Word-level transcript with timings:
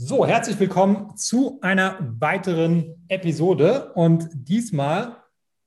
So, 0.00 0.24
herzlich 0.24 0.60
willkommen 0.60 1.16
zu 1.16 1.58
einer 1.60 1.96
weiteren 2.20 3.04
Episode. 3.08 3.92
Und 3.94 4.28
diesmal 4.32 5.16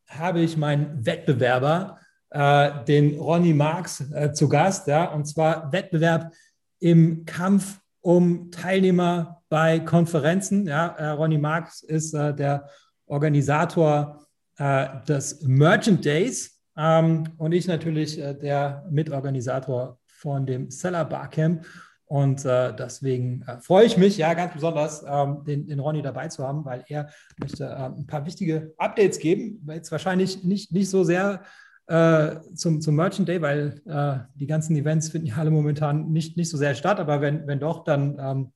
habe 0.08 0.40
ich 0.40 0.56
meinen 0.56 1.06
Wettbewerber, 1.06 2.00
äh, 2.30 2.72
den 2.86 3.20
Ronny 3.20 3.54
Marx, 3.54 4.00
äh, 4.14 4.32
zu 4.32 4.48
Gast. 4.48 4.88
Ja, 4.88 5.12
und 5.12 5.26
zwar 5.26 5.74
Wettbewerb 5.74 6.32
im 6.80 7.26
Kampf 7.26 7.82
um 8.00 8.52
Teilnehmer 8.52 9.44
bei 9.50 9.80
Konferenzen. 9.80 10.66
Ja, 10.66 10.88
äh, 10.96 11.10
Ronny 11.10 11.38
Marx 11.38 11.84
ist 11.84 12.14
äh, 12.14 12.34
der 12.34 12.70
Organisator 13.08 14.26
äh, 14.58 14.88
des 15.10 15.42
Merchant 15.42 16.06
Days 16.06 16.58
ähm, 16.78 17.26
und 17.36 17.52
ich 17.52 17.68
natürlich 17.68 18.18
äh, 18.18 18.34
der 18.34 18.86
Mitorganisator 18.90 20.00
von 20.08 20.46
dem 20.46 20.72
Seller 20.72 21.04
Barcamp. 21.04 21.66
Und 22.12 22.44
äh, 22.44 22.76
deswegen 22.76 23.42
äh, 23.48 23.62
freue 23.62 23.86
ich 23.86 23.96
mich 23.96 24.18
ja 24.18 24.34
ganz 24.34 24.54
besonders, 24.54 25.02
ähm, 25.08 25.46
den, 25.46 25.66
den 25.66 25.80
Ronny 25.80 26.02
dabei 26.02 26.28
zu 26.28 26.46
haben, 26.46 26.66
weil 26.66 26.84
er 26.90 27.08
möchte 27.40 27.64
äh, 27.64 27.86
ein 27.86 28.06
paar 28.06 28.26
wichtige 28.26 28.74
Updates 28.78 29.18
geben. 29.18 29.66
Jetzt 29.70 29.94
wahrscheinlich 29.94 30.44
nicht, 30.44 30.74
nicht 30.74 30.90
so 30.90 31.06
sehr 31.06 31.42
äh, 31.88 32.36
zum, 32.54 32.82
zum 32.82 32.98
Merchant 32.98 33.30
Day, 33.30 33.42
weil 33.42 33.82
äh, 33.86 34.28
die 34.36 34.46
ganzen 34.46 34.76
Events 34.76 35.08
finden 35.08 35.28
ja 35.28 35.38
alle 35.38 35.52
momentan 35.52 36.12
nicht, 36.12 36.36
nicht 36.36 36.50
so 36.50 36.58
sehr 36.58 36.76
statt. 36.76 37.00
Aber 37.00 37.22
wenn, 37.22 37.48
wenn 37.48 37.62
doch, 37.62 37.86
dann 37.86 38.20
ähm, 38.20 38.52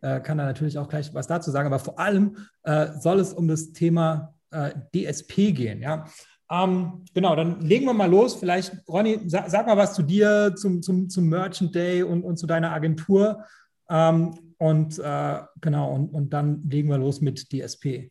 äh, 0.00 0.18
kann 0.18 0.40
er 0.40 0.46
natürlich 0.46 0.76
auch 0.76 0.88
gleich 0.88 1.14
was 1.14 1.28
dazu 1.28 1.52
sagen. 1.52 1.68
Aber 1.68 1.78
vor 1.78 2.00
allem 2.00 2.36
soll 2.98 3.20
es 3.20 3.32
um 3.32 3.46
das 3.46 3.70
Thema 3.70 4.34
DSP 4.92 5.54
gehen. 5.54 5.80
Ja? 5.80 6.06
Ähm, 6.50 7.04
genau, 7.12 7.34
dann 7.34 7.60
legen 7.60 7.86
wir 7.86 7.92
mal 7.92 8.10
los. 8.10 8.36
Vielleicht, 8.36 8.72
Ronny, 8.88 9.20
sag, 9.26 9.50
sag, 9.50 9.66
mal 9.66 9.76
was 9.76 9.94
zu 9.94 10.02
dir, 10.02 10.54
zum, 10.56 10.82
zum, 10.82 11.08
zum 11.08 11.28
Merchant 11.28 11.74
Day 11.74 12.02
und, 12.02 12.22
und 12.22 12.36
zu 12.36 12.46
deiner 12.46 12.72
Agentur. 12.72 13.44
Ähm, 13.88 14.38
und 14.58 14.98
äh, 14.98 15.40
genau, 15.60 15.92
und, 15.92 16.08
und 16.10 16.32
dann 16.32 16.62
legen 16.68 16.88
wir 16.88 16.98
los 16.98 17.20
mit 17.20 17.52
DSP. 17.52 18.10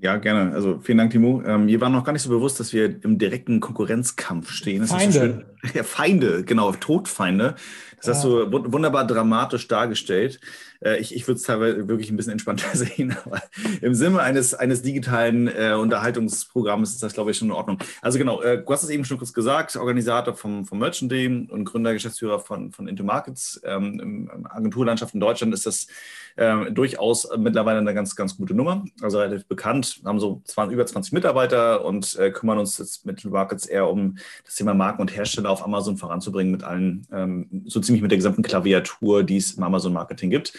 Ja, 0.00 0.16
gerne. 0.16 0.52
Also 0.54 0.78
vielen 0.80 0.98
Dank, 0.98 1.10
Timo. 1.10 1.42
Ähm, 1.44 1.66
mir 1.66 1.80
war 1.80 1.88
noch 1.88 2.04
gar 2.04 2.12
nicht 2.12 2.22
so 2.22 2.30
bewusst, 2.30 2.60
dass 2.60 2.72
wir 2.72 3.02
im 3.02 3.18
direkten 3.18 3.58
Konkurrenzkampf 3.58 4.52
stehen. 4.52 4.80
Das 4.82 4.90
Feinde. 4.90 5.44
So 5.62 5.68
ja, 5.74 5.82
Feinde, 5.82 6.44
genau, 6.44 6.70
Todfeinde. 6.72 7.56
Das 7.96 8.06
ja. 8.06 8.14
hast 8.14 8.24
du 8.24 8.72
wunderbar 8.72 9.04
dramatisch 9.04 9.66
dargestellt. 9.66 10.40
Äh, 10.80 10.98
ich 10.98 11.14
ich 11.14 11.26
würde 11.26 11.38
es 11.38 11.42
teilweise 11.42 11.88
wirklich 11.88 12.10
ein 12.10 12.16
bisschen 12.16 12.32
entspannter 12.32 12.68
sehen, 12.74 13.16
aber 13.24 13.42
im 13.80 13.94
Sinne 13.94 14.20
eines, 14.20 14.54
eines 14.54 14.82
digitalen 14.82 15.48
äh, 15.48 15.72
Unterhaltungsprogramms 15.72 16.90
ist 16.90 17.02
das, 17.02 17.14
glaube 17.14 17.32
ich, 17.32 17.38
schon 17.38 17.48
in 17.48 17.54
Ordnung. 17.54 17.78
Also 18.00 18.18
genau, 18.18 18.40
äh, 18.40 18.62
du 18.62 18.72
hast 18.72 18.84
es 18.84 18.90
eben 18.90 19.04
schon 19.04 19.18
kurz 19.18 19.32
gesagt, 19.32 19.74
Organisator 19.76 20.34
vom, 20.34 20.64
vom 20.64 20.78
Merchant 20.78 21.10
Day 21.10 21.26
und 21.26 21.64
Gründer, 21.64 21.92
Geschäftsführer 21.92 22.38
von, 22.38 22.70
von 22.70 22.86
Into 22.86 23.02
Markets. 23.02 23.60
Ähm, 23.64 24.28
Im 24.30 24.46
Agenturlandschaft 24.48 25.14
in 25.14 25.20
Deutschland 25.20 25.52
ist 25.52 25.66
das 25.66 25.88
äh, 26.36 26.70
durchaus 26.70 27.28
mittlerweile 27.36 27.78
eine 27.80 27.94
ganz, 27.94 28.14
ganz 28.14 28.36
gute 28.36 28.54
Nummer. 28.54 28.84
Also 29.02 29.18
relativ 29.18 29.46
bekannt, 29.46 29.87
haben 30.04 30.20
so 30.20 30.42
20, 30.44 30.74
über 30.74 30.86
20 30.86 31.12
Mitarbeiter 31.12 31.84
und 31.84 32.16
äh, 32.16 32.30
kümmern 32.30 32.58
uns 32.58 32.78
jetzt 32.78 33.06
mit 33.06 33.24
Markets 33.24 33.66
eher 33.66 33.88
um 33.88 34.16
das 34.44 34.54
Thema 34.56 34.74
Marken 34.74 35.00
und 35.00 35.14
Hersteller 35.14 35.50
auf 35.50 35.64
Amazon 35.64 35.96
voranzubringen 35.96 36.52
mit 36.52 36.64
allen, 36.64 37.06
ähm, 37.12 37.64
so 37.66 37.80
ziemlich 37.80 38.02
mit 38.02 38.10
der 38.10 38.18
gesamten 38.18 38.42
Klaviatur, 38.42 39.22
die 39.22 39.36
es 39.36 39.52
im 39.52 39.62
Amazon 39.62 39.92
Marketing 39.92 40.30
gibt. 40.30 40.52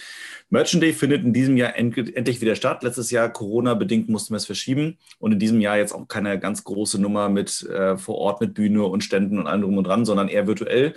Merchant 0.51 0.81
Day 0.81 0.93
findet 0.93 1.23
in 1.23 1.33
diesem 1.33 1.57
Jahr 1.57 1.75
endlich 1.75 2.41
wieder 2.41 2.55
statt. 2.55 2.81
Letztes 2.81 3.11
Jahr 3.11 3.29
Corona-bedingt 3.29 4.09
mussten 4.09 4.33
wir 4.33 4.37
es 4.37 4.47
verschieben 4.47 4.97
und 5.19 5.31
in 5.31 5.39
diesem 5.39 5.61
Jahr 5.61 5.77
jetzt 5.77 5.93
auch 5.93 6.07
keine 6.07 6.39
ganz 6.39 6.63
große 6.63 6.99
Nummer 6.99 7.29
mit 7.29 7.63
äh, 7.69 7.97
vor 7.97 8.15
Ort 8.15 8.41
mit 8.41 8.55
Bühne 8.55 8.83
und 8.83 9.03
Ständen 9.03 9.37
und 9.37 9.45
allem 9.45 9.61
drum 9.61 9.77
und 9.77 9.83
dran, 9.85 10.05
sondern 10.05 10.27
eher 10.27 10.47
virtuell 10.47 10.95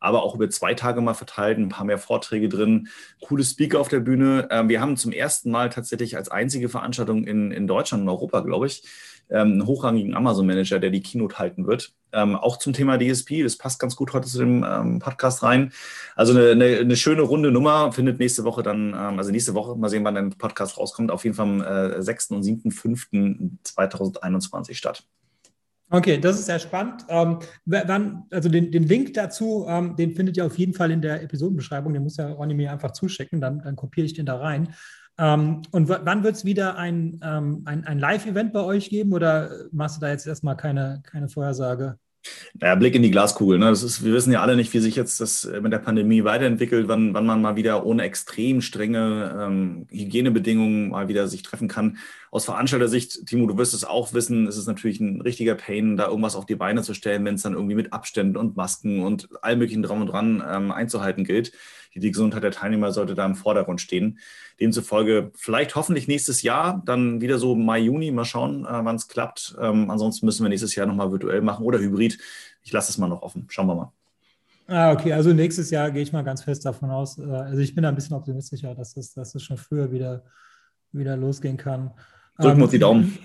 aber 0.00 0.22
auch 0.22 0.34
über 0.34 0.48
zwei 0.50 0.74
Tage 0.74 1.00
mal 1.00 1.14
verteilt, 1.14 1.58
ein 1.58 1.68
paar 1.68 1.84
mehr 1.84 1.98
Vorträge 1.98 2.48
drin, 2.48 2.88
coole 3.20 3.44
Speaker 3.44 3.80
auf 3.80 3.88
der 3.88 4.00
Bühne. 4.00 4.48
Ähm, 4.50 4.68
wir 4.68 4.80
haben 4.80 4.96
zum 4.96 5.12
ersten 5.12 5.50
Mal 5.50 5.70
tatsächlich 5.70 6.16
als 6.16 6.30
einzige 6.30 6.68
Veranstaltung 6.68 7.24
in, 7.24 7.52
in 7.52 7.66
Deutschland 7.66 8.02
und 8.02 8.08
Europa, 8.08 8.40
glaube 8.40 8.66
ich, 8.66 8.82
ähm, 9.30 9.52
einen 9.52 9.66
hochrangigen 9.66 10.14
Amazon-Manager, 10.14 10.80
der 10.80 10.90
die 10.90 11.02
Keynote 11.02 11.38
halten 11.38 11.66
wird. 11.66 11.92
Ähm, 12.12 12.34
auch 12.34 12.56
zum 12.56 12.72
Thema 12.72 12.98
DSP, 12.98 13.44
das 13.44 13.56
passt 13.56 13.78
ganz 13.78 13.94
gut 13.94 14.12
heute 14.12 14.26
zu 14.26 14.38
dem 14.38 14.66
ähm, 14.68 14.98
Podcast 14.98 15.44
rein. 15.44 15.72
Also 16.16 16.32
eine, 16.32 16.50
eine, 16.50 16.78
eine, 16.78 16.96
schöne 16.96 17.22
runde 17.22 17.52
Nummer 17.52 17.92
findet 17.92 18.18
nächste 18.18 18.42
Woche 18.44 18.64
dann, 18.64 18.88
ähm, 18.88 19.18
also 19.18 19.30
nächste 19.30 19.54
Woche, 19.54 19.76
mal 19.76 19.88
sehen, 19.88 20.04
wann 20.04 20.16
der 20.16 20.28
Podcast 20.36 20.78
rauskommt, 20.78 21.12
auf 21.12 21.22
jeden 21.24 21.36
Fall 21.36 21.46
am 21.46 21.62
äh, 21.62 22.02
6. 22.02 22.32
und 22.32 22.42
7.5.2021 22.42 24.74
statt. 24.74 25.04
Okay, 25.92 26.18
das 26.18 26.38
ist 26.38 26.46
sehr 26.46 26.60
spannend. 26.60 27.04
Ähm, 27.08 27.40
wann, 27.64 28.22
also 28.30 28.48
den, 28.48 28.70
den 28.70 28.84
Link 28.84 29.12
dazu, 29.14 29.66
ähm, 29.68 29.96
den 29.96 30.14
findet 30.14 30.36
ihr 30.36 30.46
auf 30.46 30.56
jeden 30.56 30.72
Fall 30.72 30.92
in 30.92 31.02
der 31.02 31.20
Episodenbeschreibung. 31.20 31.92
Den 31.92 32.04
muss 32.04 32.16
ja 32.16 32.30
Ronny 32.30 32.54
mir 32.54 32.70
einfach 32.70 32.92
zuschicken, 32.92 33.40
dann, 33.40 33.60
dann 33.62 33.74
kopiere 33.74 34.04
ich 34.06 34.14
den 34.14 34.26
da 34.26 34.36
rein. 34.36 34.72
Ähm, 35.18 35.62
und 35.72 35.88
wann 35.88 36.22
wird 36.22 36.36
es 36.36 36.44
wieder 36.44 36.78
ein, 36.78 37.20
ähm, 37.24 37.62
ein, 37.64 37.84
ein 37.84 37.98
Live-Event 37.98 38.52
bei 38.52 38.60
euch 38.60 38.88
geben 38.88 39.12
oder 39.12 39.50
machst 39.72 39.96
du 39.96 40.00
da 40.00 40.10
jetzt 40.10 40.28
erstmal 40.28 40.56
keine, 40.56 41.02
keine 41.04 41.28
Vorhersage? 41.28 41.98
Naja, 42.54 42.74
Blick 42.74 42.94
in 42.94 43.02
die 43.02 43.10
Glaskugel. 43.10 43.58
Ne? 43.58 43.66
Das 43.66 43.82
ist, 43.82 44.04
wir 44.04 44.12
wissen 44.12 44.32
ja 44.32 44.42
alle 44.42 44.56
nicht, 44.56 44.72
wie 44.74 44.80
sich 44.80 44.96
jetzt 44.96 45.20
das 45.20 45.44
äh, 45.44 45.60
mit 45.60 45.72
der 45.72 45.78
Pandemie 45.78 46.24
weiterentwickelt, 46.24 46.88
wann, 46.88 47.14
wann 47.14 47.26
man 47.26 47.40
mal 47.40 47.56
wieder 47.56 47.86
ohne 47.86 48.02
extrem 48.02 48.60
strenge 48.60 49.36
ähm, 49.40 49.86
Hygienebedingungen 49.90 50.90
mal 50.90 51.08
wieder 51.08 51.28
sich 51.28 51.42
treffen 51.42 51.68
kann. 51.68 51.98
Aus 52.30 52.44
Veranstalter-Sicht, 52.44 53.26
Timo, 53.26 53.46
du 53.46 53.56
wirst 53.56 53.74
es 53.74 53.84
auch 53.84 54.12
wissen, 54.12 54.46
ist 54.46 54.56
es 54.56 54.66
natürlich 54.66 55.00
ein 55.00 55.20
richtiger 55.20 55.54
Pain, 55.54 55.96
da 55.96 56.08
irgendwas 56.08 56.36
auf 56.36 56.46
die 56.46 56.56
Beine 56.56 56.82
zu 56.82 56.94
stellen, 56.94 57.24
wenn 57.24 57.34
es 57.36 57.42
dann 57.42 57.54
irgendwie 57.54 57.74
mit 57.74 57.92
Abständen 57.92 58.36
und 58.36 58.56
Masken 58.56 59.00
und 59.00 59.28
all 59.42 59.56
möglichen 59.56 59.82
dran 59.82 60.02
und 60.02 60.08
dran 60.08 60.42
ähm, 60.46 60.72
einzuhalten 60.72 61.24
gilt 61.24 61.52
die 61.94 62.10
Gesundheit 62.10 62.42
der 62.42 62.52
Teilnehmer 62.52 62.92
sollte 62.92 63.14
da 63.14 63.26
im 63.26 63.34
Vordergrund 63.34 63.80
stehen. 63.80 64.18
Demzufolge 64.60 65.32
vielleicht 65.34 65.74
hoffentlich 65.74 66.06
nächstes 66.06 66.42
Jahr, 66.42 66.82
dann 66.86 67.20
wieder 67.20 67.38
so 67.38 67.56
Mai, 67.56 67.80
Juni, 67.80 68.10
mal 68.10 68.24
schauen, 68.24 68.64
äh, 68.64 68.68
wann 68.68 68.96
es 68.96 69.08
klappt. 69.08 69.56
Ähm, 69.60 69.90
ansonsten 69.90 70.26
müssen 70.26 70.44
wir 70.44 70.48
nächstes 70.48 70.74
Jahr 70.74 70.86
nochmal 70.86 71.10
virtuell 71.10 71.40
machen 71.40 71.64
oder 71.64 71.78
hybrid. 71.78 72.18
Ich 72.62 72.72
lasse 72.72 72.90
es 72.90 72.98
mal 72.98 73.08
noch 73.08 73.22
offen. 73.22 73.46
Schauen 73.48 73.66
wir 73.66 73.74
mal. 73.74 73.92
Ah, 74.68 74.92
okay, 74.92 75.12
also 75.12 75.32
nächstes 75.32 75.70
Jahr 75.70 75.90
gehe 75.90 76.02
ich 76.02 76.12
mal 76.12 76.22
ganz 76.22 76.44
fest 76.44 76.64
davon 76.64 76.90
aus. 76.90 77.18
Äh, 77.18 77.24
also 77.24 77.58
ich 77.58 77.74
bin 77.74 77.82
da 77.82 77.88
ein 77.88 77.96
bisschen 77.96 78.14
optimistischer, 78.14 78.74
dass 78.74 78.96
es, 78.96 79.12
dass 79.12 79.34
es 79.34 79.42
schon 79.42 79.56
früher 79.56 79.90
wieder, 79.90 80.24
wieder 80.92 81.16
losgehen 81.16 81.56
kann. 81.56 81.90
Drücken 82.38 82.58
wir 82.58 82.62
uns 82.64 82.70
die 82.70 82.76
ähm, 82.76 82.80
Daumen. 82.80 83.18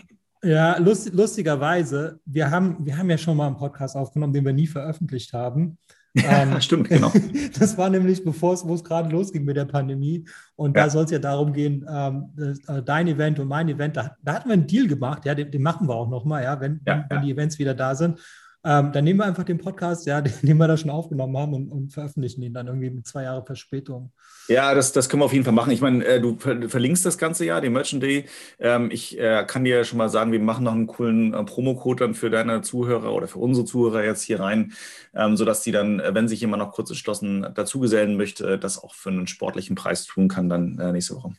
Ja, 0.43 0.77
lust, 0.77 1.13
lustigerweise, 1.13 2.19
wir 2.25 2.51
haben, 2.51 2.77
wir 2.85 2.97
haben 2.97 3.09
ja 3.09 3.17
schon 3.17 3.37
mal 3.37 3.47
einen 3.47 3.57
Podcast 3.57 3.95
aufgenommen, 3.95 4.33
den 4.33 4.45
wir 4.45 4.53
nie 4.53 4.67
veröffentlicht 4.67 5.33
haben. 5.33 5.77
Ähm, 6.27 6.61
Stimmt, 6.61 6.89
genau. 6.89 7.11
das 7.59 7.77
war 7.77 7.89
nämlich, 7.89 8.23
bevor 8.23 8.53
es, 8.53 8.65
wo 8.65 8.73
es 8.73 8.83
gerade 8.83 9.09
losging 9.09 9.43
mit 9.43 9.57
der 9.57 9.65
Pandemie. 9.65 10.25
Und 10.55 10.75
ja. 10.75 10.85
da 10.85 10.89
soll 10.89 11.03
es 11.03 11.11
ja 11.11 11.19
darum 11.19 11.51
gehen, 11.51 11.85
ähm, 11.89 12.29
äh, 12.67 12.81
dein 12.81 13.07
Event 13.07 13.39
und 13.39 13.49
mein 13.49 13.67
Event, 13.67 13.97
da, 13.97 14.15
da 14.23 14.33
hatten 14.33 14.49
wir 14.49 14.53
einen 14.53 14.67
Deal 14.67 14.87
gemacht, 14.87 15.25
ja, 15.25 15.35
den, 15.35 15.51
den 15.51 15.61
machen 15.61 15.87
wir 15.87 15.95
auch 15.95 16.09
nochmal, 16.09 16.43
ja, 16.43 16.59
wenn, 16.61 16.79
ja, 16.85 17.05
wenn 17.09 17.17
ja. 17.17 17.23
die 17.23 17.31
Events 17.31 17.59
wieder 17.59 17.73
da 17.73 17.95
sind. 17.95 18.19
Ähm, 18.67 18.91
dann 18.91 19.03
nehmen 19.03 19.19
wir 19.19 19.25
einfach 19.25 19.43
den 19.43 19.59
Podcast, 19.59 20.07
ja, 20.07 20.21
den, 20.41 20.57
wir 20.57 20.67
da 20.67 20.75
schon 20.75 20.89
aufgenommen 20.89 21.37
haben 21.37 21.53
und, 21.53 21.69
und, 21.69 21.93
veröffentlichen 21.93 22.41
ihn 22.41 22.53
dann 22.53 22.65
irgendwie 22.65 22.89
mit 22.89 23.05
zwei 23.05 23.23
Jahre 23.23 23.45
Verspätung. 23.45 24.11
Ja, 24.47 24.73
das, 24.73 24.91
das 24.91 25.07
können 25.07 25.21
wir 25.21 25.25
auf 25.25 25.33
jeden 25.33 25.45
Fall 25.45 25.53
machen. 25.53 25.71
Ich 25.71 25.81
meine, 25.81 26.03
äh, 26.03 26.19
du 26.19 26.35
verlinkst 26.37 27.05
das 27.05 27.19
ganze 27.19 27.45
Jahr, 27.45 27.61
den 27.61 27.73
Merchant 27.73 28.01
Day. 28.01 28.25
Ähm, 28.57 28.89
ich 28.91 29.19
äh, 29.19 29.45
kann 29.45 29.65
dir 29.65 29.83
schon 29.83 29.99
mal 29.99 30.09
sagen, 30.09 30.31
wir 30.31 30.39
machen 30.39 30.63
noch 30.63 30.73
einen 30.73 30.87
coolen 30.87 31.35
äh, 31.35 31.43
Promocode 31.43 32.01
dann 32.01 32.15
für 32.15 32.31
deine 32.31 32.61
Zuhörer 32.61 33.13
oder 33.13 33.27
für 33.27 33.39
unsere 33.39 33.67
Zuhörer 33.67 34.03
jetzt 34.03 34.23
hier 34.23 34.39
rein, 34.39 34.73
ähm, 35.13 35.37
sodass 35.37 35.61
die 35.61 35.71
dann, 35.71 35.99
äh, 35.99 36.15
wenn 36.15 36.27
sich 36.27 36.41
jemand 36.41 36.63
noch 36.63 36.71
kurz 36.71 36.89
entschlossen 36.89 37.45
dazugesellen 37.53 38.17
möchte, 38.17 38.57
das 38.57 38.83
auch 38.83 38.95
für 38.95 39.09
einen 39.09 39.27
sportlichen 39.27 39.75
Preis 39.75 40.05
tun 40.05 40.27
kann, 40.27 40.49
dann 40.49 40.79
äh, 40.79 40.91
nächste 40.91 41.15
Woche. 41.15 41.33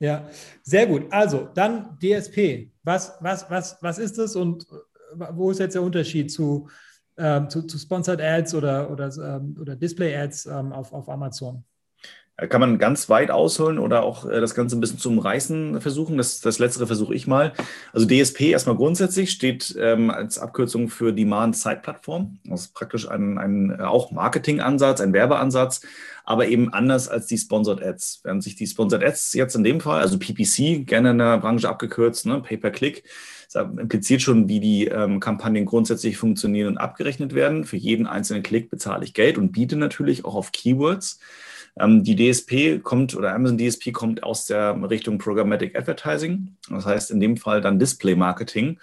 Ja, 0.00 0.28
sehr 0.62 0.86
gut. 0.86 1.06
Also 1.10 1.48
dann 1.54 1.98
DSP. 2.00 2.70
Was, 2.84 3.16
was, 3.20 3.50
was, 3.50 3.78
was 3.80 3.98
ist 3.98 4.16
das 4.18 4.36
und 4.36 4.66
wo 5.14 5.50
ist 5.50 5.60
jetzt 5.60 5.74
der 5.74 5.82
Unterschied 5.82 6.30
zu, 6.30 6.68
ähm, 7.16 7.48
zu, 7.48 7.62
zu, 7.62 7.78
Sponsored 7.78 8.20
Ads 8.20 8.54
oder, 8.54 8.90
oder, 8.90 9.10
ähm, 9.16 9.56
oder 9.60 9.76
Display 9.76 10.16
Ads 10.16 10.46
ähm, 10.46 10.72
auf, 10.72 10.92
auf 10.92 11.08
Amazon? 11.08 11.64
Kann 12.48 12.60
man 12.60 12.78
ganz 12.78 13.08
weit 13.08 13.32
ausholen 13.32 13.80
oder 13.80 14.04
auch 14.04 14.24
äh, 14.24 14.40
das 14.40 14.54
Ganze 14.54 14.76
ein 14.76 14.80
bisschen 14.80 15.00
zum 15.00 15.18
Reißen 15.18 15.80
versuchen? 15.80 16.16
Das, 16.16 16.40
das 16.40 16.60
Letztere 16.60 16.86
versuche 16.86 17.12
ich 17.12 17.26
mal. 17.26 17.52
Also 17.92 18.06
DSP 18.06 18.52
erstmal 18.52 18.76
grundsätzlich 18.76 19.32
steht 19.32 19.76
ähm, 19.76 20.10
als 20.10 20.38
Abkürzung 20.38 20.88
für 20.88 21.12
Demand 21.12 21.56
Side 21.56 21.80
Plattform. 21.82 22.38
Das 22.44 22.60
ist 22.60 22.74
praktisch 22.74 23.10
ein, 23.10 23.38
ein 23.38 23.80
auch 23.80 24.12
Marketingansatz, 24.12 25.00
ein 25.00 25.12
Werbeansatz, 25.12 25.80
aber 26.24 26.46
eben 26.46 26.72
anders 26.72 27.08
als 27.08 27.26
die 27.26 27.38
Sponsored 27.38 27.82
Ads. 27.82 28.20
Während 28.22 28.44
sich 28.44 28.54
die 28.54 28.68
Sponsored 28.68 29.02
Ads 29.02 29.32
jetzt 29.32 29.56
in 29.56 29.64
dem 29.64 29.80
Fall, 29.80 30.00
also 30.00 30.16
PPC, 30.16 30.86
gerne 30.86 31.10
in 31.10 31.18
der 31.18 31.38
Branche 31.38 31.68
abgekürzt, 31.68 32.24
ne, 32.26 32.40
Pay-per-Click, 32.40 33.02
impliziert 33.78 34.22
schon, 34.22 34.48
wie 34.48 34.60
die 34.60 34.86
ähm, 34.86 35.18
Kampagnen 35.18 35.64
grundsätzlich 35.64 36.18
funktionieren 36.18 36.68
und 36.68 36.78
abgerechnet 36.78 37.34
werden. 37.34 37.64
Für 37.64 37.78
jeden 37.78 38.06
einzelnen 38.06 38.44
Klick 38.44 38.70
bezahle 38.70 39.04
ich 39.04 39.12
Geld 39.12 39.38
und 39.38 39.50
biete 39.50 39.74
natürlich 39.74 40.24
auch 40.24 40.36
auf 40.36 40.52
Keywords. 40.52 41.18
Ähm, 41.80 42.02
die 42.02 42.16
DSP 42.16 42.82
kommt 42.82 43.14
oder 43.14 43.34
Amazon 43.34 43.58
DSP 43.58 43.92
kommt 43.92 44.22
aus 44.22 44.46
der 44.46 44.76
Richtung 44.88 45.18
Programmatic 45.18 45.76
Advertising. 45.76 46.56
Das 46.68 46.86
heißt 46.86 47.10
in 47.10 47.20
dem 47.20 47.36
Fall 47.36 47.60
dann 47.60 47.78
Display 47.78 48.14
Marketing. 48.14 48.78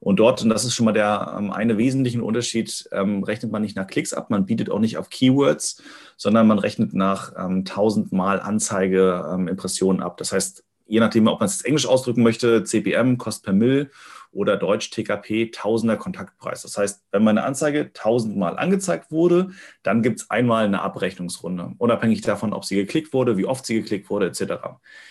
Und 0.00 0.20
dort, 0.20 0.42
und 0.42 0.48
das 0.48 0.64
ist 0.64 0.74
schon 0.74 0.86
mal 0.86 0.92
der 0.92 1.34
ähm, 1.36 1.52
eine 1.52 1.76
wesentliche 1.76 2.22
Unterschied, 2.22 2.88
ähm, 2.92 3.24
rechnet 3.24 3.50
man 3.50 3.62
nicht 3.62 3.76
nach 3.76 3.86
Klicks 3.86 4.12
ab, 4.12 4.30
man 4.30 4.46
bietet 4.46 4.70
auch 4.70 4.78
nicht 4.78 4.96
auf 4.96 5.10
Keywords, 5.10 5.82
sondern 6.16 6.46
man 6.46 6.58
rechnet 6.58 6.94
nach 6.94 7.32
ähm, 7.36 7.58
1000 7.58 8.12
Mal 8.12 8.40
Anzeige 8.40 9.24
ähm, 9.32 10.00
ab. 10.00 10.16
Das 10.18 10.32
heißt, 10.32 10.64
je 10.86 11.00
nachdem, 11.00 11.26
ob 11.26 11.40
man 11.40 11.46
es 11.48 11.62
Englisch 11.62 11.86
ausdrücken 11.86 12.22
möchte, 12.22 12.62
CPM, 12.64 13.18
Cost 13.18 13.44
per 13.44 13.52
Mill 13.52 13.90
oder 14.32 14.56
Deutsch 14.56 14.90
TKP, 14.90 15.50
Tausender 15.50 15.96
Kontaktpreis. 15.96 16.62
Das 16.62 16.76
heißt, 16.76 17.04
wenn 17.12 17.24
meine 17.24 17.44
Anzeige 17.44 17.92
tausendmal 17.92 18.58
angezeigt 18.58 19.10
wurde, 19.10 19.50
dann 19.82 20.02
gibt 20.02 20.20
es 20.20 20.30
einmal 20.30 20.64
eine 20.64 20.82
Abrechnungsrunde, 20.82 21.72
unabhängig 21.78 22.20
davon, 22.22 22.52
ob 22.52 22.64
sie 22.64 22.76
geklickt 22.76 23.12
wurde, 23.12 23.36
wie 23.36 23.46
oft 23.46 23.66
sie 23.66 23.74
geklickt 23.74 24.10
wurde, 24.10 24.26
etc. 24.26 24.42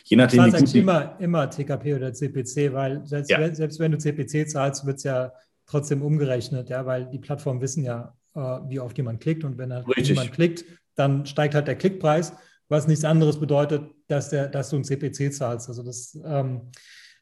Je 0.04 0.18
nachdem, 0.18 0.46
wie 0.46 0.52
gut 0.52 0.76
immer, 0.76 1.16
immer 1.20 1.50
TKP 1.50 1.96
oder 1.96 2.14
CPC, 2.14 2.74
weil 2.74 3.06
selbst, 3.06 3.32
ja. 3.32 3.40
wenn, 3.40 3.56
selbst 3.56 3.80
wenn 3.80 3.92
du 3.92 3.98
CPC 3.98 4.50
zahlst, 4.50 4.86
wird 4.86 4.98
es 4.98 5.04
ja 5.04 5.32
trotzdem 5.66 6.02
umgerechnet, 6.02 6.70
ja, 6.70 6.86
weil 6.86 7.06
die 7.10 7.20
Plattformen 7.20 7.62
wissen 7.62 7.84
ja, 7.84 8.16
äh, 8.36 8.40
wie 8.40 8.80
oft 8.80 8.98
jemand 8.98 9.20
klickt 9.20 9.44
und 9.44 9.58
wenn 9.58 9.74
jemand 9.98 10.32
klickt, 10.32 10.66
dann 10.96 11.26
steigt 11.26 11.56
halt 11.56 11.68
der 11.68 11.76
Klickpreis, 11.76 12.34
was 12.70 12.88
nichts 12.88 13.06
anderes 13.06 13.40
bedeutet, 13.40 13.84
dass, 14.08 14.30
der, 14.30 14.48
dass 14.48 14.70
du 14.70 14.78
ein 14.78 14.84
CPC 14.84 15.34
zahlst. 15.34 15.70
Also 15.70 15.84
das 15.84 16.20
ähm, 16.26 16.72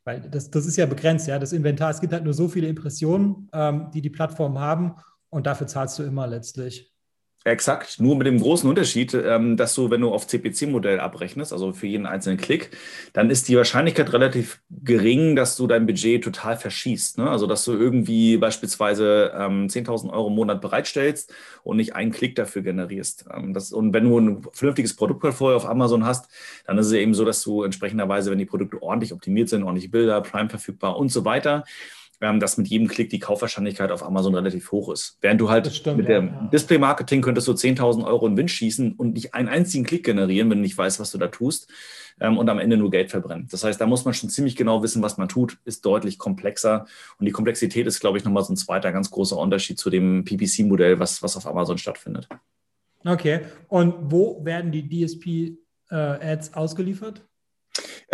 weil 0.06 0.22
das, 0.22 0.50
das 0.50 0.66
ist 0.66 0.78
ja 0.78 0.86
begrenzt, 0.86 1.28
ja. 1.28 1.38
Das 1.40 1.52
Inventar, 1.52 1.90
es 1.90 2.00
gibt 2.00 2.14
halt 2.14 2.24
nur 2.24 2.34
so 2.34 2.48
viele 2.48 2.68
Impressionen, 2.68 3.50
ähm, 3.54 3.92
die 3.94 4.02
die 4.02 4.10
Plattformen 4.10 4.60
haben 4.60 4.96
und 5.30 5.46
dafür 5.48 5.68
zahlst 5.68 6.00
du 6.00 6.04
immer 6.04 6.28
letztlich. 6.28 6.95
Exakt, 7.48 8.00
nur 8.00 8.16
mit 8.16 8.26
dem 8.26 8.40
großen 8.40 8.68
Unterschied, 8.68 9.14
ähm, 9.14 9.56
dass 9.56 9.76
du, 9.76 9.92
wenn 9.92 10.02
du 10.02 10.12
auf 10.12 10.26
CPC-Modell 10.26 11.00
abrechnest, 11.00 11.54
also 11.54 11.74
für 11.74 11.86
jeden 11.86 12.08
einzelnen 12.08 12.38
Klick, 12.38 12.72
dann 13.14 13.30
ist 13.30 13.48
die 13.48 13.56
Wahrscheinlichkeit 13.56 14.12
relativ 14.14 14.62
gering, 14.72 15.36
dass 15.36 15.56
du 15.56 15.68
dein 15.68 15.86
Budget 15.86 16.24
total 16.24 16.58
verschießt. 16.58 17.20
Ne? 17.20 17.30
Also, 17.30 17.46
dass 17.46 17.64
du 17.64 17.74
irgendwie 17.74 18.38
beispielsweise 18.38 19.32
ähm, 19.38 19.68
10.000 19.68 20.12
Euro 20.12 20.30
im 20.30 20.34
Monat 20.34 20.60
bereitstellst 20.60 21.32
und 21.62 21.78
nicht 21.78 21.96
einen 21.96 22.12
Klick 22.12 22.36
dafür 22.36 22.64
generierst. 22.64 23.26
Ähm, 23.32 23.54
das, 23.54 23.72
und 23.72 23.94
wenn 23.94 24.06
du 24.06 24.20
ein 24.20 24.48
vernünftiges 24.52 24.96
Produktportfolio 24.96 25.56
auf 25.56 25.68
Amazon 25.68 26.04
hast, 26.04 26.28
dann 26.66 26.80
ist 26.80 26.88
es 26.88 26.94
eben 26.94 27.14
so, 27.14 27.26
dass 27.26 27.44
du 27.44 27.62
entsprechenderweise, 27.62 28.32
wenn 28.32 28.40
die 28.40 28.46
Produkte 28.46 28.82
ordentlich 28.82 29.14
optimiert 29.14 29.50
sind, 29.50 29.62
ordentliche 29.62 29.90
Bilder, 29.90 30.20
Prime 30.22 30.50
verfügbar 30.50 30.98
und 30.98 31.10
so 31.12 31.26
weiter, 31.26 31.64
ähm, 32.22 32.40
dass 32.40 32.58
mit 32.58 32.68
jedem 32.68 32.88
Klick 32.88 33.10
die 33.10 33.20
Kaufwahrscheinlichkeit 33.20 33.92
auf 33.92 34.04
Amazon 34.04 34.36
relativ 34.36 34.72
hoch 34.72 34.92
ist. 34.92 35.18
Während 35.22 35.42
du 35.42 35.50
halt 35.50 35.72
stimmt, 35.74 35.98
mit 35.98 36.10
ja, 36.10 36.20
dem 36.20 36.28
ja. 36.28 36.50
Display-Marketing 36.52 37.22
könntest 37.22 37.48
du 37.48 37.52
10.000 37.54 38.06
Euro 38.06 38.28
in 38.28 38.34
den 38.34 38.38
Wind 38.38 38.52
schießen 38.52 38.94
und 38.94 39.14
nicht 39.14 39.34
einen 39.34 39.50
einzigen 39.50 39.84
Klick 39.84 40.06
generieren, 40.06 40.50
wenn 40.50 40.60
du 40.60 40.64
nicht 40.64 40.78
weißt, 40.78 41.00
was 41.00 41.12
du 41.12 41.18
da 41.18 41.28
tust 41.28 41.72
ähm, 42.20 42.38
und 42.38 42.50
am 42.50 42.60
Ende 42.60 42.78
nur 42.78 42.92
Geld 42.92 43.12
verbrennen. 43.12 43.48
Das 43.52 43.64
heißt, 43.64 43.80
da 43.80 43.86
muss 43.86 44.06
man 44.06 44.14
schon 44.14 44.30
ziemlich 44.30 44.56
genau 44.56 44.84
wissen, 44.84 45.02
was 45.02 45.18
man 45.18 45.28
tut, 45.28 45.58
ist 45.66 45.86
deutlich 45.86 46.18
komplexer 46.18 46.86
und 47.20 47.26
die 47.26 47.32
Komplexität 47.32 47.88
ist, 47.88 48.00
glaube 48.00 48.18
ich, 48.18 48.26
nochmal 48.26 48.44
so 48.44 48.54
ein 48.54 48.58
zweiter 48.58 48.92
ganz 48.92 49.12
großer 49.12 49.38
Unterschied 49.38 49.80
zu 49.80 49.90
dem 49.90 50.24
PPC-Modell, 50.24 51.00
was, 51.00 51.22
was 51.22 51.38
auf 51.38 51.48
Amazon 51.48 51.78
stattfindet. 51.78 52.28
Okay, 53.04 53.42
und 53.68 54.12
wo 54.12 54.44
werden 54.44 54.72
die 54.72 54.88
DSP-Ads 54.90 56.48
äh, 56.50 56.54
ausgeliefert? 56.54 57.24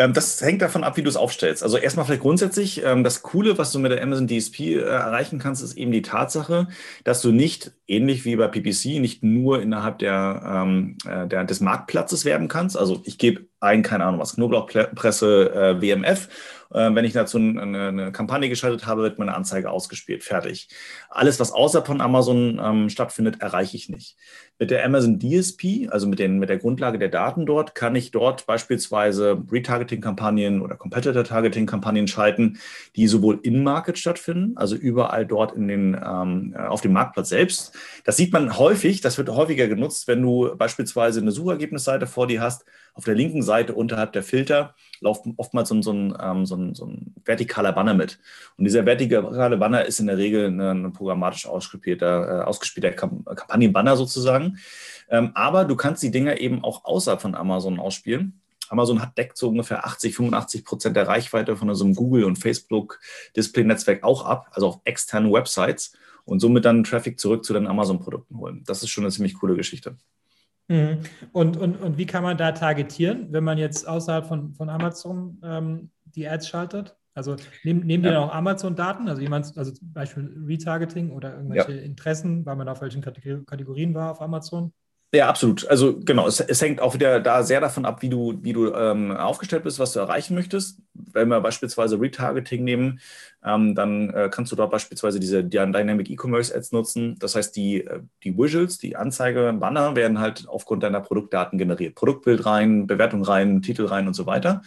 Ähm, 0.01 0.13
das 0.13 0.41
hängt 0.41 0.61
davon 0.63 0.83
ab, 0.83 0.97
wie 0.97 1.03
du 1.03 1.09
es 1.09 1.15
aufstellst. 1.15 1.61
Also 1.61 1.77
erstmal 1.77 2.05
vielleicht 2.05 2.23
grundsätzlich, 2.23 2.83
ähm, 2.83 3.03
das 3.03 3.21
Coole, 3.21 3.57
was 3.59 3.71
du 3.71 3.77
mit 3.77 3.91
der 3.91 4.01
Amazon 4.01 4.27
DSP 4.27 4.59
äh, 4.61 4.79
erreichen 4.79 5.37
kannst, 5.37 5.63
ist 5.63 5.77
eben 5.77 5.91
die 5.91 6.01
Tatsache, 6.01 6.67
dass 7.03 7.21
du 7.21 7.31
nicht, 7.31 7.71
ähnlich 7.87 8.25
wie 8.25 8.35
bei 8.35 8.47
PPC, 8.47 8.99
nicht 8.99 9.23
nur 9.23 9.61
innerhalb 9.61 9.99
der, 9.99 10.63
ähm, 10.65 10.97
äh, 11.05 11.27
der 11.27 11.43
des 11.43 11.59
Marktplatzes 11.59 12.25
werben 12.25 12.47
kannst. 12.47 12.77
Also 12.77 13.01
ich 13.05 13.19
gebe 13.19 13.45
ein, 13.59 13.83
keine 13.83 14.05
Ahnung 14.05 14.19
was, 14.19 14.35
Knoblauchpresse 14.35 15.53
äh, 15.53 15.81
WMF 15.81 16.29
wenn 16.73 17.03
ich 17.03 17.11
dazu 17.11 17.37
eine, 17.37 18.13
Kampagne 18.13 18.47
geschaltet 18.47 18.85
habe, 18.85 19.01
wird 19.01 19.19
meine 19.19 19.35
Anzeige 19.35 19.69
ausgespielt. 19.69 20.23
Fertig. 20.23 20.69
Alles, 21.09 21.37
was 21.37 21.51
außerhalb 21.51 21.85
von 21.85 21.99
Amazon 21.99 22.89
stattfindet, 22.89 23.41
erreiche 23.41 23.75
ich 23.75 23.89
nicht. 23.89 24.15
Mit 24.61 24.69
der 24.69 24.85
Amazon 24.85 25.17
DSP, 25.17 25.87
also 25.89 26.05
mit, 26.05 26.19
den, 26.19 26.37
mit 26.37 26.47
der 26.47 26.59
Grundlage 26.59 26.99
der 26.99 27.09
Daten 27.09 27.47
dort, 27.47 27.73
kann 27.73 27.95
ich 27.95 28.11
dort 28.11 28.45
beispielsweise 28.45 29.43
Retargeting-Kampagnen 29.51 30.61
oder 30.61 30.75
Competitor-Targeting-Kampagnen 30.75 32.07
schalten, 32.07 32.59
die 32.95 33.07
sowohl 33.07 33.39
in-Market 33.41 33.97
stattfinden, 33.97 34.55
also 34.57 34.75
überall 34.75 35.25
dort 35.25 35.55
in 35.55 35.67
den, 35.67 35.99
ähm, 36.05 36.55
auf 36.55 36.81
dem 36.81 36.93
Marktplatz 36.93 37.29
selbst. 37.29 37.75
Das 38.03 38.17
sieht 38.17 38.33
man 38.33 38.59
häufig, 38.59 39.01
das 39.01 39.17
wird 39.17 39.29
häufiger 39.29 39.67
genutzt, 39.67 40.07
wenn 40.07 40.21
du 40.21 40.55
beispielsweise 40.55 41.21
eine 41.21 41.31
Suchergebnisseite 41.31 42.05
vor 42.05 42.27
dir 42.27 42.41
hast. 42.41 42.63
Auf 42.93 43.05
der 43.05 43.15
linken 43.15 43.41
Seite 43.41 43.73
unterhalb 43.73 44.13
der 44.13 44.23
Filter 44.23 44.75
läuft 44.99 45.23
oftmals 45.37 45.69
so, 45.69 45.81
so, 45.81 45.91
ein, 45.91 46.17
ähm, 46.21 46.45
so, 46.45 46.55
ein, 46.55 46.75
so 46.75 46.85
ein 46.85 47.15
vertikaler 47.23 47.71
Banner 47.71 47.93
mit. 47.93 48.19
Und 48.57 48.65
dieser 48.65 48.85
vertikale 48.85 49.57
Banner 49.57 49.85
ist 49.85 49.99
in 49.99 50.07
der 50.07 50.17
Regel 50.17 50.47
ein, 50.47 50.59
ein 50.59 50.93
programmatisch 50.93 51.45
ausgespielter, 51.45 52.41
äh, 52.41 52.43
ausgespielter 52.43 52.91
Kamp 52.91 53.25
Kampagnenbanner 53.25 53.97
sozusagen. 53.97 54.57
Ähm, 55.09 55.31
aber 55.33 55.65
du 55.65 55.75
kannst 55.75 56.03
die 56.03 56.11
Dinger 56.11 56.39
eben 56.39 56.63
auch 56.63 56.85
außerhalb 56.85 57.21
von 57.21 57.35
Amazon 57.35 57.79
ausspielen. 57.79 58.41
Amazon 58.69 59.01
hat 59.01 59.17
deckt 59.17 59.37
so 59.37 59.49
ungefähr 59.49 59.85
80, 59.85 60.15
85 60.15 60.63
Prozent 60.63 60.95
der 60.95 61.07
Reichweite 61.07 61.57
von 61.57 61.73
so 61.75 61.83
einem 61.83 61.93
Google- 61.93 62.23
und 62.23 62.37
Facebook-Display-Netzwerk 62.37 64.03
auch 64.03 64.25
ab, 64.25 64.47
also 64.51 64.67
auf 64.67 64.79
externen 64.85 65.31
Websites 65.31 65.93
und 66.23 66.39
somit 66.39 66.63
dann 66.63 66.83
Traffic 66.83 67.19
zurück 67.19 67.43
zu 67.43 67.53
den 67.53 67.67
Amazon-Produkten 67.67 68.37
holen. 68.37 68.63
Das 68.65 68.81
ist 68.81 68.89
schon 68.89 69.03
eine 69.03 69.11
ziemlich 69.11 69.33
coole 69.35 69.55
Geschichte. 69.55 69.97
Mhm. 70.71 70.99
Und, 71.33 71.57
und, 71.57 71.81
und 71.81 71.97
wie 71.97 72.05
kann 72.05 72.23
man 72.23 72.37
da 72.37 72.53
targetieren, 72.53 73.27
wenn 73.31 73.43
man 73.43 73.57
jetzt 73.57 73.87
außerhalb 73.87 74.25
von, 74.25 74.53
von 74.53 74.69
Amazon 74.69 75.37
ähm, 75.43 75.91
die 76.05 76.27
Ads 76.27 76.47
schaltet? 76.47 76.95
Also 77.13 77.35
nehmen, 77.63 77.85
nehmen 77.85 78.03
die 78.03 78.09
dann 78.09 78.23
auch 78.23 78.33
Amazon-Daten, 78.33 79.09
also 79.09 79.21
jemand, 79.21 79.57
also 79.57 79.71
zum 79.71 79.91
Beispiel 79.91 80.33
Retargeting 80.47 81.11
oder 81.11 81.35
irgendwelche 81.35 81.73
ja. 81.73 81.81
Interessen, 81.81 82.45
weil 82.45 82.55
man 82.55 82.69
auf 82.69 82.81
welchen 82.81 83.01
Kategorien 83.01 83.93
war 83.93 84.11
auf 84.11 84.21
Amazon? 84.21 84.71
Ja, 85.13 85.27
absolut. 85.27 85.67
Also 85.67 85.99
genau, 85.99 86.25
es, 86.25 86.39
es, 86.39 86.61
hängt 86.61 86.79
auch 86.79 86.93
wieder 86.93 87.19
da 87.19 87.43
sehr 87.43 87.59
davon 87.59 87.83
ab, 87.83 88.01
wie 88.01 88.07
du, 88.07 88.39
wie 88.43 88.53
du 88.53 88.73
ähm, 88.73 89.11
aufgestellt 89.11 89.63
bist, 89.63 89.77
was 89.77 89.91
du 89.91 89.99
erreichen 89.99 90.35
möchtest. 90.35 90.79
Wenn 90.93 91.27
wir 91.27 91.41
beispielsweise 91.41 91.99
Retargeting 91.99 92.63
nehmen, 92.63 93.01
ähm, 93.43 93.75
dann 93.75 94.09
äh, 94.11 94.29
kannst 94.31 94.53
du 94.53 94.55
dort 94.55 94.71
beispielsweise 94.71 95.19
diese 95.19 95.43
Dynamic 95.43 96.09
E-Commerce 96.09 96.55
Ads 96.55 96.71
nutzen. 96.71 97.17
Das 97.19 97.35
heißt, 97.35 97.53
die, 97.57 97.85
äh, 97.85 97.99
die 98.23 98.37
Visuals, 98.37 98.77
die 98.77 98.95
Anzeige, 98.95 99.51
Banner 99.59 99.97
werden 99.97 100.19
halt 100.19 100.47
aufgrund 100.47 100.83
deiner 100.83 101.01
Produktdaten 101.01 101.59
generiert. 101.59 101.95
Produktbild 101.95 102.45
rein, 102.45 102.87
Bewertung 102.87 103.23
rein, 103.23 103.61
Titel 103.61 103.87
rein 103.87 104.07
und 104.07 104.13
so 104.13 104.27
weiter. 104.27 104.61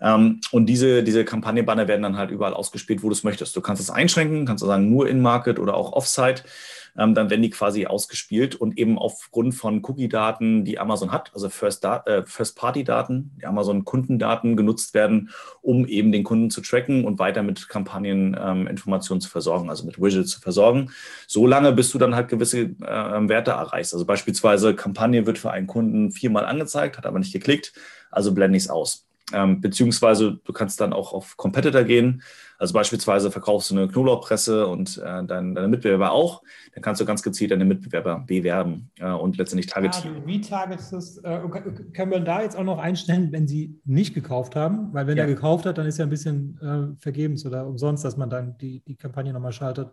Ähm, 0.00 0.40
und 0.52 0.66
diese, 0.66 1.02
diese 1.02 1.26
Kampagnenbanner 1.26 1.86
werden 1.86 2.02
dann 2.02 2.16
halt 2.16 2.30
überall 2.30 2.54
ausgespielt, 2.54 3.02
wo 3.02 3.08
du 3.08 3.12
es 3.12 3.24
möchtest. 3.24 3.54
Du 3.56 3.60
kannst 3.60 3.82
es 3.82 3.90
einschränken, 3.90 4.46
kannst 4.46 4.62
du 4.62 4.66
sagen, 4.66 4.88
nur 4.88 5.06
in-Market 5.06 5.58
oder 5.58 5.74
auch 5.74 5.92
Off-Site 5.92 6.44
dann 6.94 7.30
werden 7.30 7.42
die 7.42 7.50
quasi 7.50 7.86
ausgespielt 7.86 8.54
und 8.54 8.78
eben 8.78 8.98
aufgrund 8.98 9.54
von 9.54 9.82
Cookie-Daten, 9.84 10.64
die 10.64 10.78
Amazon 10.78 11.10
hat, 11.10 11.30
also 11.34 11.48
First-Party-Daten, 11.48 13.32
äh, 13.36 13.40
die 13.40 13.46
Amazon-Kundendaten 13.46 14.56
genutzt 14.56 14.94
werden, 14.94 15.30
um 15.62 15.86
eben 15.86 16.12
den 16.12 16.24
Kunden 16.24 16.50
zu 16.50 16.60
tracken 16.60 17.04
und 17.04 17.18
weiter 17.18 17.42
mit 17.42 17.68
Kampagneninformationen 17.68 19.18
ähm, 19.18 19.22
zu 19.22 19.30
versorgen, 19.30 19.70
also 19.70 19.86
mit 19.86 20.00
Widgets 20.00 20.30
zu 20.30 20.40
versorgen, 20.40 20.90
solange 21.26 21.72
bis 21.72 21.90
du 21.90 21.98
dann 21.98 22.14
halt 22.14 22.28
gewisse 22.28 22.60
äh, 22.60 23.28
Werte 23.28 23.52
erreichst. 23.52 23.94
Also 23.94 24.04
beispielsweise 24.04 24.74
Kampagne 24.74 25.26
wird 25.26 25.38
für 25.38 25.50
einen 25.50 25.66
Kunden 25.66 26.10
viermal 26.10 26.44
angezeigt, 26.44 26.98
hat 26.98 27.06
aber 27.06 27.18
nicht 27.18 27.32
geklickt, 27.32 27.72
also 28.10 28.34
blende 28.34 28.56
ich 28.56 28.64
es 28.64 28.70
aus. 28.70 29.06
Ähm, 29.32 29.60
beziehungsweise 29.60 30.40
du 30.44 30.52
kannst 30.52 30.80
dann 30.80 30.92
auch 30.92 31.12
auf 31.12 31.36
Competitor 31.36 31.84
gehen. 31.84 32.22
Also 32.58 32.74
beispielsweise 32.74 33.30
verkaufst 33.30 33.70
du 33.70 33.76
eine 33.76 33.88
Knoblauchpresse 33.88 34.66
und 34.66 34.98
äh, 34.98 35.24
dein, 35.24 35.54
deine 35.54 35.68
Mitbewerber 35.68 36.12
auch. 36.12 36.42
Dann 36.74 36.82
kannst 36.82 37.00
du 37.00 37.04
ganz 37.04 37.22
gezielt 37.22 37.50
deine 37.50 37.64
Mitbewerber 37.64 38.24
bewerben 38.26 38.90
äh, 38.98 39.10
und 39.10 39.36
letztendlich 39.36 39.66
targetieren. 39.66 40.16
Ja, 40.16 40.26
wie 40.26 40.40
targetest 40.40 41.24
äh, 41.24 41.40
können 41.92 42.10
wir 42.10 42.20
da 42.20 42.42
jetzt 42.42 42.56
auch 42.56 42.64
noch 42.64 42.78
einstellen, 42.78 43.32
wenn 43.32 43.48
sie 43.48 43.80
nicht 43.84 44.14
gekauft 44.14 44.54
haben? 44.54 44.92
Weil 44.92 45.06
wenn 45.06 45.16
ja. 45.16 45.24
er 45.24 45.28
gekauft 45.28 45.66
hat, 45.66 45.78
dann 45.78 45.86
ist 45.86 45.98
ja 45.98 46.04
ein 46.04 46.10
bisschen 46.10 46.58
äh, 46.60 47.00
vergebens 47.00 47.44
oder 47.46 47.66
umsonst, 47.66 48.04
dass 48.04 48.16
man 48.16 48.30
dann 48.30 48.56
die, 48.58 48.80
die 48.80 48.96
Kampagne 48.96 49.32
nochmal 49.32 49.52
schaltet. 49.52 49.88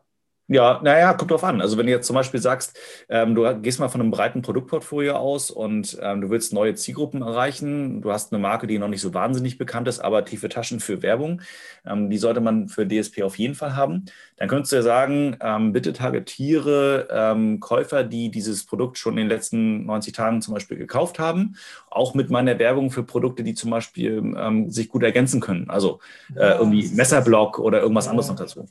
Ja, 0.51 0.79
naja, 0.82 1.13
kommt 1.13 1.29
drauf 1.29 1.44
an. 1.44 1.62
Also 1.62 1.77
wenn 1.77 1.86
du 1.86 1.91
jetzt 1.91 2.08
zum 2.08 2.15
Beispiel 2.15 2.39
sagst, 2.41 2.75
ähm, 3.08 3.36
du 3.36 3.44
gehst 3.62 3.79
mal 3.79 3.88
von 3.88 4.01
einem 4.01 4.10
breiten 4.10 4.41
Produktportfolio 4.41 5.13
aus 5.13 5.51
und 5.51 5.96
ähm, 6.01 6.22
du 6.22 6.32
willst 6.32 6.53
neue 6.53 6.74
Zielgruppen 6.74 7.22
erreichen, 7.22 8.01
du 8.01 8.12
hast 8.12 8.34
eine 8.34 8.41
Marke, 8.41 8.65
die 8.65 8.79
noch 8.79 8.88
nicht 8.88 9.01
so 9.01 9.13
wahnsinnig 9.13 9.60
bekannt 9.60 9.88
ist, 9.88 10.00
aber 10.00 10.25
tiefe 10.25 10.50
Taschen 10.50 10.79
für 10.79 11.03
Werbung, 11.03 11.44
ähm, 11.86 12.10
die 12.10 12.18
sollte 12.18 12.41
man 12.41 12.68
für 12.68 12.88
DSP 12.88 13.22
auf 13.22 13.38
jeden 13.38 13.53
Fall 13.53 13.75
haben. 13.75 14.06
Dann 14.38 14.48
könntest 14.48 14.72
du 14.72 14.77
ja 14.77 14.82
sagen, 14.82 15.38
ähm, 15.39 15.72
bitte 15.72 15.94
targetiere 15.94 17.08
ähm, 17.12 17.60
Käufer, 17.60 18.03
die 18.03 18.32
dieses 18.32 18.65
Produkt 18.65 18.98
schon 18.98 19.20
in 19.20 19.25
den 19.25 19.29
letzten 19.29 19.86
90 19.86 20.13
Tagen 20.13 20.41
zum 20.41 20.56
Beispiel 20.56 20.77
gekauft 20.77 21.20
haben, 21.20 21.58
auch 21.91 22.15
mit 22.15 22.32
meiner 22.32 22.58
Werbung 22.58 22.89
für 22.89 23.03
Produkte, 23.03 23.44
die 23.44 23.53
zum 23.53 23.70
Beispiel 23.70 24.34
ähm, 24.36 24.72
sich 24.72 24.89
gut 24.89 25.03
ergänzen 25.03 25.41
können. 25.41 25.70
Also 25.70 26.00
äh, 26.36 26.58
irgendwie 26.58 26.89
Messerblock 26.96 27.60
oder 27.60 27.82
irgendwas 27.82 28.08
anderes 28.08 28.29
noch 28.29 28.36
dazu 28.36 28.65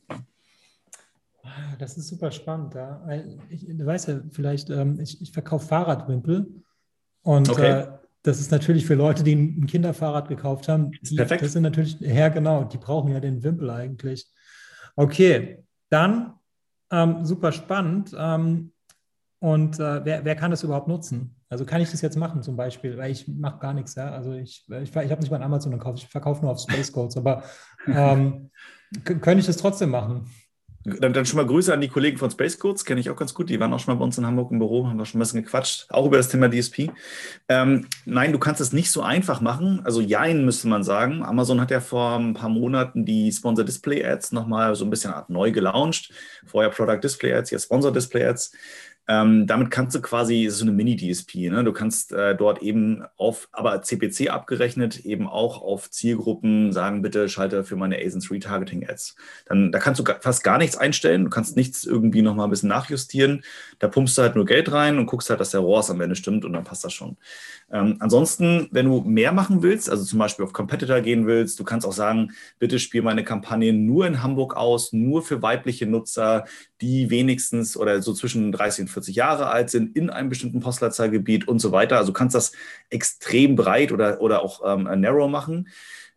das 1.78 1.96
ist 1.96 2.08
super 2.08 2.30
spannend. 2.30 2.74
Ja. 2.74 3.06
Ich, 3.50 3.66
du 3.66 3.86
weißt 3.86 4.08
ja 4.08 4.20
vielleicht, 4.30 4.70
ähm, 4.70 4.98
ich, 5.00 5.20
ich 5.20 5.32
verkaufe 5.32 5.66
Fahrradwimpel 5.66 6.46
Und 7.22 7.48
okay. 7.48 7.80
äh, 7.80 7.88
das 8.22 8.40
ist 8.40 8.50
natürlich 8.50 8.86
für 8.86 8.94
Leute, 8.94 9.22
die 9.22 9.34
ein 9.34 9.66
Kinderfahrrad 9.66 10.28
gekauft 10.28 10.68
haben. 10.68 10.90
Die, 11.02 11.16
Perfekt. 11.16 11.42
Das 11.42 11.52
sind 11.52 11.62
natürlich, 11.62 11.98
ja 12.00 12.28
genau, 12.28 12.64
die 12.64 12.78
brauchen 12.78 13.12
ja 13.12 13.20
den 13.20 13.42
Wimpel 13.42 13.70
eigentlich. 13.70 14.26
Okay, 14.96 15.64
dann 15.88 16.34
ähm, 16.90 17.24
super 17.24 17.52
spannend. 17.52 18.14
Ähm, 18.18 18.72
und 19.40 19.78
äh, 19.78 20.04
wer, 20.04 20.24
wer 20.24 20.34
kann 20.34 20.50
das 20.50 20.64
überhaupt 20.64 20.88
nutzen? 20.88 21.36
Also 21.48 21.64
kann 21.64 21.80
ich 21.80 21.90
das 21.90 22.02
jetzt 22.02 22.16
machen 22.16 22.42
zum 22.42 22.56
Beispiel, 22.56 22.98
weil 22.98 23.12
ich 23.12 23.28
mache 23.28 23.58
gar 23.60 23.72
nichts, 23.72 23.94
ja. 23.94 24.10
Also 24.10 24.32
ich, 24.32 24.66
ich, 24.68 24.94
ich 24.94 24.96
habe 24.96 25.20
nicht 25.20 25.30
mal 25.30 25.36
einen 25.36 25.44
Amazon 25.44 25.72
gekauft, 25.72 25.98
ich 26.02 26.08
verkaufe 26.08 26.42
nur 26.42 26.50
auf 26.50 26.60
Space 26.60 26.92
Codes, 26.92 27.16
aber 27.16 27.44
ähm, 27.86 28.50
könnte 29.04 29.38
ich 29.38 29.46
das 29.46 29.56
trotzdem 29.56 29.90
machen? 29.90 30.28
Dann, 30.84 31.12
dann, 31.12 31.26
schon 31.26 31.36
mal 31.36 31.46
Grüße 31.46 31.72
an 31.72 31.80
die 31.80 31.88
Kollegen 31.88 32.18
von 32.18 32.30
Space 32.30 32.58
Codes, 32.58 32.84
kenne 32.84 33.00
ich 33.00 33.10
auch 33.10 33.16
ganz 33.16 33.34
gut. 33.34 33.50
Die 33.50 33.60
waren 33.60 33.72
auch 33.72 33.80
schon 33.80 33.94
mal 33.94 33.98
bei 33.98 34.04
uns 34.04 34.16
in 34.16 34.24
Hamburg 34.24 34.50
im 34.52 34.58
Büro, 34.58 34.86
haben 34.86 34.98
wir 34.98 35.04
schon 35.04 35.18
ein 35.18 35.22
bisschen 35.22 35.42
gequatscht, 35.42 35.86
auch 35.90 36.06
über 36.06 36.16
das 36.16 36.28
Thema 36.28 36.48
DSP. 36.48 36.90
Ähm, 37.48 37.86
nein, 38.04 38.32
du 38.32 38.38
kannst 38.38 38.60
es 38.60 38.72
nicht 38.72 38.90
so 38.90 39.02
einfach 39.02 39.40
machen. 39.40 39.80
Also 39.84 40.00
Jein 40.00 40.44
müsste 40.44 40.68
man 40.68 40.84
sagen. 40.84 41.22
Amazon 41.22 41.60
hat 41.60 41.70
ja 41.70 41.80
vor 41.80 42.16
ein 42.18 42.34
paar 42.34 42.48
Monaten 42.48 43.04
die 43.04 43.30
Sponsor 43.32 43.64
Display 43.64 44.04
Ads 44.04 44.32
nochmal 44.32 44.74
so 44.76 44.84
ein 44.84 44.90
bisschen 44.90 45.12
neu 45.28 45.52
gelauncht. 45.52 46.12
Vorher 46.46 46.70
Product 46.70 47.00
Display 47.02 47.34
Ads, 47.34 47.50
jetzt 47.50 47.64
Sponsor 47.64 47.92
Display 47.92 48.24
Ads. 48.24 48.52
Ähm, 49.10 49.46
damit 49.46 49.70
kannst 49.70 49.96
du 49.96 50.02
quasi, 50.02 50.44
das 50.44 50.54
ist 50.54 50.60
so 50.60 50.66
eine 50.66 50.72
Mini-DSP, 50.72 51.48
ne? 51.50 51.64
du 51.64 51.72
kannst 51.72 52.12
äh, 52.12 52.36
dort 52.36 52.60
eben 52.60 53.02
auf, 53.16 53.48
aber 53.52 53.80
CPC 53.80 54.28
abgerechnet, 54.28 54.98
eben 55.06 55.26
auch 55.26 55.62
auf 55.62 55.90
Zielgruppen 55.90 56.72
sagen, 56.72 57.00
bitte 57.00 57.30
schalte 57.30 57.64
für 57.64 57.76
meine 57.76 57.96
ASINs 57.96 58.30
Retargeting 58.30 58.86
Ads. 58.86 59.16
Dann, 59.46 59.72
da 59.72 59.78
kannst 59.78 59.98
du 59.98 60.04
fast 60.20 60.44
gar 60.44 60.58
nichts 60.58 60.76
einstellen, 60.76 61.24
du 61.24 61.30
kannst 61.30 61.56
nichts 61.56 61.84
irgendwie 61.84 62.20
nochmal 62.20 62.48
ein 62.48 62.50
bisschen 62.50 62.68
nachjustieren. 62.68 63.44
Da 63.78 63.88
pumpst 63.88 64.18
du 64.18 64.22
halt 64.22 64.34
nur 64.36 64.44
Geld 64.44 64.70
rein 64.72 64.98
und 64.98 65.06
guckst 65.06 65.30
halt, 65.30 65.40
dass 65.40 65.52
der 65.52 65.60
ROAS 65.60 65.90
am 65.90 66.02
Ende 66.02 66.14
stimmt 66.14 66.44
und 66.44 66.52
dann 66.52 66.64
passt 66.64 66.84
das 66.84 66.92
schon. 66.92 67.16
Ähm, 67.72 67.96
ansonsten, 68.00 68.68
wenn 68.72 68.86
du 68.86 69.00
mehr 69.00 69.32
machen 69.32 69.62
willst, 69.62 69.88
also 69.88 70.04
zum 70.04 70.18
Beispiel 70.18 70.44
auf 70.44 70.52
Competitor 70.52 71.00
gehen 71.00 71.26
willst, 71.26 71.58
du 71.58 71.64
kannst 71.64 71.86
auch 71.86 71.92
sagen, 71.92 72.32
bitte 72.58 72.78
spiel 72.78 73.00
meine 73.00 73.24
Kampagne 73.24 73.72
nur 73.72 74.06
in 74.06 74.22
Hamburg 74.22 74.54
aus, 74.54 74.92
nur 74.92 75.22
für 75.22 75.40
weibliche 75.40 75.86
Nutzer, 75.86 76.44
die 76.82 77.08
wenigstens 77.08 77.76
oder 77.76 78.02
so 78.02 78.12
zwischen 78.12 78.52
30 78.52 78.82
und 78.82 78.88
40 78.88 78.97
Jahre 79.06 79.46
alt 79.46 79.70
sind, 79.70 79.94
in 79.94 80.10
einem 80.10 80.28
bestimmten 80.28 80.58
Postleitzahlgebiet 80.58 81.46
und 81.46 81.60
so 81.60 81.70
weiter. 81.70 81.98
Also 81.98 82.12
du 82.12 82.18
kannst 82.18 82.34
das 82.34 82.52
extrem 82.90 83.54
breit 83.54 83.92
oder, 83.92 84.20
oder 84.20 84.42
auch 84.42 84.62
ähm, 84.64 85.00
narrow 85.00 85.30
machen. 85.30 85.68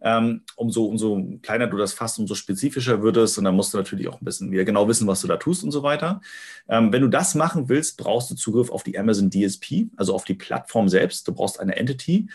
Ähm, 0.04 0.42
umso, 0.56 0.86
umso 0.86 1.24
kleiner 1.44 1.68
du 1.68 1.78
das 1.78 1.94
fasst, 1.94 2.18
umso 2.18 2.34
spezifischer 2.34 3.04
wird 3.04 3.18
es. 3.18 3.38
Und 3.38 3.44
dann 3.44 3.56
musst 3.56 3.74
du 3.74 3.78
natürlich 3.78 4.08
auch 4.08 4.20
ein 4.20 4.26
bisschen 4.26 4.52
wieder 4.52 4.66
genau 4.66 4.88
wissen, 4.88 5.08
was 5.08 5.22
du 5.22 5.28
da 5.28 5.38
tust 5.38 5.64
und 5.64 5.72
so 5.72 5.84
weiter. 5.84 6.22
Ähm, 6.68 6.92
wenn 6.92 7.04
du 7.04 7.08
das 7.08 7.36
machen 7.36 7.70
willst, 7.70 7.98
brauchst 7.98 8.32
du 8.32 8.36
Zugriff 8.36 8.72
auf 8.72 8.84
die 8.84 8.98
Amazon 8.98 9.30
DSP, 9.30 9.90
also 9.98 10.16
auf 10.16 10.24
die 10.24 10.34
Plattform 10.34 10.90
selbst. 10.90 11.28
Du 11.28 11.34
brauchst 11.34 11.60
eine 11.60 11.76
Entity. 11.76 12.28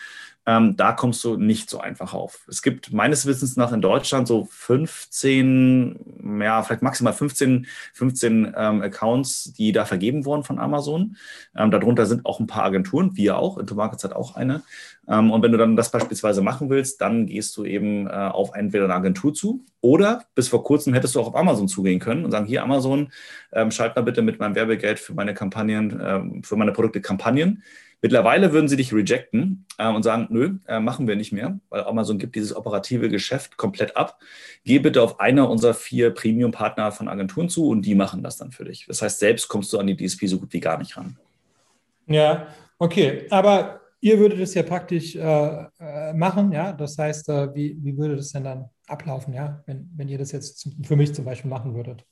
Ähm, 0.47 0.77
da 0.77 0.93
kommst 0.93 1.25
du 1.25 1.37
nicht 1.37 1.69
so 1.69 1.81
einfach 1.81 2.15
auf. 2.15 2.47
Es 2.49 2.63
gibt 2.63 2.93
meines 2.93 3.27
Wissens 3.27 3.57
nach 3.57 3.73
in 3.73 3.81
Deutschland 3.81 4.29
so 4.29 4.47
15, 4.51 6.41
ja, 6.41 6.63
vielleicht 6.63 6.83
maximal 6.83 7.13
15, 7.13 7.67
15 7.93 8.55
ähm, 8.57 8.83
Accounts, 8.83 9.53
die 9.55 9.73
da 9.73 9.85
vergeben 9.85 10.25
wurden 10.25 10.45
von 10.45 10.61
Amazon. 10.61 11.17
Ähm, 11.57 11.73
darunter 11.73 12.07
sind 12.07 12.25
auch 12.25 12.39
ein 12.39 12.47
paar 12.47 12.63
Agenturen, 12.63 13.17
wir 13.17 13.39
auch. 13.39 13.59
Intomarkets 13.59 14.05
hat 14.05 14.13
auch 14.13 14.37
eine. 14.37 14.63
Ähm, 15.09 15.33
und 15.33 15.43
wenn 15.43 15.51
du 15.51 15.59
dann 15.59 15.75
das 15.75 15.91
beispielsweise 15.91 16.43
machen 16.43 16.71
willst, 16.71 17.01
dann 17.01 17.27
gehst 17.27 17.57
du 17.57 17.65
eben 17.65 18.07
äh, 18.07 18.11
auf 18.11 18.55
entweder 18.55 18.85
eine 18.85 18.95
Agentur 18.95 19.35
zu 19.35 19.65
oder 19.81 20.25
bis 20.35 20.49
vor 20.49 20.65
kurzem 20.65 20.95
hättest 20.95 21.15
du 21.15 21.21
auch 21.21 21.29
auf 21.29 21.37
Amazon 21.37 21.69
zugehen 21.69 22.01
können 22.01 22.25
und 22.25 22.31
sagen, 22.31 22.47
hier 22.47 22.63
Amazon, 22.63 23.13
ähm, 23.53 23.71
schalt 23.71 23.95
mal 23.97 24.03
bitte 24.03 24.23
mit 24.23 24.41
meinem 24.41 24.55
Werbegeld 24.55 24.99
für 24.99 25.15
meine 25.15 25.35
Kampagnen, 25.35 26.01
ähm, 26.03 26.43
für 26.43 26.57
meine 26.57 26.73
Produkte 26.73 27.01
Kampagnen. 27.01 27.63
Mittlerweile 28.07 28.53
würden 28.53 28.69
sie 28.69 28.77
dich 28.77 28.93
rejecten 28.93 29.67
äh, 29.79 29.89
und 29.89 30.05
sagen, 30.05 30.29
nö, 30.31 30.59
äh, 30.69 30.79
machen 30.79 31.09
wir 31.09 31.17
nicht 31.17 31.33
mehr, 31.33 31.59
weil 31.71 31.83
Amazon 31.83 32.19
gibt 32.19 32.37
dieses 32.37 32.55
operative 32.55 33.09
Geschäft 33.09 33.57
komplett 33.57 33.97
ab. 33.97 34.21
Geh 34.65 34.79
bitte 34.79 35.03
auf 35.03 35.19
einer 35.19 35.51
unserer 35.51 35.75
vier 35.75 36.11
Premium-Partner 36.11 36.93
von 36.93 37.09
Agenturen 37.09 37.49
zu 37.49 37.69
und 37.69 37.83
die 37.83 37.97
machen 37.97 38.23
das 38.23 38.37
dann 38.37 38.53
für 38.53 38.65
dich. 38.65 38.87
Das 38.87 39.03
heißt, 39.03 39.19
selbst 39.19 39.49
kommst 39.49 39.73
du 39.73 39.81
an 39.81 39.89
die 39.89 39.97
DSP 39.97 40.29
so 40.29 40.39
gut 40.39 40.53
wie 40.53 40.61
gar 40.61 40.79
nicht 40.79 40.97
ran. 40.97 41.17
Ja, 42.07 42.47
okay. 42.79 43.27
Aber 43.31 43.81
ihr 44.01 44.21
würdet 44.21 44.39
es 44.39 44.55
ja 44.55 44.63
praktisch 44.63 45.17
äh, 45.17 45.65
äh 45.81 46.13
machen, 46.13 46.53
ja. 46.53 46.75
Das 46.75 46.97
heißt, 46.97 47.29
äh, 47.29 47.53
wie, 47.57 47.77
wie 47.83 47.99
würde 47.99 48.15
das 48.15 48.31
denn 48.31 48.45
dann 48.45 48.67
ablaufen, 48.87 49.35
ja, 49.35 49.65
wenn, 49.67 49.91
wenn 49.97 50.09
ihr 50.09 50.19
das 50.19 50.31
jetzt 50.31 50.71
für 50.85 50.95
mich 50.95 51.13
zum 51.13 51.25
Beispiel 51.25 51.51
machen 51.51 51.75
würdet? 51.75 52.05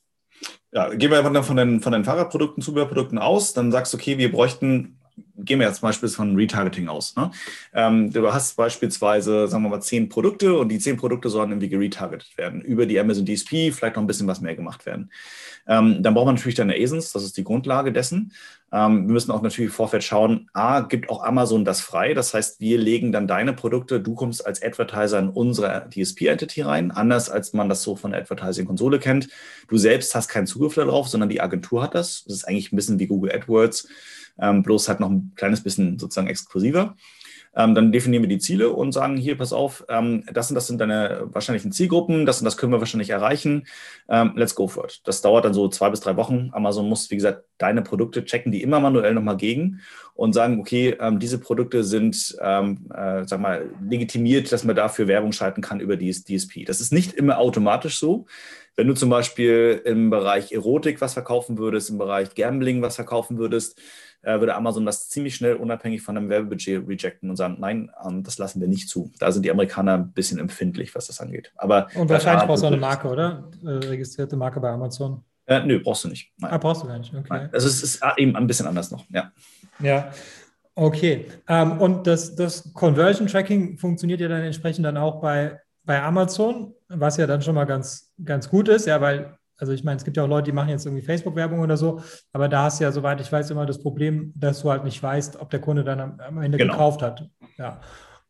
Ja, 0.72 0.92
gehen 0.92 1.12
wir 1.12 1.24
einfach 1.24 1.44
von 1.44 1.56
den, 1.56 1.80
von 1.80 1.92
den 1.92 2.04
Fahrradprodukten, 2.04 2.64
Zubehörprodukten 2.64 3.18
aus, 3.18 3.52
dann 3.52 3.70
sagst 3.70 3.92
du, 3.92 3.96
okay, 3.96 4.18
wir 4.18 4.32
bräuchten 4.32 4.98
gehen 5.36 5.60
wir 5.60 5.66
jetzt 5.66 5.80
zum 5.80 5.88
Beispiel 5.88 6.08
von 6.08 6.36
Retargeting 6.36 6.88
aus. 6.88 7.14
Ne? 7.16 7.30
Ähm, 7.72 8.10
du 8.12 8.32
hast 8.32 8.56
beispielsweise, 8.56 9.48
sagen 9.48 9.62
wir 9.62 9.68
mal, 9.68 9.80
zehn 9.80 10.08
Produkte 10.08 10.56
und 10.56 10.68
die 10.68 10.78
zehn 10.78 10.96
Produkte 10.96 11.28
sollen 11.28 11.50
irgendwie 11.50 11.68
geretargetet 11.68 12.36
werden. 12.36 12.60
Über 12.60 12.86
die 12.86 12.98
Amazon 12.98 13.26
DSP 13.26 13.72
vielleicht 13.72 13.96
noch 13.96 14.02
ein 14.02 14.06
bisschen 14.06 14.26
was 14.26 14.40
mehr 14.40 14.54
gemacht 14.54 14.86
werden. 14.86 15.10
Ähm, 15.66 16.02
dann 16.02 16.14
braucht 16.14 16.26
man 16.26 16.34
natürlich 16.34 16.56
deine 16.56 16.74
ASINs, 16.74 17.12
das 17.12 17.24
ist 17.24 17.36
die 17.36 17.44
Grundlage 17.44 17.92
dessen. 17.92 18.32
Ähm, 18.72 19.06
wir 19.06 19.12
müssen 19.12 19.30
auch 19.30 19.42
natürlich 19.42 19.72
Vorfeld 19.72 20.04
schauen, 20.04 20.48
A, 20.52 20.80
gibt 20.80 21.08
auch 21.08 21.22
Amazon 21.22 21.64
das 21.64 21.80
frei? 21.80 22.12
Das 22.12 22.34
heißt, 22.34 22.60
wir 22.60 22.78
legen 22.78 23.12
dann 23.12 23.26
deine 23.26 23.52
Produkte, 23.52 24.00
du 24.00 24.14
kommst 24.14 24.44
als 24.46 24.62
Advertiser 24.62 25.18
in 25.18 25.28
unsere 25.28 25.88
DSP-Entity 25.88 26.62
rein, 26.62 26.90
anders 26.90 27.30
als 27.30 27.52
man 27.52 27.68
das 27.68 27.82
so 27.82 27.96
von 27.96 28.10
der 28.10 28.20
Advertising-Konsole 28.20 28.98
kennt. 28.98 29.28
Du 29.68 29.78
selbst 29.78 30.14
hast 30.14 30.28
keinen 30.28 30.46
Zugriff 30.46 30.74
darauf, 30.74 31.08
sondern 31.08 31.28
die 31.28 31.40
Agentur 31.40 31.82
hat 31.82 31.94
das. 31.94 32.24
Das 32.24 32.36
ist 32.36 32.48
eigentlich 32.48 32.72
ein 32.72 32.76
bisschen 32.76 32.98
wie 32.98 33.06
Google 33.06 33.32
AdWords 33.32 33.88
ähm, 34.40 34.62
bloß 34.62 34.88
halt 34.88 35.00
noch 35.00 35.10
ein 35.10 35.32
kleines 35.36 35.62
bisschen 35.62 35.98
sozusagen 35.98 36.28
exklusiver. 36.28 36.94
Ähm, 37.56 37.74
dann 37.74 37.92
definieren 37.92 38.22
wir 38.24 38.28
die 38.28 38.38
Ziele 38.38 38.70
und 38.70 38.92
sagen, 38.92 39.16
hier, 39.16 39.38
pass 39.38 39.52
auf, 39.52 39.84
ähm, 39.88 40.24
das 40.32 40.50
und 40.50 40.56
das 40.56 40.66
sind 40.66 40.80
deine 40.80 41.22
wahrscheinlichen 41.26 41.70
Zielgruppen, 41.70 42.26
das 42.26 42.40
und 42.40 42.46
das 42.46 42.56
können 42.56 42.72
wir 42.72 42.80
wahrscheinlich 42.80 43.10
erreichen. 43.10 43.66
Ähm, 44.08 44.32
let's 44.34 44.54
go 44.54 44.66
for 44.66 44.86
it. 44.86 45.00
Das 45.04 45.22
dauert 45.22 45.44
dann 45.44 45.54
so 45.54 45.68
zwei 45.68 45.90
bis 45.90 46.00
drei 46.00 46.16
Wochen. 46.16 46.50
Amazon 46.52 46.88
muss, 46.88 47.10
wie 47.10 47.16
gesagt, 47.16 47.44
deine 47.58 47.82
Produkte 47.82 48.24
checken, 48.24 48.50
die 48.50 48.62
immer 48.62 48.80
manuell 48.80 49.14
nochmal 49.14 49.36
gegen 49.36 49.80
und 50.14 50.32
sagen, 50.32 50.58
okay, 50.58 50.96
ähm, 50.98 51.20
diese 51.20 51.38
Produkte 51.38 51.84
sind, 51.84 52.36
ähm, 52.40 52.88
äh, 52.92 53.24
sag 53.24 53.40
mal, 53.40 53.70
legitimiert, 53.88 54.50
dass 54.50 54.64
man 54.64 54.74
dafür 54.74 55.06
Werbung 55.06 55.32
schalten 55.32 55.60
kann 55.60 55.78
über 55.78 55.96
die 55.96 56.10
DSP. 56.10 56.64
Das 56.64 56.80
ist 56.80 56.92
nicht 56.92 57.12
immer 57.12 57.38
automatisch 57.38 57.98
so. 57.98 58.26
Wenn 58.76 58.88
du 58.88 58.94
zum 58.94 59.08
Beispiel 59.08 59.80
im 59.84 60.10
Bereich 60.10 60.50
Erotik 60.50 61.00
was 61.00 61.12
verkaufen 61.12 61.58
würdest, 61.58 61.90
im 61.90 61.98
Bereich 61.98 62.34
Gambling 62.34 62.82
was 62.82 62.96
verkaufen 62.96 63.38
würdest, 63.38 63.80
würde 64.24 64.54
Amazon 64.54 64.86
das 64.86 65.08
ziemlich 65.08 65.34
schnell 65.34 65.56
unabhängig 65.56 66.02
von 66.02 66.16
einem 66.16 66.28
Werbebudget 66.28 66.86
rejecten 66.88 67.30
und 67.30 67.36
sagen, 67.36 67.56
nein, 67.58 67.90
ähm, 68.04 68.22
das 68.22 68.38
lassen 68.38 68.60
wir 68.60 68.68
nicht 68.68 68.88
zu. 68.88 69.12
Da 69.18 69.30
sind 69.32 69.44
die 69.44 69.50
Amerikaner 69.50 69.94
ein 69.94 70.12
bisschen 70.12 70.38
empfindlich, 70.38 70.94
was 70.94 71.06
das 71.06 71.20
angeht. 71.20 71.52
Aber 71.56 71.88
und 71.94 72.08
wahrscheinlich 72.08 72.46
brauchst 72.46 72.62
du 72.62 72.68
eine 72.68 72.76
Marke, 72.76 73.08
oder? 73.08 73.50
Äh, 73.64 73.68
registrierte 73.68 74.36
Marke 74.36 74.60
bei 74.60 74.70
Amazon. 74.70 75.24
Äh, 75.46 75.64
nö, 75.64 75.80
brauchst 75.82 76.04
du 76.04 76.08
nicht. 76.08 76.32
Nein. 76.38 76.52
Ah, 76.52 76.58
brauchst 76.58 76.82
du 76.82 76.86
gar 76.86 76.98
nicht, 76.98 77.12
okay. 77.12 77.26
Nein. 77.28 77.50
Also 77.52 77.68
es 77.68 77.82
ist 77.82 78.02
eben 78.16 78.34
ein 78.36 78.46
bisschen 78.46 78.66
anders 78.66 78.90
noch, 78.90 79.04
ja. 79.10 79.30
Ja, 79.80 80.10
okay. 80.74 81.26
Ähm, 81.48 81.80
und 81.80 82.06
das, 82.06 82.34
das 82.34 82.72
Conversion 82.72 83.26
Tracking 83.26 83.76
funktioniert 83.76 84.20
ja 84.20 84.28
dann 84.28 84.42
entsprechend 84.42 84.86
dann 84.86 84.96
auch 84.96 85.20
bei, 85.20 85.60
bei 85.84 86.02
Amazon, 86.02 86.74
was 86.88 87.16
ja 87.18 87.26
dann 87.26 87.42
schon 87.42 87.54
mal 87.54 87.64
ganz, 87.64 88.12
ganz 88.24 88.48
gut 88.48 88.68
ist, 88.68 88.86
ja, 88.86 89.00
weil 89.00 89.36
also 89.64 89.72
ich 89.72 89.82
meine, 89.82 89.96
es 89.96 90.04
gibt 90.04 90.18
ja 90.18 90.24
auch 90.24 90.28
Leute, 90.28 90.50
die 90.50 90.52
machen 90.52 90.68
jetzt 90.68 90.84
irgendwie 90.84 91.02
Facebook-Werbung 91.02 91.60
oder 91.60 91.78
so, 91.78 92.02
aber 92.34 92.48
da 92.48 92.64
hast 92.64 92.80
du 92.80 92.84
ja, 92.84 92.92
soweit 92.92 93.18
ich 93.22 93.32
weiß, 93.32 93.50
immer 93.50 93.64
das 93.64 93.82
Problem, 93.82 94.30
dass 94.36 94.60
du 94.60 94.70
halt 94.70 94.84
nicht 94.84 95.02
weißt, 95.02 95.40
ob 95.40 95.48
der 95.48 95.60
Kunde 95.60 95.84
dann 95.84 96.00
am, 96.00 96.20
am 96.20 96.42
Ende 96.42 96.58
genau. 96.58 96.74
gekauft 96.74 97.00
hat. 97.00 97.26
Ja. 97.56 97.80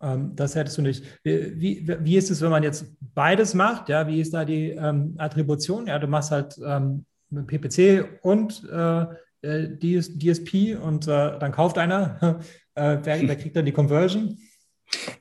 Ähm, 0.01 0.37
das 0.37 0.55
hättest 0.55 0.79
du 0.79 0.83
nicht. 0.83 1.05
Wie, 1.25 1.89
wie, 2.01 2.17
ist 2.17 2.31
es, 2.31 2.41
wenn 2.41 2.51
man 2.51 2.63
jetzt 2.63 2.87
beides 3.01 3.53
macht? 3.55 3.89
Ja, 3.89 4.07
wie 4.07 4.21
ist 4.21 4.33
da 4.33 4.45
die 4.45 4.71
ähm, 4.71 5.17
Attribution? 5.19 5.89
Ja, 5.89 5.99
du 5.99 6.07
machst 6.07 6.31
halt 6.31 6.57
ähm, 6.65 7.05
PPC 7.33 8.21
und 8.23 8.63
äh, 8.71 9.07
äh 9.43 9.77
DSP 9.77 10.77
und 10.81 11.09
äh, 11.09 11.37
dann 11.37 11.51
kauft 11.51 11.79
einer. 11.79 12.39
äh, 12.77 12.99
wer, 13.03 13.29
wer 13.29 13.37
kriegt 13.41 13.57
dann 13.57 13.67
die 13.67 13.73
Conversion? 13.73 14.39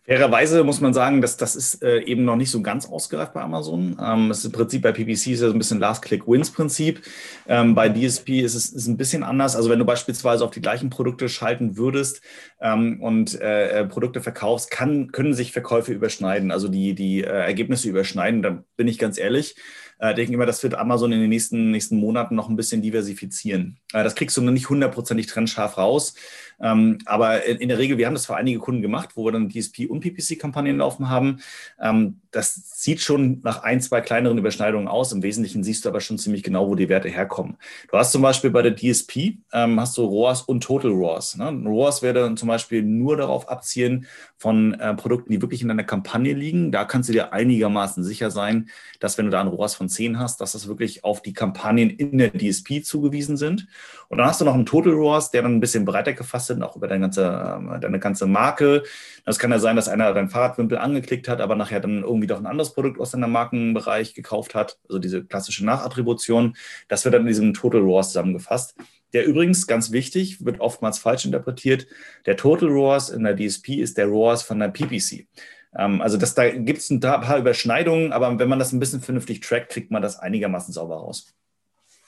Fairerweise 0.05 0.63
muss 0.63 0.81
man 0.81 0.93
sagen, 0.93 1.21
dass 1.21 1.37
das 1.37 1.55
ist 1.55 1.81
äh, 1.81 2.01
eben 2.01 2.25
noch 2.25 2.35
nicht 2.35 2.51
so 2.51 2.61
ganz 2.61 2.85
ausgereift 2.85 3.33
bei 3.33 3.41
Amazon. 3.41 3.97
Ähm, 4.01 4.29
das 4.29 4.39
ist 4.39 4.45
im 4.45 4.51
Prinzip 4.51 4.81
bei 4.81 4.91
PPC 4.91 5.11
ist 5.11 5.25
ja 5.27 5.47
so 5.47 5.53
ein 5.53 5.57
bisschen 5.57 5.79
Last-Click-Wins-Prinzip. 5.79 7.01
Ähm, 7.47 7.73
bei 7.73 7.89
DSP 7.89 8.41
ist 8.41 8.55
es 8.55 8.69
ist 8.69 8.87
ein 8.87 8.97
bisschen 8.97 9.23
anders. 9.23 9.55
Also 9.55 9.69
wenn 9.69 9.79
du 9.79 9.85
beispielsweise 9.85 10.43
auf 10.43 10.51
die 10.51 10.61
gleichen 10.61 10.89
Produkte 10.89 11.29
schalten 11.29 11.77
würdest 11.77 12.21
ähm, 12.61 13.01
und 13.01 13.39
äh, 13.39 13.79
äh 13.79 13.85
Produkte 13.85 14.21
verkaufst, 14.21 14.71
kann, 14.71 15.11
können 15.11 15.33
sich 15.33 15.51
Verkäufe 15.51 15.93
überschneiden, 15.93 16.51
also 16.51 16.67
die, 16.67 16.95
die 16.95 17.21
äh, 17.23 17.27
Ergebnisse 17.27 17.89
überschneiden. 17.89 18.41
Da 18.41 18.63
bin 18.75 18.87
ich 18.87 18.99
ganz 18.99 19.17
ehrlich. 19.17 19.55
Äh, 19.99 20.15
denke 20.15 20.33
immer, 20.33 20.45
das 20.45 20.61
wird 20.63 20.75
Amazon 20.75 21.13
in 21.13 21.21
den 21.21 21.29
nächsten, 21.29 21.71
nächsten 21.71 21.97
Monaten 21.97 22.35
noch 22.35 22.49
ein 22.49 22.57
bisschen 22.57 22.81
diversifizieren. 22.81 23.79
Äh, 23.93 24.03
das 24.03 24.15
kriegst 24.15 24.35
du 24.35 24.41
nicht 24.41 24.69
hundertprozentig 24.69 25.27
trennscharf 25.27 25.77
raus. 25.77 26.15
Ähm, 26.61 26.99
aber 27.05 27.45
in, 27.45 27.69
der 27.69 27.77
Regel, 27.77 27.97
wir 27.97 28.05
haben 28.05 28.13
das 28.13 28.25
für 28.25 28.35
einige 28.35 28.59
Kunden 28.59 28.81
gemacht, 28.81 29.11
wo 29.15 29.25
wir 29.25 29.31
dann 29.31 29.49
DSP 29.49 29.87
und 29.89 30.01
PPC-Kampagnen 30.01 30.77
laufen 30.77 31.09
haben. 31.09 31.39
Ähm, 31.79 32.21
das 32.31 32.55
sieht 32.81 33.01
schon 33.01 33.41
nach 33.43 33.63
ein, 33.63 33.79
zwei 33.79 34.01
kleineren 34.01 34.37
Überschneidungen 34.37 34.87
aus. 34.87 35.11
Im 35.11 35.21
Wesentlichen 35.21 35.63
siehst 35.63 35.85
du 35.85 35.89
aber 35.89 36.01
schon 36.01 36.17
ziemlich 36.17 36.43
genau, 36.43 36.67
wo 36.67 36.75
die 36.75 36.89
Werte 36.89 37.09
herkommen. 37.09 37.57
Du 37.91 37.97
hast 37.97 38.11
zum 38.11 38.21
Beispiel 38.21 38.49
bei 38.49 38.61
der 38.61 38.75
DSP, 38.75 39.37
ähm, 39.53 39.79
hast 39.79 39.97
du 39.97 40.03
ROAS 40.03 40.41
und 40.41 40.63
Total 40.63 40.91
ROAS. 40.91 41.37
Ne? 41.37 41.49
ROAS 41.65 42.01
wäre 42.01 42.15
dann 42.15 42.37
zum 42.37 42.47
Beispiel 42.47 42.81
nur 42.81 43.17
darauf 43.17 43.49
abzielen 43.49 44.07
von 44.37 44.73
äh, 44.73 44.95
Produkten, 44.95 45.31
die 45.31 45.41
wirklich 45.41 45.61
in 45.61 45.67
deiner 45.67 45.83
Kampagne 45.83 46.33
liegen. 46.33 46.71
Da 46.71 46.85
kannst 46.85 47.09
du 47.09 47.13
dir 47.13 47.33
einigermaßen 47.33 48.03
sicher 48.03 48.31
sein, 48.31 48.69
dass 48.99 49.17
wenn 49.17 49.25
du 49.25 49.31
da 49.31 49.41
ein 49.41 49.47
ROAS 49.47 49.75
von 49.75 49.87
10 49.87 50.19
hast, 50.19 50.41
dass 50.41 50.53
das 50.53 50.67
wirklich 50.67 51.03
auf 51.03 51.21
die 51.21 51.33
Kampagnen 51.33 51.89
in 51.89 52.17
der 52.17 52.31
DSP 52.31 52.83
zugewiesen 52.83 53.37
sind. 53.37 53.67
Und 54.09 54.17
dann 54.17 54.27
hast 54.27 54.41
du 54.41 54.45
noch 54.45 54.55
einen 54.55 54.65
Total 54.65 54.93
ROAS, 54.93 55.31
der 55.31 55.43
dann 55.43 55.55
ein 55.55 55.59
bisschen 55.59 55.85
breiter 55.85 56.13
gefasst 56.13 56.42
sind, 56.47 56.63
auch 56.63 56.75
über 56.75 56.87
deine 56.87 57.01
ganze, 57.01 57.55
ähm, 57.57 57.79
deine 57.81 57.99
ganze 57.99 58.25
Marke. 58.25 58.83
Das 59.25 59.39
kann 59.39 59.51
ja 59.51 59.59
sein, 59.59 59.75
dass 59.75 59.87
einer 59.87 60.13
dein 60.13 60.29
Fahrradwimpel 60.29 60.77
angeklickt 60.77 61.27
hat, 61.27 61.41
aber 61.41 61.55
nachher 61.55 61.79
dann 61.79 62.03
irgendwie 62.03 62.27
doch 62.27 62.39
ein 62.39 62.45
anderes 62.45 62.73
Produkt 62.73 62.99
aus 62.99 63.11
deinem 63.11 63.31
Markenbereich 63.31 64.13
gekauft 64.13 64.55
hat. 64.55 64.77
Also 64.87 64.99
diese 64.99 65.23
klassische 65.23 65.65
Nachattribution. 65.65 66.55
Das 66.87 67.05
wird 67.05 67.13
dann 67.13 67.21
in 67.21 67.27
diesem 67.27 67.53
Total 67.53 67.81
ROAS 67.81 68.07
zusammengefasst. 68.09 68.75
Der 69.13 69.25
übrigens, 69.25 69.67
ganz 69.67 69.91
wichtig, 69.91 70.43
wird 70.43 70.59
oftmals 70.59 70.97
falsch 70.97 71.25
interpretiert. 71.25 71.85
Der 72.25 72.35
Total 72.35 72.67
ROAS 72.67 73.09
in 73.09 73.23
der 73.23 73.35
DSP 73.35 73.75
ist 73.75 73.97
der 73.97 74.07
ROAS 74.07 74.43
von 74.43 74.59
der 74.59 74.69
PPC. 74.69 75.27
Ähm, 75.75 76.01
also 76.01 76.17
das, 76.17 76.33
da 76.33 76.49
gibt 76.49 76.79
es 76.79 76.89
ein 76.89 76.99
paar 76.99 77.37
Überschneidungen, 77.37 78.11
aber 78.11 78.37
wenn 78.39 78.49
man 78.49 78.59
das 78.59 78.73
ein 78.73 78.79
bisschen 78.79 79.01
vernünftig 79.01 79.41
trackt, 79.41 79.71
kriegt 79.71 79.91
man 79.91 80.01
das 80.01 80.19
einigermaßen 80.19 80.73
sauber 80.73 80.97
raus. 80.97 81.33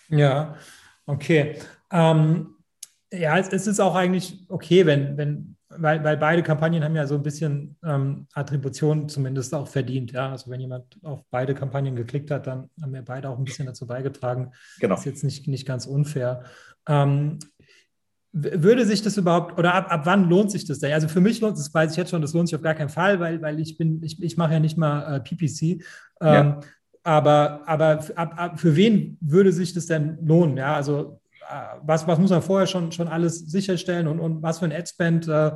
Ja, 0.09 0.55
okay. 1.05 1.57
Ähm, 1.91 2.54
ja, 3.13 3.37
es, 3.37 3.49
es, 3.49 3.67
ist 3.67 3.79
auch 3.79 3.95
eigentlich 3.95 4.45
okay, 4.49 4.85
wenn, 4.85 5.17
wenn 5.17 5.55
weil, 5.77 6.03
weil 6.03 6.17
beide 6.17 6.43
Kampagnen 6.43 6.83
haben 6.83 6.95
ja 6.95 7.07
so 7.07 7.15
ein 7.15 7.23
bisschen 7.23 7.77
ähm, 7.83 8.27
Attribution 8.33 9.09
zumindest 9.09 9.53
auch 9.53 9.67
verdient. 9.67 10.11
Ja? 10.11 10.31
Also 10.31 10.49
wenn 10.49 10.59
jemand 10.59 10.97
auf 11.03 11.23
beide 11.29 11.53
Kampagnen 11.53 11.95
geklickt 11.95 12.31
hat, 12.31 12.47
dann 12.47 12.69
haben 12.81 12.93
wir 12.93 13.01
beide 13.01 13.29
auch 13.29 13.37
ein 13.37 13.45
bisschen 13.45 13.65
dazu 13.65 13.87
beigetragen. 13.87 14.51
Genau. 14.79 14.95
Das 14.95 15.01
ist 15.01 15.05
jetzt 15.05 15.23
nicht, 15.23 15.47
nicht 15.47 15.65
ganz 15.65 15.85
unfair. 15.85 16.43
Ähm, 16.87 17.39
würde 18.31 18.85
sich 18.85 19.01
das 19.01 19.15
überhaupt, 19.15 19.57
oder 19.57 19.73
ab, 19.73 19.87
ab 19.89 20.01
wann 20.05 20.29
lohnt 20.29 20.51
sich 20.51 20.65
das 20.65 20.79
denn? 20.79 20.91
Also 20.91 21.07
für 21.07 21.21
mich 21.21 21.39
lohnt 21.39 21.57
es, 21.57 21.73
weiß 21.73 21.91
ich 21.91 21.97
jetzt 21.97 22.11
schon, 22.11 22.21
das 22.21 22.33
lohnt 22.33 22.49
sich 22.49 22.55
auf 22.55 22.61
gar 22.61 22.75
keinen 22.75 22.89
Fall, 22.89 23.19
weil, 23.19 23.41
weil 23.41 23.59
ich 23.59 23.77
bin, 23.77 24.03
ich, 24.03 24.21
ich 24.21 24.35
mache 24.35 24.53
ja 24.53 24.59
nicht 24.59 24.77
mal 24.77 25.15
äh, 25.15 25.19
PPC. 25.21 25.61
Ähm, 25.61 25.81
ja. 26.21 26.59
Aber, 27.03 27.61
aber 27.65 28.03
ab, 28.15 28.33
ab, 28.35 28.59
für 28.59 28.75
wen 28.75 29.17
würde 29.21 29.53
sich 29.53 29.73
das 29.73 29.85
denn 29.85 30.17
lohnen? 30.21 30.57
Ja, 30.57 30.75
also 30.75 31.21
was, 31.81 32.07
was 32.07 32.19
muss 32.19 32.31
man 32.31 32.41
vorher 32.41 32.67
schon, 32.67 32.91
schon 32.91 33.07
alles 33.07 33.39
sicherstellen 33.39 34.07
und, 34.07 34.19
und 34.19 34.41
was 34.41 34.59
für 34.59 34.65
ein 34.65 34.71
Adspend 34.71 35.27
äh, 35.27 35.51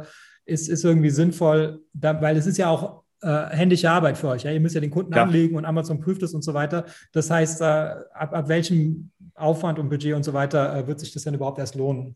ist, 0.45 0.69
ist 0.69 0.83
irgendwie 0.83 1.09
sinnvoll, 1.09 1.81
da, 1.93 2.21
weil 2.21 2.37
es 2.37 2.47
ist 2.47 2.57
ja 2.57 2.69
auch 2.69 3.03
äh, 3.21 3.47
händische 3.49 3.89
Arbeit 3.89 4.17
für 4.17 4.29
euch. 4.29 4.43
Ja? 4.43 4.51
Ihr 4.51 4.59
müsst 4.59 4.75
ja 4.75 4.81
den 4.81 4.91
Kunden 4.91 5.13
ja. 5.13 5.23
anlegen 5.23 5.55
und 5.55 5.65
Amazon 5.65 5.99
prüft 5.99 6.23
es 6.23 6.33
und 6.33 6.43
so 6.43 6.53
weiter. 6.53 6.85
Das 7.11 7.29
heißt, 7.29 7.61
äh, 7.61 7.65
ab, 7.65 8.33
ab 8.33 8.47
welchem 8.47 9.11
Aufwand 9.35 9.79
und 9.79 9.89
Budget 9.89 10.13
und 10.13 10.23
so 10.23 10.33
weiter 10.33 10.75
äh, 10.75 10.87
wird 10.87 10.99
sich 10.99 11.11
das 11.11 11.23
denn 11.23 11.33
überhaupt 11.33 11.59
erst 11.59 11.75
lohnen? 11.75 12.15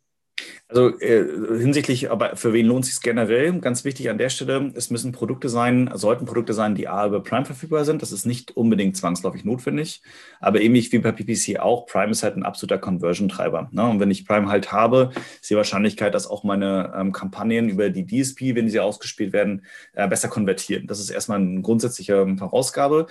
Also 0.68 1.00
äh, 1.00 1.24
hinsichtlich, 1.60 2.10
aber 2.10 2.36
für 2.36 2.52
wen 2.52 2.66
lohnt 2.66 2.86
es 2.86 3.00
generell? 3.02 3.60
Ganz 3.60 3.84
wichtig 3.86 4.10
an 4.10 4.18
der 4.18 4.30
Stelle, 4.30 4.72
es 4.76 4.90
müssen 4.90 5.12
Produkte 5.12 5.48
sein, 5.48 5.92
sollten 5.94 6.26
Produkte 6.26 6.54
sein, 6.54 6.74
die 6.74 6.88
A 6.88 7.06
über 7.06 7.22
Prime 7.22 7.46
verfügbar 7.46 7.86
sind. 7.86 8.02
Das 8.02 8.12
ist 8.12 8.26
nicht 8.26 8.58
unbedingt 8.58 8.98
zwangsläufig 8.98 9.46
notwendig, 9.46 10.02
aber 10.40 10.62
ähnlich 10.62 10.92
wie 10.92 10.98
bei 10.98 11.12
PPC 11.12 11.60
auch, 11.60 11.86
Prime 11.86 12.12
ist 12.12 12.24
halt 12.24 12.38
ein 12.38 12.44
absoluter 12.44 12.80
Conversion-Treiber. 12.80 13.70
Ne? 13.72 13.88
Und 13.88 14.00
wenn 14.00 14.10
ich 14.10 14.26
Prime 14.26 14.48
halt 14.48 14.72
habe, 14.72 15.12
ist 15.40 15.52
die 15.52 15.56
Wahrscheinlichkeit, 15.56 16.16
dass 16.16 16.26
auch 16.26 16.44
meine 16.44 16.92
ähm, 16.98 17.12
Kampagnen 17.12 17.70
über 17.70 17.92
die 17.92 18.08
DSP, 18.08 18.56
wenn 18.56 18.68
sie 18.68 18.80
ausgespielt 18.80 19.32
werden, 19.32 19.66
äh, 19.94 20.08
besser 20.08 20.28
konvertieren. 20.28 20.88
Das 20.88 21.00
ist 21.00 21.12
erstmal 21.12 21.40
eine 21.40 21.62
grundsätzliche 21.62 22.26
Vorausgabe 22.38 23.06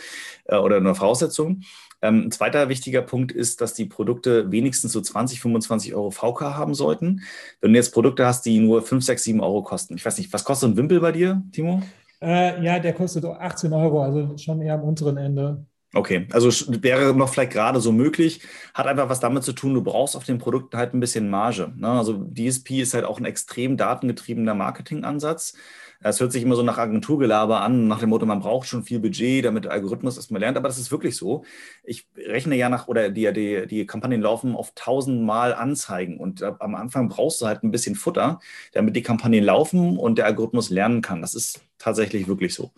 äh, 0.47 0.57
oder 0.57 0.79
eine 0.79 0.97
Voraussetzung. 0.97 1.63
Ähm, 2.03 2.27
ein 2.27 2.31
zweiter 2.33 2.69
wichtiger 2.69 3.01
Punkt 3.01 3.33
ist, 3.33 3.61
dass 3.61 3.75
die 3.75 3.87
Produkte 3.87 4.51
wenigstens 4.51 4.93
so 4.93 5.01
20, 5.01 5.41
25 5.41 5.95
Euro 5.95 6.11
VK 6.11 6.41
haben 6.55 6.75
sollten. 6.75 7.23
Wenn 7.61 7.73
du 7.73 7.79
jetzt 7.79 7.95
Produkte 7.95 8.27
hast, 8.27 8.45
die 8.45 8.59
nur 8.59 8.83
5, 8.83 9.05
6, 9.05 9.23
7 9.23 9.41
Euro 9.41 9.63
kosten. 9.63 9.95
Ich 9.95 10.05
weiß 10.05 10.19
nicht, 10.19 10.33
was 10.33 10.45
kostet 10.45 10.71
ein 10.71 10.77
Wimpel 10.77 11.01
bei 11.01 11.13
dir, 11.13 11.43
Timo? 11.53 11.83
Äh, 12.21 12.63
ja, 12.63 12.79
der 12.79 12.93
kostet 12.93 13.25
18 13.25 13.73
Euro, 13.73 14.03
also 14.03 14.37
schon 14.37 14.61
eher 14.61 14.75
am 14.75 14.83
unteren 14.83 15.17
Ende. 15.17 15.65
Okay, 15.95 16.27
also 16.33 16.49
wäre 16.83 17.15
noch 17.15 17.29
vielleicht 17.29 17.53
gerade 17.53 17.79
so 17.79 17.93
möglich, 17.93 18.41
hat 18.73 18.87
einfach 18.87 19.11
was 19.11 19.21
damit 19.21 19.43
zu 19.45 19.53
tun, 19.53 19.75
du 19.75 19.83
brauchst 19.83 20.17
auf 20.17 20.25
den 20.25 20.39
Produkten 20.39 20.79
halt 20.79 20.95
ein 20.95 21.01
bisschen 21.01 21.29
Marge. 21.29 21.71
Ne? 21.77 21.89
Also 21.89 22.25
DSP 22.25 22.81
ist 22.81 22.95
halt 22.95 23.05
auch 23.05 23.19
ein 23.19 23.27
extrem 23.27 23.77
datengetriebener 23.77 24.55
Marketingansatz. 24.55 25.55
Es 26.03 26.21
hört 26.21 26.33
sich 26.33 26.43
immer 26.43 26.57
so 26.57 26.63
nach 26.63 26.79
Agenturgelaber 26.79 27.61
an, 27.61 27.89
nach 27.89 28.01
dem 28.01 28.11
Motto, 28.11 28.27
man 28.27 28.41
braucht 28.41 28.67
schon 28.67 28.83
viel 28.83 29.01
Budget, 29.01 29.45
damit 29.45 29.65
der 29.65 29.73
Algorithmus 29.73 30.17
erstmal 30.17 30.41
lernt. 30.41 30.57
Aber 30.57 30.69
das 30.69 30.79
ist 30.79 30.91
wirklich 30.91 31.17
so. 31.17 31.45
Ich 31.85 32.07
rechne 32.17 32.57
ja 32.57 32.69
nach, 32.69 32.89
oder 32.89 33.11
die, 33.11 33.33
die, 33.33 33.67
die 33.67 33.87
Kampagnen 33.87 34.21
laufen 34.21 34.57
auf 34.57 34.73
tausendmal 34.75 35.55
Anzeigen. 35.55 36.19
Und 36.19 36.43
am 36.43 36.75
Anfang 36.75 37.09
brauchst 37.09 37.41
du 37.41 37.47
halt 37.47 37.63
ein 37.63 37.71
bisschen 37.71 37.95
Futter, 37.95 38.41
damit 38.73 38.97
die 38.97 39.03
Kampagnen 39.03 39.45
laufen 39.45 39.99
und 39.99 40.19
der 40.19 40.27
Algorithmus 40.27 40.71
lernen 40.71 41.03
kann. 41.03 41.21
Das 41.21 41.35
ist 41.35 41.61
tatsächlich 41.79 42.29
wirklich 42.29 42.55
so. 42.55 42.73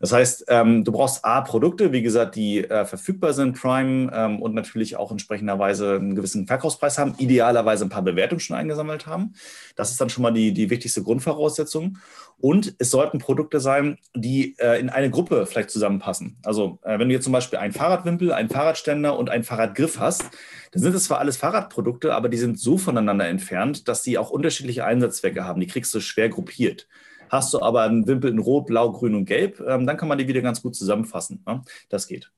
Das 0.00 0.12
heißt, 0.12 0.44
ähm, 0.48 0.84
du 0.84 0.92
brauchst 0.92 1.24
A, 1.24 1.40
Produkte, 1.40 1.92
wie 1.92 2.02
gesagt, 2.02 2.36
die 2.36 2.64
äh, 2.64 2.84
verfügbar 2.84 3.32
sind, 3.32 3.58
Prime 3.58 4.10
ähm, 4.12 4.42
und 4.42 4.54
natürlich 4.54 4.96
auch 4.96 5.10
entsprechenderweise 5.10 5.96
einen 5.96 6.14
gewissen 6.14 6.46
Verkaufspreis 6.46 6.98
haben, 6.98 7.14
idealerweise 7.18 7.84
ein 7.84 7.90
paar 7.90 8.02
Bewertungen 8.02 8.40
schon 8.40 8.56
eingesammelt 8.56 9.06
haben. 9.06 9.34
Das 9.74 9.90
ist 9.90 10.00
dann 10.00 10.10
schon 10.10 10.22
mal 10.22 10.32
die, 10.32 10.52
die 10.52 10.70
wichtigste 10.70 11.02
Grundvoraussetzung. 11.02 11.98
Und 12.38 12.74
es 12.78 12.90
sollten 12.90 13.18
Produkte 13.18 13.60
sein, 13.60 13.98
die 14.14 14.56
äh, 14.58 14.78
in 14.78 14.90
eine 14.90 15.10
Gruppe 15.10 15.46
vielleicht 15.46 15.70
zusammenpassen. 15.70 16.36
Also 16.44 16.78
äh, 16.82 16.98
wenn 16.98 17.08
du 17.08 17.14
jetzt 17.14 17.24
zum 17.24 17.32
Beispiel 17.32 17.58
einen 17.58 17.72
Fahrradwimpel, 17.72 18.30
einen 18.32 18.50
Fahrradständer 18.50 19.18
und 19.18 19.30
einen 19.30 19.44
Fahrradgriff 19.44 19.98
hast, 19.98 20.24
dann 20.72 20.82
sind 20.82 20.94
es 20.94 21.04
zwar 21.04 21.18
alles 21.18 21.38
Fahrradprodukte, 21.38 22.14
aber 22.14 22.28
die 22.28 22.36
sind 22.36 22.60
so 22.60 22.76
voneinander 22.76 23.26
entfernt, 23.26 23.88
dass 23.88 24.02
sie 24.02 24.18
auch 24.18 24.28
unterschiedliche 24.28 24.84
Einsatzzwecke 24.84 25.44
haben. 25.44 25.60
Die 25.60 25.66
kriegst 25.66 25.94
du 25.94 26.00
schwer 26.00 26.28
gruppiert. 26.28 26.86
Hast 27.28 27.52
du 27.54 27.60
aber 27.60 27.82
einen 27.82 28.06
Wimpel 28.06 28.30
in 28.30 28.38
Rot, 28.38 28.66
Blau, 28.66 28.92
Grün 28.92 29.14
und 29.14 29.24
Gelb, 29.24 29.60
ähm, 29.60 29.86
dann 29.86 29.96
kann 29.96 30.08
man 30.08 30.18
die 30.18 30.28
wieder 30.28 30.42
ganz 30.42 30.62
gut 30.62 30.74
zusammenfassen. 30.74 31.42
Ne? 31.46 31.62
Das 31.88 32.06
geht. 32.06 32.30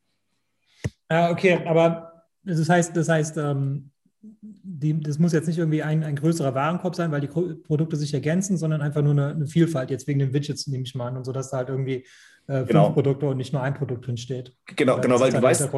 Ja, 1.11 1.31
okay, 1.31 1.61
aber 1.67 2.25
das 2.45 2.69
heißt, 2.69 2.97
das 2.97 3.09
heißt, 3.09 3.37
ähm, 3.39 3.91
die, 4.21 5.01
das 5.01 5.19
muss 5.19 5.33
jetzt 5.33 5.47
nicht 5.47 5.59
irgendwie 5.59 5.83
ein, 5.83 6.03
ein 6.03 6.17
größerer 6.17 6.55
Warenkorb 6.55 6.95
sein, 6.95 7.11
weil 7.13 7.21
die 7.21 7.29
Produkte 7.29 7.97
sich 7.97 8.13
ergänzen, 8.13 8.57
sondern 8.57 8.83
einfach 8.83 9.03
nur 9.03 9.13
eine, 9.13 9.29
eine 9.29 9.47
Vielfalt, 9.47 9.91
jetzt 9.91 10.07
wegen 10.07 10.19
den 10.19 10.33
Widgets, 10.33 10.67
nehme 10.67 10.85
ich 10.85 10.95
mal 10.95 11.09
an, 11.09 11.17
und 11.17 11.25
so, 11.25 11.33
dass 11.33 11.51
da 11.51 11.59
halt 11.59 11.69
irgendwie 11.69 12.05
äh, 12.47 12.59
fünf 12.59 12.69
genau. 12.69 12.91
Produkte 12.91 13.27
und 13.27 13.37
nicht 13.37 13.53
nur 13.53 13.63
ein 13.63 13.75
Produkt 13.75 14.07
drin 14.07 14.17
steht. 14.17 14.57
Genau, 14.67 15.01
genau, 15.01 15.21
weil 15.21 15.33
du 15.33 15.41
weißt, 15.41 15.71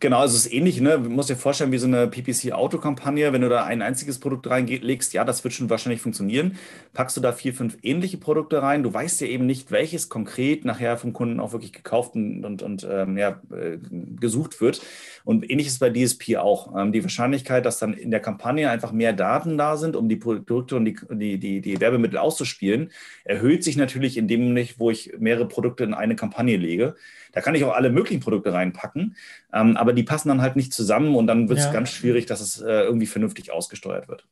genau, 0.00 0.20
also 0.20 0.36
es 0.36 0.46
ist 0.46 0.52
ähnlich, 0.52 0.80
ne? 0.80 0.98
Du 0.98 1.10
musst 1.10 1.30
dir 1.30 1.36
vorstellen, 1.36 1.72
wie 1.72 1.78
so 1.78 1.86
eine 1.86 2.06
PPC-Auto-Kampagne, 2.06 3.32
wenn 3.32 3.40
du 3.40 3.48
da 3.48 3.64
ein 3.64 3.82
einziges 3.82 4.18
Produkt 4.18 4.48
reinlegst, 4.48 5.12
ja, 5.12 5.24
das 5.24 5.44
wird 5.44 5.54
schon 5.54 5.70
wahrscheinlich 5.70 6.00
funktionieren. 6.00 6.56
Packst 6.92 7.16
du 7.16 7.20
da 7.20 7.32
vier, 7.32 7.54
fünf 7.54 7.76
ähnliche 7.82 8.18
Produkte 8.18 8.62
rein, 8.62 8.82
du 8.82 8.92
weißt 8.92 9.20
ja 9.20 9.26
eben 9.26 9.46
nicht, 9.46 9.70
welches 9.70 10.08
konkret 10.08 10.64
nachher 10.64 10.96
vom 10.96 11.12
Kunden 11.12 11.40
auch 11.40 11.52
wirklich 11.52 11.72
gekauft 11.72 12.14
und, 12.14 12.44
und, 12.44 12.62
und 12.62 12.86
ähm, 12.90 13.16
ja, 13.18 13.40
äh, 13.50 13.78
gesucht 14.20 14.60
wird. 14.60 14.80
Und 15.24 15.50
ähnlich 15.50 15.66
ist 15.66 15.78
bei 15.78 15.90
DSP 15.90 16.36
auch. 16.36 16.74
Ähm, 16.78 16.92
die 16.92 17.02
Wahrscheinlichkeit, 17.02 17.64
dass 17.64 17.78
dann 17.78 17.94
in 17.94 18.10
der 18.10 18.20
Kampagne 18.20 18.70
einfach 18.70 18.92
mehr 18.92 19.12
Daten 19.12 19.56
da 19.56 19.76
sind, 19.76 19.96
um 19.96 20.08
die 20.08 20.16
Produkte 20.16 20.76
und 20.76 20.84
die, 20.84 20.96
die, 21.10 21.38
die, 21.38 21.60
die 21.60 21.80
Werbemittel 21.80 22.18
auszuspielen, 22.18 22.90
erhöht 23.24 23.64
sich 23.64 23.76
natürlich 23.76 24.16
in 24.16 24.28
dem 24.28 24.52
nicht, 24.52 24.78
wo 24.78 24.90
ich 24.90 25.12
mehrere 25.18 25.48
Produkte 25.48 25.84
in 25.84 25.94
eine 25.94 26.16
Kampagne 26.16 26.56
lege. 26.56 26.94
Da 27.34 27.40
kann 27.40 27.54
ich 27.54 27.64
auch 27.64 27.74
alle 27.74 27.90
möglichen 27.90 28.20
Produkte 28.20 28.52
reinpacken, 28.52 29.16
ähm, 29.52 29.76
aber 29.84 29.92
die 29.92 30.02
passen 30.02 30.28
dann 30.28 30.42
halt 30.42 30.56
nicht 30.56 30.72
zusammen 30.72 31.14
und 31.14 31.26
dann 31.26 31.48
wird 31.48 31.58
es 31.58 31.66
ja. 31.66 31.72
ganz 31.72 31.90
schwierig, 31.90 32.26
dass 32.26 32.40
es 32.40 32.60
äh, 32.60 32.82
irgendwie 32.82 33.06
vernünftig 33.06 33.52
ausgesteuert 33.52 34.08
wird. 34.08 34.26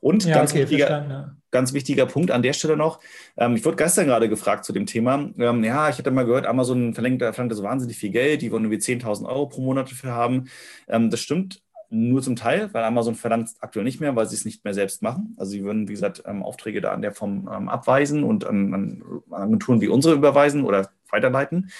Und 0.00 0.24
ja, 0.24 0.36
ganz, 0.36 0.52
okay, 0.52 0.62
wichtiger, 0.62 1.36
ganz 1.50 1.72
wichtiger 1.72 2.06
Punkt 2.06 2.30
an 2.30 2.42
der 2.42 2.52
Stelle 2.52 2.76
noch, 2.76 3.00
ähm, 3.36 3.56
ich 3.56 3.64
wurde 3.64 3.76
gestern 3.76 4.06
gerade 4.06 4.28
gefragt 4.28 4.64
zu 4.64 4.72
dem 4.72 4.86
Thema, 4.86 5.30
ähm, 5.38 5.64
ja, 5.64 5.88
ich 5.88 5.98
hatte 5.98 6.10
mal 6.10 6.24
gehört, 6.24 6.46
Amazon 6.46 6.94
verlangt, 6.94 7.20
verlangt 7.20 7.54
so 7.54 7.62
wahnsinnig 7.62 7.96
viel 7.98 8.10
Geld, 8.10 8.42
die 8.42 8.52
wollen 8.52 8.64
irgendwie 8.64 8.80
10.000 8.80 9.26
Euro 9.26 9.46
pro 9.46 9.60
Monat 9.60 9.90
dafür 9.90 10.12
haben. 10.12 10.48
Ähm, 10.88 11.10
das 11.10 11.20
stimmt 11.20 11.62
nur 11.90 12.22
zum 12.22 12.36
Teil, 12.36 12.72
weil 12.74 12.84
Amazon 12.84 13.14
verlangt 13.14 13.48
es 13.48 13.62
aktuell 13.62 13.84
nicht 13.84 14.00
mehr, 14.00 14.14
weil 14.14 14.26
sie 14.26 14.36
es 14.36 14.44
nicht 14.44 14.64
mehr 14.64 14.74
selbst 14.74 15.02
machen. 15.02 15.34
Also 15.38 15.52
sie 15.52 15.64
würden, 15.64 15.88
wie 15.88 15.94
gesagt, 15.94 16.22
ähm, 16.26 16.42
Aufträge 16.42 16.80
da 16.80 16.92
an 16.92 17.02
der 17.02 17.12
Form 17.12 17.48
ähm, 17.52 17.68
abweisen 17.68 18.24
und 18.24 18.44
an, 18.44 18.74
an, 18.74 19.22
Agenturen 19.30 19.80
wie 19.80 19.88
unsere 19.88 20.14
überweisen 20.14 20.64
oder 20.64 20.90
weiterleiten. 21.10 21.70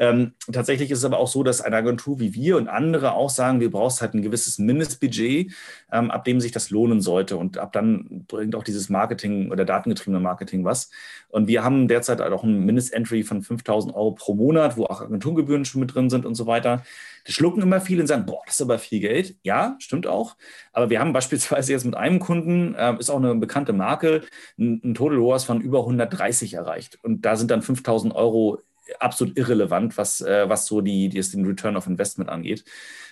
Ähm, 0.00 0.32
tatsächlich 0.50 0.90
ist 0.90 1.00
es 1.00 1.04
aber 1.04 1.18
auch 1.18 1.28
so, 1.28 1.42
dass 1.42 1.60
eine 1.60 1.76
Agentur 1.76 2.18
wie 2.20 2.32
wir 2.32 2.56
und 2.56 2.68
andere 2.68 3.12
auch 3.12 3.28
sagen, 3.28 3.60
wir 3.60 3.70
brauchen 3.70 4.00
halt 4.00 4.14
ein 4.14 4.22
gewisses 4.22 4.58
Mindestbudget, 4.58 5.52
ähm, 5.92 6.10
ab 6.10 6.24
dem 6.24 6.40
sich 6.40 6.52
das 6.52 6.70
lohnen 6.70 7.02
sollte. 7.02 7.36
Und 7.36 7.58
ab 7.58 7.72
dann 7.72 8.24
bringt 8.26 8.54
auch 8.54 8.64
dieses 8.64 8.88
Marketing 8.88 9.52
oder 9.52 9.66
datengetriebene 9.66 10.18
Marketing 10.18 10.64
was. 10.64 10.90
Und 11.28 11.48
wir 11.48 11.62
haben 11.62 11.86
derzeit 11.86 12.20
halt 12.20 12.32
auch 12.32 12.44
ein 12.44 12.64
Mindestentry 12.64 13.22
von 13.24 13.42
5000 13.42 13.94
Euro 13.94 14.12
pro 14.12 14.34
Monat, 14.34 14.78
wo 14.78 14.86
auch 14.86 15.02
Agenturgebühren 15.02 15.66
schon 15.66 15.82
mit 15.82 15.94
drin 15.94 16.08
sind 16.08 16.24
und 16.24 16.34
so 16.34 16.46
weiter. 16.46 16.82
Das 17.26 17.34
schlucken 17.34 17.60
immer 17.60 17.82
viele 17.82 18.00
und 18.00 18.06
sagen, 18.06 18.24
boah, 18.24 18.40
das 18.46 18.54
ist 18.54 18.62
aber 18.62 18.78
viel 18.78 19.00
Geld. 19.00 19.36
Ja, 19.42 19.76
stimmt 19.80 20.06
auch. 20.06 20.36
Aber 20.72 20.88
wir 20.88 20.98
haben 21.00 21.12
beispielsweise 21.12 21.72
jetzt 21.72 21.84
mit 21.84 21.94
einem 21.94 22.20
Kunden, 22.20 22.74
äh, 22.74 22.96
ist 22.98 23.10
auch 23.10 23.18
eine 23.18 23.34
bekannte 23.34 23.74
Marke, 23.74 24.22
ein, 24.58 24.80
ein 24.82 24.94
Total 24.94 25.18
ROAS 25.18 25.44
von 25.44 25.60
über 25.60 25.80
130 25.80 26.54
erreicht. 26.54 26.98
Und 27.02 27.26
da 27.26 27.36
sind 27.36 27.50
dann 27.50 27.60
5000 27.60 28.14
Euro 28.14 28.62
absolut 28.98 29.36
irrelevant, 29.36 29.96
was, 29.96 30.20
äh, 30.20 30.48
was 30.48 30.66
so 30.66 30.80
die, 30.80 31.08
die, 31.08 31.20
den 31.20 31.46
Return 31.46 31.76
of 31.76 31.86
Investment 31.86 32.30
angeht. 32.30 32.64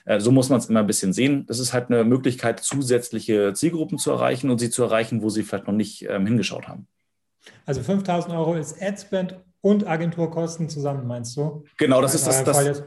Äh, 0.04 0.20
so 0.20 0.32
muss 0.32 0.48
man 0.48 0.58
es 0.58 0.66
immer 0.66 0.80
ein 0.80 0.86
bisschen 0.86 1.12
sehen. 1.12 1.46
Das 1.46 1.58
ist 1.58 1.72
halt 1.72 1.90
eine 1.90 2.04
Möglichkeit, 2.04 2.60
zusätzliche 2.60 3.52
Zielgruppen 3.52 3.98
zu 3.98 4.10
erreichen 4.10 4.50
und 4.50 4.58
sie 4.58 4.70
zu 4.70 4.82
erreichen, 4.82 5.22
wo 5.22 5.30
sie 5.30 5.42
vielleicht 5.42 5.66
noch 5.66 5.74
nicht 5.74 6.06
ähm, 6.08 6.26
hingeschaut 6.26 6.68
haben. 6.68 6.86
Also 7.66 7.82
5000 7.82 8.34
Euro 8.34 8.54
ist 8.54 8.80
Adspend 8.82 9.38
und 9.60 9.86
Agenturkosten 9.86 10.68
zusammen, 10.68 11.06
meinst 11.06 11.36
du? 11.36 11.64
Genau, 11.78 12.00
das 12.00 12.14
ist 12.14 12.26
das, 12.26 12.44
das, 12.44 12.82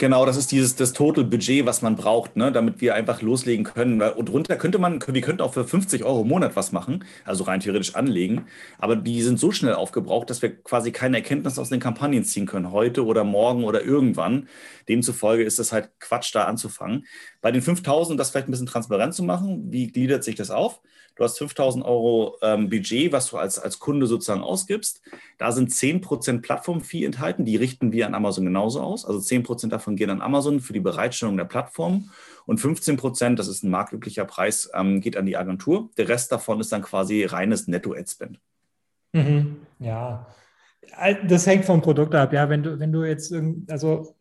Genau, 0.00 0.24
das 0.24 0.38
ist 0.38 0.50
dieses 0.50 0.76
das 0.76 0.94
Total 0.94 1.24
Budget, 1.24 1.66
was 1.66 1.82
man 1.82 1.94
braucht, 1.94 2.34
ne, 2.34 2.50
damit 2.50 2.80
wir 2.80 2.94
einfach 2.94 3.20
loslegen 3.20 3.66
können. 3.66 4.00
Und 4.00 4.32
runter 4.32 4.56
könnte 4.56 4.78
man, 4.78 4.98
wir 5.06 5.20
könnten 5.20 5.42
auch 5.42 5.52
für 5.52 5.66
50 5.66 6.04
Euro 6.04 6.22
im 6.22 6.28
Monat 6.28 6.56
was 6.56 6.72
machen, 6.72 7.04
also 7.26 7.44
rein 7.44 7.60
theoretisch 7.60 7.94
anlegen. 7.94 8.46
Aber 8.78 8.96
die 8.96 9.20
sind 9.20 9.38
so 9.38 9.52
schnell 9.52 9.74
aufgebraucht, 9.74 10.30
dass 10.30 10.40
wir 10.40 10.56
quasi 10.56 10.90
keine 10.90 11.18
Erkenntnis 11.18 11.58
aus 11.58 11.68
den 11.68 11.80
Kampagnen 11.80 12.24
ziehen 12.24 12.46
können, 12.46 12.72
heute 12.72 13.04
oder 13.04 13.24
morgen 13.24 13.64
oder 13.64 13.82
irgendwann. 13.84 14.48
Demzufolge 14.90 15.44
ist 15.44 15.58
es 15.58 15.72
halt 15.72 15.90
Quatsch, 16.00 16.34
da 16.34 16.44
anzufangen. 16.44 17.06
Bei 17.40 17.52
den 17.52 17.62
5000, 17.62 18.18
das 18.18 18.30
vielleicht 18.30 18.48
ein 18.48 18.50
bisschen 18.50 18.66
transparent 18.66 19.14
zu 19.14 19.22
machen, 19.22 19.70
wie 19.70 19.86
gliedert 19.86 20.24
sich 20.24 20.34
das 20.34 20.50
auf? 20.50 20.80
Du 21.14 21.24
hast 21.24 21.38
5000 21.38 21.84
Euro 21.84 22.38
ähm, 22.42 22.70
Budget, 22.70 23.12
was 23.12 23.28
du 23.28 23.36
als, 23.36 23.58
als 23.58 23.78
Kunde 23.78 24.06
sozusagen 24.06 24.40
ausgibst. 24.40 25.02
Da 25.38 25.52
sind 25.52 25.70
10% 25.70 26.40
Plattform-Fee 26.40 27.04
enthalten. 27.04 27.44
Die 27.44 27.56
richten 27.56 27.92
wir 27.92 28.06
an 28.06 28.14
Amazon 28.14 28.44
genauso 28.44 28.80
aus. 28.80 29.04
Also 29.04 29.18
10% 29.18 29.68
davon 29.68 29.96
gehen 29.96 30.10
an 30.10 30.22
Amazon 30.22 30.60
für 30.60 30.72
die 30.72 30.80
Bereitstellung 30.80 31.36
der 31.36 31.44
Plattform. 31.44 32.10
Und 32.46 32.58
15%, 32.58 33.34
das 33.36 33.48
ist 33.48 33.62
ein 33.62 33.70
marktüblicher 33.70 34.24
Preis, 34.24 34.70
ähm, 34.74 35.00
geht 35.00 35.16
an 35.16 35.26
die 35.26 35.36
Agentur. 35.36 35.90
Der 35.98 36.08
Rest 36.08 36.32
davon 36.32 36.58
ist 36.58 36.72
dann 36.72 36.82
quasi 36.82 37.24
reines 37.24 37.68
Netto-Ad-Spend. 37.68 38.40
Mhm. 39.12 39.56
Ja, 39.78 40.26
das 41.28 41.46
hängt 41.46 41.64
vom 41.64 41.82
Produkt 41.82 42.14
ab. 42.14 42.32
Ja, 42.32 42.48
wenn 42.48 42.62
du, 42.62 42.78
wenn 42.78 42.92
du 42.92 43.04
jetzt, 43.04 43.34
also 43.68 44.14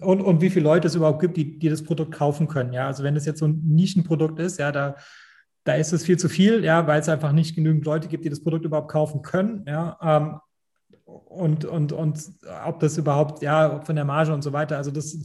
und, 0.00 0.20
und 0.20 0.40
wie 0.40 0.50
viele 0.50 0.64
Leute 0.64 0.88
es 0.88 0.94
überhaupt 0.94 1.20
gibt, 1.20 1.36
die, 1.36 1.58
die 1.58 1.68
das 1.68 1.82
Produkt 1.82 2.12
kaufen 2.12 2.48
können. 2.48 2.72
Ja, 2.72 2.86
also 2.86 3.02
wenn 3.02 3.16
es 3.16 3.26
jetzt 3.26 3.40
so 3.40 3.46
ein 3.46 3.62
Nischenprodukt 3.64 4.38
ist, 4.38 4.58
ja, 4.58 4.72
da 4.72 4.96
da 5.64 5.74
ist 5.74 5.92
es 5.92 6.04
viel 6.04 6.18
zu 6.18 6.28
viel, 6.28 6.64
ja, 6.64 6.86
weil 6.86 7.00
es 7.00 7.08
einfach 7.08 7.32
nicht 7.32 7.54
genügend 7.54 7.84
Leute 7.84 8.08
gibt, 8.08 8.24
die 8.24 8.30
das 8.30 8.42
Produkt 8.42 8.64
überhaupt 8.64 8.90
kaufen 8.90 9.22
können, 9.22 9.64
ja. 9.66 9.96
Ähm, 10.02 10.40
und, 11.04 11.64
und, 11.64 11.92
und 11.92 12.30
ob 12.64 12.80
das 12.80 12.96
überhaupt, 12.96 13.42
ja, 13.42 13.80
von 13.82 13.96
der 13.96 14.04
Marge 14.04 14.32
und 14.32 14.42
so 14.42 14.52
weiter, 14.52 14.76
also 14.76 14.90
das, 14.90 15.18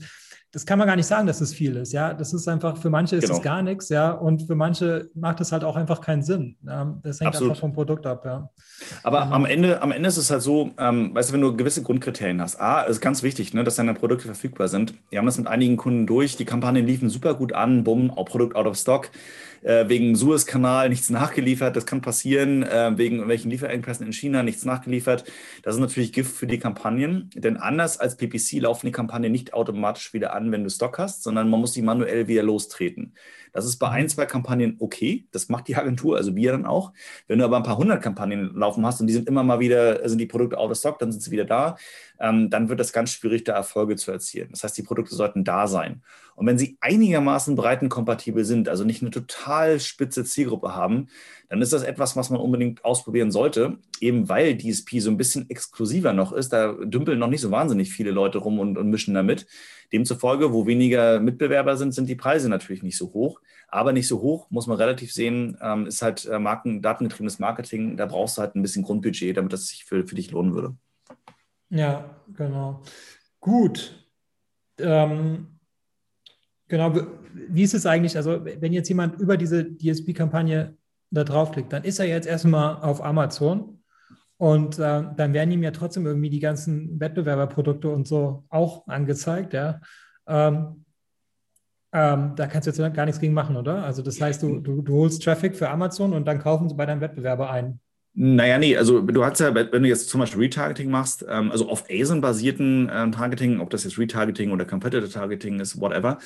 das 0.52 0.66
kann 0.66 0.80
man 0.80 0.88
gar 0.88 0.96
nicht 0.96 1.06
sagen, 1.06 1.28
dass 1.28 1.42
es 1.42 1.54
viel 1.54 1.76
ist, 1.76 1.92
ja. 1.92 2.14
Das 2.14 2.34
ist 2.34 2.48
einfach, 2.48 2.78
für 2.78 2.90
manche 2.90 3.18
ist 3.18 3.26
es 3.26 3.30
genau. 3.30 3.42
gar 3.42 3.62
nichts, 3.62 3.90
ja, 3.90 4.12
und 4.12 4.44
für 4.44 4.56
manche 4.56 5.10
macht 5.14 5.42
es 5.42 5.52
halt 5.52 5.64
auch 5.64 5.76
einfach 5.76 6.02
keinen 6.02 6.24
Sinn. 6.24 6.56
Das 6.62 7.20
hängt 7.20 7.30
Absolut. 7.30 7.52
einfach 7.52 7.60
vom 7.60 7.74
Produkt 7.74 8.06
ab, 8.06 8.24
ja. 8.26 8.50
Aber 9.04 9.24
ähm, 9.24 9.34
am 9.34 9.46
Ende, 9.46 9.82
am 9.82 9.92
Ende 9.92 10.08
ist 10.08 10.18
es 10.18 10.32
halt 10.32 10.42
so, 10.42 10.72
ähm, 10.78 11.14
weißt 11.14 11.30
du, 11.30 11.34
wenn 11.34 11.42
du 11.42 11.56
gewisse 11.56 11.84
Grundkriterien 11.84 12.42
hast, 12.42 12.60
A, 12.60 12.82
ist 12.84 13.02
ganz 13.02 13.24
wichtig, 13.24 13.54
ne, 13.54 13.64
dass 13.64 13.76
deine 13.76 13.94
Produkte 13.94 14.26
verfügbar 14.26 14.68
sind. 14.68 14.94
Wir 15.10 15.20
haben 15.20 15.26
das 15.26 15.38
mit 15.38 15.48
einigen 15.48 15.78
Kunden 15.78 16.08
durch, 16.08 16.38
die 16.38 16.46
Kampagnen 16.46 16.86
liefen 16.86 17.10
super 17.10 17.34
gut 17.34 17.54
an, 17.54 17.84
bumm, 17.84 18.10
auch 18.12 18.26
Produkt 18.26 18.56
out 18.56 18.68
of 18.68 18.78
stock 18.78 19.10
äh, 19.64 19.88
wegen 19.88 20.16
Suezkanal 20.16 20.90
nichts 20.90 21.10
nachgeliefert. 21.10 21.76
Das 21.76 21.86
kann 21.86 22.02
passieren, 22.02 22.64
äh, 22.64 22.98
wegen 22.98 23.16
irgendwelchen 23.16 23.52
Lieferengpässen 23.52 24.06
in 24.06 24.14
China 24.14 24.44
nichts 24.44 24.66
nachgeliefert. 24.66 25.24
Das 25.64 25.76
ist 25.76 25.82
natürlich 25.82 26.14
Gift 26.14 26.36
für 26.36 26.48
die 26.48 26.60
Kampagnen, 26.60 27.30
denn 27.36 27.58
anders 27.58 28.00
als 28.00 28.18
PPC 28.18 28.60
laufen 28.60 28.88
die 28.88 28.92
Kampagnen 28.92 29.32
nicht 29.32 29.54
automatisch 29.54 30.14
wieder 30.14 30.34
an, 30.34 30.52
wenn 30.52 30.64
du 30.64 30.70
Stock 30.70 30.98
hast, 30.98 31.24
sondern 31.24 31.50
man 31.50 31.60
muss 31.60 31.74
sie 31.74 31.82
manuell 31.82 32.28
wieder 32.28 32.44
lostreten. 32.44 33.14
Das 33.58 33.66
ist 33.66 33.78
bei 33.78 33.88
mhm. 33.88 33.94
ein, 33.94 34.10
zwei 34.10 34.28
Kampagnen 34.28 34.78
okay. 34.78 35.26
Das 35.32 35.50
macht 35.50 35.68
die 35.68 35.76
Agentur, 35.76 36.16
also 36.16 36.36
wir 36.36 36.52
dann 36.52 36.68
auch. 36.68 36.94
Wenn 37.28 37.40
du 37.40 37.46
aber 37.46 37.58
ein 37.58 37.64
paar 37.64 37.80
hundert 37.80 38.04
Kampagnen 38.04 38.54
laufen 38.54 38.86
hast 38.86 39.02
und 39.02 39.08
die 39.08 39.14
sind 39.14 39.28
immer 39.28 39.42
mal 39.42 39.60
wieder, 39.60 40.08
sind 40.08 40.20
die 40.20 40.28
Produkte 40.28 40.60
out 40.60 40.70
of 40.70 40.78
stock, 40.78 41.00
dann 41.00 41.12
sind 41.12 41.22
sie 41.22 41.32
wieder 41.32 41.44
da, 41.44 41.76
ähm, 42.20 42.52
dann 42.52 42.70
wird 42.70 42.80
es 42.80 42.94
ganz 42.94 43.10
schwierig, 43.10 43.46
da 43.46 43.54
Erfolge 43.54 43.96
zu 43.96 44.12
erzielen. 44.12 44.50
Das 44.52 44.64
heißt, 44.64 44.78
die 44.78 44.84
Produkte 44.84 45.16
sollten 45.16 45.44
da 45.44 45.66
sein. 45.66 46.04
Und 46.36 46.46
wenn 46.46 46.60
sie 46.60 46.78
einigermaßen 46.82 47.56
breitenkompatibel 47.56 48.46
sind, 48.46 48.70
also 48.70 48.84
nicht 48.84 49.02
eine 49.02 49.10
total 49.10 49.80
spitze 49.80 50.24
Zielgruppe 50.24 50.76
haben, 50.76 51.08
dann 51.50 51.60
ist 51.64 51.74
das 51.74 51.82
etwas, 51.82 52.16
was 52.16 52.30
man 52.30 52.40
unbedingt 52.40 52.86
ausprobieren 52.86 53.32
sollte, 53.32 53.80
eben 54.02 54.30
weil 54.30 54.56
DSP 54.56 55.00
so 55.00 55.10
ein 55.10 55.18
bisschen 55.18 55.50
exklusiver 55.50 56.14
noch 56.14 56.34
ist. 56.34 56.54
Da 56.54 56.74
dümpeln 56.74 57.18
noch 57.18 57.28
nicht 57.28 57.42
so 57.42 57.50
wahnsinnig 57.50 57.92
viele 57.92 58.12
Leute 58.12 58.38
rum 58.38 58.60
und, 58.60 58.78
und 58.78 58.92
mischen 58.92 59.16
damit. 59.16 59.48
Demzufolge, 59.94 60.54
wo 60.54 60.66
weniger 60.66 61.20
Mitbewerber 61.20 61.78
sind, 61.78 61.94
sind 61.94 62.10
die 62.10 62.16
Preise 62.16 62.50
natürlich 62.50 62.84
nicht 62.84 62.98
so 62.98 63.14
hoch. 63.14 63.40
Aber 63.70 63.92
nicht 63.92 64.08
so 64.08 64.22
hoch, 64.22 64.50
muss 64.50 64.68
man 64.68 64.78
relativ 64.78 65.12
sehen, 65.12 65.58
ähm, 65.62 65.88
ist 65.88 66.02
halt 66.02 66.26
äh, 66.26 66.40
Marken, 66.40 66.82
datengetriebenes 66.82 67.40
Marketing. 67.40 67.98
Da 67.98 68.06
brauchst 68.06 68.38
du 68.38 68.42
halt 68.42 68.56
ein 68.56 68.62
bisschen 68.62 68.84
Grundbudget, 68.84 69.36
damit 69.36 69.52
das 69.52 69.68
sich 69.68 69.84
für, 69.86 70.08
für 70.08 70.16
dich 70.16 70.32
lohnen 70.32 70.54
würde. 70.54 70.76
Ja, 71.70 72.16
genau. 72.34 72.82
Gut. 73.42 74.08
Ähm, 74.80 75.60
genau. 76.68 76.94
Wie 77.34 77.64
ist 77.64 77.74
es 77.74 77.86
eigentlich? 77.86 78.16
Also, 78.16 78.46
wenn 78.46 78.72
jetzt 78.72 78.88
jemand 78.88 79.20
über 79.20 79.36
diese 79.36 79.66
DSP-Kampagne 79.66 80.78
da 81.12 81.24
draufklickt, 81.24 81.72
dann 81.72 81.84
ist 81.84 82.00
er 82.00 82.06
jetzt 82.06 82.28
erstmal 82.28 82.78
auf 82.78 83.04
Amazon 83.04 83.77
und 84.38 84.78
äh, 84.78 85.04
dann 85.16 85.34
werden 85.34 85.52
ihm 85.52 85.64
ja 85.64 85.72
trotzdem 85.72 86.06
irgendwie 86.06 86.30
die 86.30 86.40
ganzen 86.40 87.00
Wettbewerberprodukte 87.00 87.90
und 87.90 88.08
so 88.08 88.46
auch 88.50 88.88
angezeigt, 88.88 89.54
ja. 89.54 89.82
Ähm, 90.28 90.86
ähm, 91.94 92.34
da 92.36 92.48
kannst 92.48 92.68
du 92.68 92.72
jetzt 92.72 92.96
gar 92.96 93.06
nichts 93.06 93.20
gegen 93.20 93.34
machen, 93.34 93.56
oder? 93.56 93.84
Also 93.84 94.02
das 94.02 94.20
heißt, 94.22 94.44
du, 94.44 94.60
du, 94.60 94.82
du 94.82 94.94
holst 94.94 95.24
Traffic 95.24 95.56
für 95.56 95.70
Amazon 95.70 96.14
und 96.14 96.26
dann 96.26 96.40
kaufen 96.40 96.70
sie 96.70 96.76
bei 96.76 96.86
deinem 96.86 97.02
Wettbewerber 97.02 97.50
ein. 97.50 97.80
Naja, 98.20 98.58
nee, 98.58 98.76
also 98.76 99.02
du 99.02 99.24
hast 99.24 99.40
ja, 99.42 99.54
wenn 99.54 99.84
du 99.84 99.88
jetzt 99.88 100.10
zum 100.10 100.20
Beispiel 100.20 100.42
Retargeting 100.42 100.90
machst, 100.90 101.24
ähm, 101.30 101.52
also 101.52 101.70
auf 101.70 101.84
ASIN-basierten 101.88 102.90
ähm, 102.92 103.12
Targeting, 103.12 103.60
ob 103.60 103.70
das 103.70 103.84
jetzt 103.84 104.00
Retargeting 104.00 104.50
oder 104.50 104.66
Competitor 104.66 105.08
Targeting 105.08 105.60
ist, 105.60 105.80
whatever, 105.80 106.18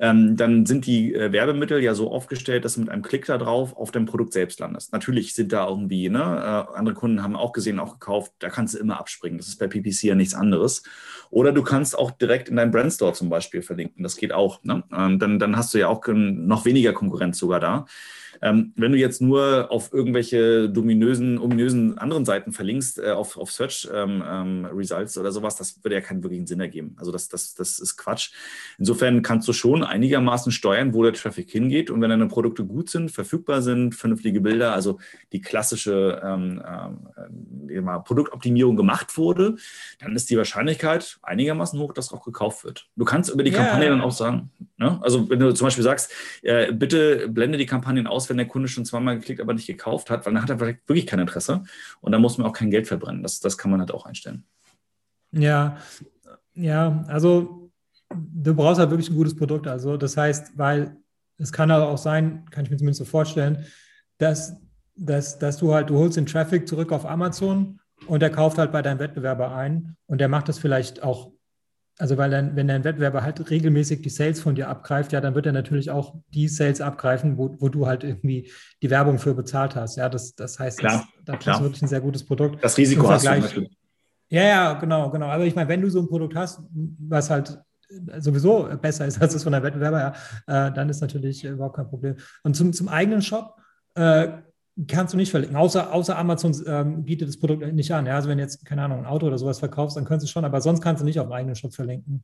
ähm, 0.00 0.36
dann 0.36 0.66
sind 0.66 0.86
die 0.86 1.14
äh, 1.14 1.30
Werbemittel 1.30 1.80
ja 1.80 1.94
so 1.94 2.10
aufgestellt, 2.10 2.64
dass 2.64 2.74
du 2.74 2.80
mit 2.80 2.88
einem 2.88 3.02
Klick 3.02 3.26
da 3.26 3.38
drauf 3.38 3.76
auf 3.76 3.92
dein 3.92 4.06
Produkt 4.06 4.32
selbst 4.32 4.58
landest. 4.58 4.92
Natürlich 4.92 5.34
sind 5.34 5.52
da 5.52 5.68
irgendwie, 5.68 6.08
ne, 6.08 6.18
äh, 6.18 6.76
andere 6.76 6.96
Kunden 6.96 7.22
haben 7.22 7.36
auch 7.36 7.52
gesehen, 7.52 7.78
auch 7.78 7.92
gekauft, 7.92 8.32
da 8.40 8.48
kannst 8.48 8.74
du 8.74 8.78
immer 8.78 8.98
abspringen. 8.98 9.38
Das 9.38 9.46
ist 9.46 9.60
bei 9.60 9.68
PPC 9.68 10.02
ja 10.02 10.16
nichts 10.16 10.34
anderes. 10.34 10.82
Oder 11.30 11.52
du 11.52 11.62
kannst 11.62 11.96
auch 11.96 12.10
direkt 12.10 12.48
in 12.48 12.56
deinem 12.56 12.72
Brandstore 12.72 13.12
zum 13.12 13.28
Beispiel 13.28 13.62
verlinken. 13.62 14.02
Das 14.02 14.16
geht 14.16 14.32
auch. 14.32 14.64
Ne? 14.64 14.82
Ähm, 14.92 15.20
dann, 15.20 15.38
dann 15.38 15.56
hast 15.56 15.72
du 15.74 15.78
ja 15.78 15.86
auch 15.86 16.04
noch 16.08 16.64
weniger 16.64 16.92
Konkurrenz 16.92 17.38
sogar 17.38 17.60
da. 17.60 17.86
Ähm, 18.42 18.72
wenn 18.76 18.92
du 18.92 18.98
jetzt 18.98 19.20
nur 19.20 19.70
auf 19.70 19.92
irgendwelche 19.92 20.68
dominösen, 20.68 21.38
ominösen 21.38 21.98
anderen 21.98 22.24
Seiten 22.24 22.52
verlinkst, 22.52 22.98
äh, 22.98 23.10
auf, 23.10 23.36
auf 23.36 23.50
Search 23.50 23.88
ähm, 23.92 24.22
ähm, 24.26 24.64
Results 24.66 25.18
oder 25.18 25.32
sowas, 25.32 25.56
das 25.56 25.82
würde 25.82 25.94
ja 25.94 26.00
keinen 26.00 26.22
wirklichen 26.22 26.46
Sinn 26.46 26.60
ergeben. 26.60 26.96
Also 26.98 27.12
das, 27.12 27.28
das, 27.28 27.54
das 27.54 27.78
ist 27.78 27.96
Quatsch. 27.96 28.32
Insofern 28.78 29.22
kannst 29.22 29.48
du 29.48 29.52
schon 29.52 29.82
einigermaßen 29.82 30.52
steuern, 30.52 30.94
wo 30.94 31.02
der 31.02 31.12
Traffic 31.12 31.50
hingeht. 31.50 31.90
Und 31.90 32.00
wenn 32.00 32.10
deine 32.10 32.28
Produkte 32.28 32.64
gut 32.64 32.90
sind, 32.90 33.10
verfügbar 33.10 33.62
sind, 33.62 33.94
vernünftige 33.94 34.40
Bilder, 34.40 34.72
also 34.72 34.98
die 35.32 35.40
klassische 35.40 36.20
ähm, 36.24 36.62
ähm, 37.68 38.04
Produktoptimierung 38.04 38.76
gemacht 38.76 39.16
wurde, 39.16 39.56
dann 40.00 40.14
ist 40.14 40.30
die 40.30 40.36
Wahrscheinlichkeit 40.36 41.18
einigermaßen 41.22 41.78
hoch, 41.78 41.92
dass 41.92 42.12
auch 42.12 42.24
gekauft 42.24 42.64
wird. 42.64 42.88
Du 42.96 43.04
kannst 43.04 43.30
über 43.30 43.42
die 43.42 43.50
yeah. 43.50 43.62
Kampagne 43.62 43.88
dann 43.88 44.00
auch 44.00 44.12
sagen, 44.12 44.50
ne? 44.76 44.98
also 45.02 45.28
wenn 45.30 45.38
du 45.38 45.52
zum 45.52 45.66
Beispiel 45.66 45.84
sagst, 45.84 46.12
äh, 46.42 46.72
bitte 46.72 47.28
blende 47.28 47.58
die 47.58 47.66
Kampagnen 47.66 48.06
aus, 48.06 48.25
wenn 48.28 48.36
der 48.36 48.46
Kunde 48.46 48.68
schon 48.68 48.84
zweimal 48.84 49.18
geklickt, 49.18 49.40
aber 49.40 49.54
nicht 49.54 49.66
gekauft 49.66 50.10
hat, 50.10 50.26
weil 50.26 50.34
dann 50.34 50.42
hat 50.42 50.50
er 50.50 50.58
vielleicht 50.58 50.88
wirklich 50.88 51.06
kein 51.06 51.20
Interesse 51.20 51.64
und 52.00 52.12
dann 52.12 52.22
muss 52.22 52.38
man 52.38 52.46
auch 52.46 52.52
kein 52.52 52.70
Geld 52.70 52.86
verbrennen. 52.86 53.22
Das, 53.22 53.40
das 53.40 53.58
kann 53.58 53.70
man 53.70 53.80
halt 53.80 53.92
auch 53.92 54.06
einstellen. 54.06 54.44
Ja, 55.32 55.76
ja, 56.54 57.04
also 57.08 57.70
du 58.14 58.54
brauchst 58.54 58.80
halt 58.80 58.90
wirklich 58.90 59.10
ein 59.10 59.16
gutes 59.16 59.36
Produkt. 59.36 59.66
Also 59.66 59.96
das 59.96 60.16
heißt, 60.16 60.56
weil 60.56 60.96
es 61.38 61.52
kann 61.52 61.70
aber 61.70 61.88
auch 61.88 61.98
sein, 61.98 62.44
kann 62.50 62.64
ich 62.64 62.70
mir 62.70 62.76
zumindest 62.76 62.98
so 62.98 63.04
vorstellen, 63.04 63.66
dass, 64.18 64.56
dass, 64.96 65.38
dass 65.38 65.58
du 65.58 65.74
halt, 65.74 65.90
du 65.90 65.98
holst 65.98 66.16
den 66.16 66.26
Traffic 66.26 66.66
zurück 66.66 66.92
auf 66.92 67.04
Amazon 67.04 67.80
und 68.06 68.20
der 68.20 68.30
kauft 68.30 68.58
halt 68.58 68.72
bei 68.72 68.82
deinem 68.82 68.98
Wettbewerber 68.98 69.54
ein 69.54 69.96
und 70.06 70.20
der 70.20 70.28
macht 70.28 70.48
das 70.48 70.58
vielleicht 70.58 71.02
auch 71.02 71.32
also 71.98 72.18
weil 72.18 72.30
dann, 72.30 72.56
wenn 72.56 72.68
dein 72.68 72.84
Wettbewerber 72.84 73.22
halt 73.22 73.50
regelmäßig 73.50 74.02
die 74.02 74.10
Sales 74.10 74.40
von 74.40 74.54
dir 74.54 74.68
abgreift, 74.68 75.12
ja, 75.12 75.20
dann 75.20 75.34
wird 75.34 75.46
er 75.46 75.52
natürlich 75.52 75.90
auch 75.90 76.14
die 76.34 76.48
Sales 76.48 76.80
abgreifen, 76.80 77.38
wo, 77.38 77.56
wo 77.58 77.68
du 77.68 77.86
halt 77.86 78.04
irgendwie 78.04 78.50
die 78.82 78.90
Werbung 78.90 79.18
für 79.18 79.34
bezahlt 79.34 79.76
hast. 79.76 79.96
Ja, 79.96 80.08
das, 80.08 80.34
das 80.34 80.58
heißt, 80.58 80.78
klar, 80.78 81.08
das, 81.24 81.38
das 81.44 81.56
ist 81.56 81.62
wirklich 81.62 81.82
ein 81.82 81.88
sehr 81.88 82.00
gutes 82.00 82.24
Produkt. 82.24 82.62
Das 82.62 82.76
Risiko 82.76 83.08
hast 83.08 83.24
du 83.26 83.30
natürlich. 83.30 83.78
Ja, 84.28 84.42
ja, 84.42 84.72
genau, 84.74 85.10
genau. 85.10 85.26
Aber 85.26 85.44
ich 85.44 85.54
meine, 85.54 85.68
wenn 85.68 85.80
du 85.80 85.88
so 85.88 86.00
ein 86.00 86.08
Produkt 86.08 86.34
hast, 86.34 86.60
was 86.98 87.30
halt 87.30 87.58
sowieso 88.18 88.68
besser 88.80 89.06
ist 89.06 89.20
als 89.22 89.32
das 89.32 89.42
von 89.42 89.52
der 89.52 89.62
Wettbewerber, 89.62 90.14
ja, 90.48 90.66
äh, 90.68 90.72
dann 90.72 90.88
ist 90.88 91.00
natürlich 91.00 91.44
überhaupt 91.44 91.76
kein 91.76 91.88
Problem. 91.88 92.16
Und 92.42 92.56
zum, 92.56 92.72
zum 92.72 92.88
eigenen 92.88 93.22
Shop, 93.22 93.56
äh, 93.94 94.28
kannst 94.86 95.14
du 95.14 95.16
nicht 95.16 95.30
verlinken, 95.30 95.56
außer, 95.56 95.92
außer 95.92 96.18
Amazon 96.18 96.54
ähm, 96.66 97.04
bietet 97.04 97.28
das 97.28 97.38
Produkt 97.38 97.72
nicht 97.72 97.90
an. 97.92 98.04
Ja? 98.04 98.16
Also 98.16 98.28
wenn 98.28 98.36
du 98.36 98.44
jetzt, 98.44 98.64
keine 98.66 98.82
Ahnung, 98.82 98.98
ein 98.98 99.06
Auto 99.06 99.26
oder 99.26 99.38
sowas 99.38 99.58
verkaufst, 99.58 99.96
dann 99.96 100.04
kannst 100.04 100.26
du 100.26 100.30
schon, 100.30 100.44
aber 100.44 100.60
sonst 100.60 100.82
kannst 100.82 101.00
du 101.00 101.06
nicht 101.06 101.18
auf 101.18 101.26
dem 101.26 101.32
eigenen 101.32 101.54
Shop 101.56 101.72
verlinken. 101.72 102.22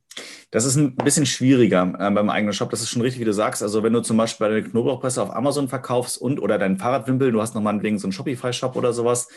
Das 0.51 0.65
ist 0.65 0.75
ein 0.75 0.95
bisschen 0.95 1.25
schwieriger 1.25 1.81
äh, 1.97 2.11
beim 2.11 2.29
eigenen 2.29 2.53
Shop. 2.53 2.69
Das 2.69 2.81
ist 2.81 2.89
schon 2.89 3.01
richtig, 3.01 3.19
wie 3.19 3.25
du 3.25 3.33
sagst. 3.33 3.63
Also 3.63 3.81
wenn 3.81 3.91
du 3.91 4.01
zum 4.01 4.17
Beispiel 4.17 4.47
deine 4.47 4.61
Knoblauchpresse 4.61 5.23
auf 5.23 5.35
Amazon 5.35 5.67
verkaufst 5.67 6.19
und 6.19 6.39
oder 6.39 6.59
deinen 6.59 6.77
Fahrradwimpel, 6.77 7.31
du 7.31 7.41
hast 7.41 7.55
nochmal 7.55 7.81
wegen 7.81 7.97
so 7.97 8.05
einen 8.05 8.11
Shopify-Shop 8.11 8.75
oder 8.75 8.93
sowas, 8.93 9.29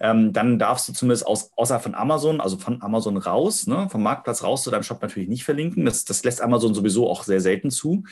ähm, 0.00 0.32
dann 0.32 0.58
darfst 0.58 0.88
du 0.88 0.92
zumindest 0.92 1.28
aus, 1.28 1.52
außer 1.54 1.78
von 1.78 1.94
Amazon, 1.94 2.40
also 2.40 2.56
von 2.56 2.82
Amazon 2.82 3.16
raus, 3.16 3.68
ne, 3.68 3.88
vom 3.88 4.02
Marktplatz 4.02 4.42
raus 4.42 4.64
zu 4.64 4.72
deinem 4.72 4.82
Shop 4.82 5.00
natürlich 5.00 5.28
nicht 5.28 5.44
verlinken. 5.44 5.84
Das, 5.84 6.04
das 6.04 6.24
lässt 6.24 6.42
Amazon 6.42 6.74
sowieso 6.74 7.08
auch 7.08 7.22
sehr 7.22 7.40
selten 7.40 7.70
zu. 7.70 8.02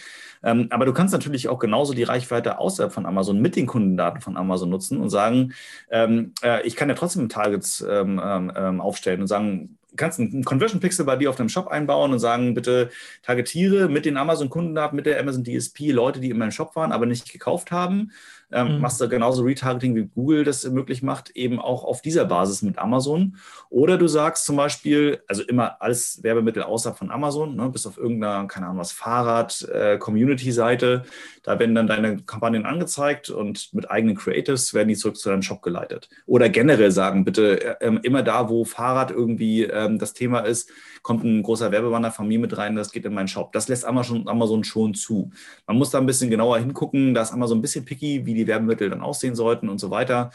Ähm, 0.44 0.68
aber 0.70 0.84
du 0.86 0.92
kannst 0.92 1.12
natürlich 1.12 1.48
auch 1.48 1.58
genauso 1.58 1.94
die 1.94 2.04
Reichweite 2.04 2.60
außerhalb 2.60 2.92
von 2.92 3.06
Amazon 3.06 3.40
mit 3.40 3.56
den 3.56 3.66
Kundendaten 3.66 4.20
von 4.20 4.36
Amazon 4.36 4.51
nutzen 4.66 5.00
und 5.00 5.10
sagen, 5.10 5.54
ähm, 5.90 6.32
äh, 6.42 6.66
ich 6.66 6.76
kann 6.76 6.88
ja 6.88 6.94
trotzdem 6.94 7.28
Targets 7.28 7.84
ähm, 7.88 8.20
ähm, 8.22 8.52
ähm 8.54 8.80
aufstellen 8.80 9.20
und 9.20 9.26
sagen, 9.26 9.78
kannst 9.96 10.18
einen 10.18 10.44
Conversion 10.44 10.80
Pixel 10.80 11.04
bei 11.04 11.16
dir 11.16 11.30
auf 11.30 11.36
deinem 11.36 11.48
Shop 11.48 11.68
einbauen 11.68 12.12
und 12.12 12.18
sagen, 12.18 12.54
bitte 12.54 12.90
targetiere 13.22 13.88
mit 13.88 14.06
den 14.06 14.16
Amazon-Kundendaten, 14.16 14.96
mit 14.96 15.06
der 15.06 15.20
Amazon 15.20 15.44
DSP 15.44 15.92
Leute, 15.92 16.20
die 16.20 16.30
in 16.30 16.38
meinem 16.38 16.50
Shop 16.50 16.74
waren, 16.76 16.92
aber 16.92 17.06
nicht 17.06 17.30
gekauft 17.30 17.70
haben 17.70 18.10
ähm, 18.52 18.76
mhm. 18.76 18.80
machst 18.80 19.00
du 19.00 19.08
genauso 19.08 19.42
Retargeting 19.42 19.94
wie 19.94 20.04
Google 20.14 20.44
das 20.44 20.68
möglich 20.68 21.02
macht, 21.02 21.30
eben 21.30 21.58
auch 21.60 21.84
auf 21.84 22.02
dieser 22.02 22.24
Basis 22.24 22.62
mit 22.62 22.78
Amazon. 22.78 23.36
Oder 23.70 23.98
du 23.98 24.06
sagst 24.08 24.44
zum 24.44 24.56
Beispiel, 24.56 25.22
also 25.26 25.42
immer 25.42 25.80
alles 25.80 26.22
Werbemittel 26.22 26.62
außerhalb 26.62 26.98
von 26.98 27.10
Amazon, 27.10 27.56
ne, 27.56 27.68
bis 27.68 27.86
auf 27.86 27.98
irgendeiner, 27.98 28.46
keine 28.46 28.66
Ahnung 28.66 28.78
was, 28.78 28.92
Fahrrad, 28.92 29.68
äh, 29.72 29.98
Community-Seite, 29.98 31.04
da 31.42 31.58
werden 31.58 31.74
dann 31.74 31.86
deine 31.86 32.18
Kampagnen 32.18 32.66
angezeigt 32.66 33.30
und 33.30 33.72
mit 33.72 33.90
eigenen 33.90 34.16
Creatives 34.16 34.74
werden 34.74 34.88
die 34.88 34.96
zurück 34.96 35.16
zu 35.16 35.28
deinem 35.28 35.42
Shop 35.42 35.62
geleitet. 35.62 36.08
Oder 36.26 36.48
generell 36.48 36.90
sagen, 36.90 37.24
bitte 37.24 37.80
äh, 37.80 37.98
immer 38.02 38.22
da, 38.22 38.48
wo 38.48 38.64
Fahrrad 38.64 39.10
irgendwie 39.10 39.64
ähm, 39.64 39.98
das 39.98 40.12
Thema 40.12 40.40
ist, 40.40 40.70
kommt 41.02 41.24
ein 41.24 41.42
großer 41.42 41.72
Werbebanner 41.72 42.12
von 42.12 42.28
mir 42.28 42.38
mit 42.38 42.56
rein, 42.56 42.76
das 42.76 42.92
geht 42.92 43.04
in 43.04 43.14
meinen 43.14 43.28
Shop. 43.28 43.52
Das 43.52 43.68
lässt 43.68 43.84
Amazon, 43.84 44.28
Amazon 44.28 44.62
schon 44.62 44.94
zu. 44.94 45.30
Man 45.66 45.76
muss 45.76 45.90
da 45.90 45.98
ein 45.98 46.06
bisschen 46.06 46.30
genauer 46.30 46.58
hingucken, 46.58 47.12
da 47.12 47.22
ist 47.22 47.32
Amazon 47.32 47.58
ein 47.58 47.62
bisschen 47.62 47.84
picky, 47.84 48.24
wie 48.24 48.34
die 48.34 48.41
Werbemittel 48.46 48.90
dann 48.90 49.00
aussehen 49.00 49.34
sollten 49.34 49.68
und 49.68 49.78
so 49.78 49.90
weiter. 49.90 50.30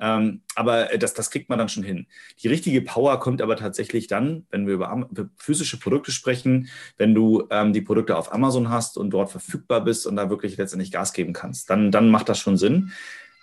Ähm, 0.00 0.40
aber 0.54 0.86
das, 0.98 1.14
das 1.14 1.30
kriegt 1.30 1.48
man 1.48 1.58
dann 1.58 1.68
schon 1.68 1.82
hin. 1.82 2.06
Die 2.42 2.48
richtige 2.48 2.80
Power 2.82 3.20
kommt 3.20 3.42
aber 3.42 3.56
tatsächlich 3.56 4.06
dann, 4.06 4.46
wenn 4.50 4.66
wir 4.66 4.74
über, 4.74 5.06
über 5.10 5.28
physische 5.36 5.78
Produkte 5.78 6.12
sprechen, 6.12 6.68
wenn 6.96 7.14
du 7.14 7.46
ähm, 7.50 7.72
die 7.72 7.82
Produkte 7.82 8.16
auf 8.16 8.32
Amazon 8.32 8.70
hast 8.70 8.96
und 8.96 9.10
dort 9.10 9.30
verfügbar 9.30 9.82
bist 9.84 10.06
und 10.06 10.16
da 10.16 10.30
wirklich 10.30 10.56
letztendlich 10.56 10.92
Gas 10.92 11.12
geben 11.12 11.32
kannst. 11.32 11.68
Dann, 11.68 11.90
dann 11.90 12.10
macht 12.10 12.28
das 12.28 12.38
schon 12.38 12.56
Sinn. 12.56 12.92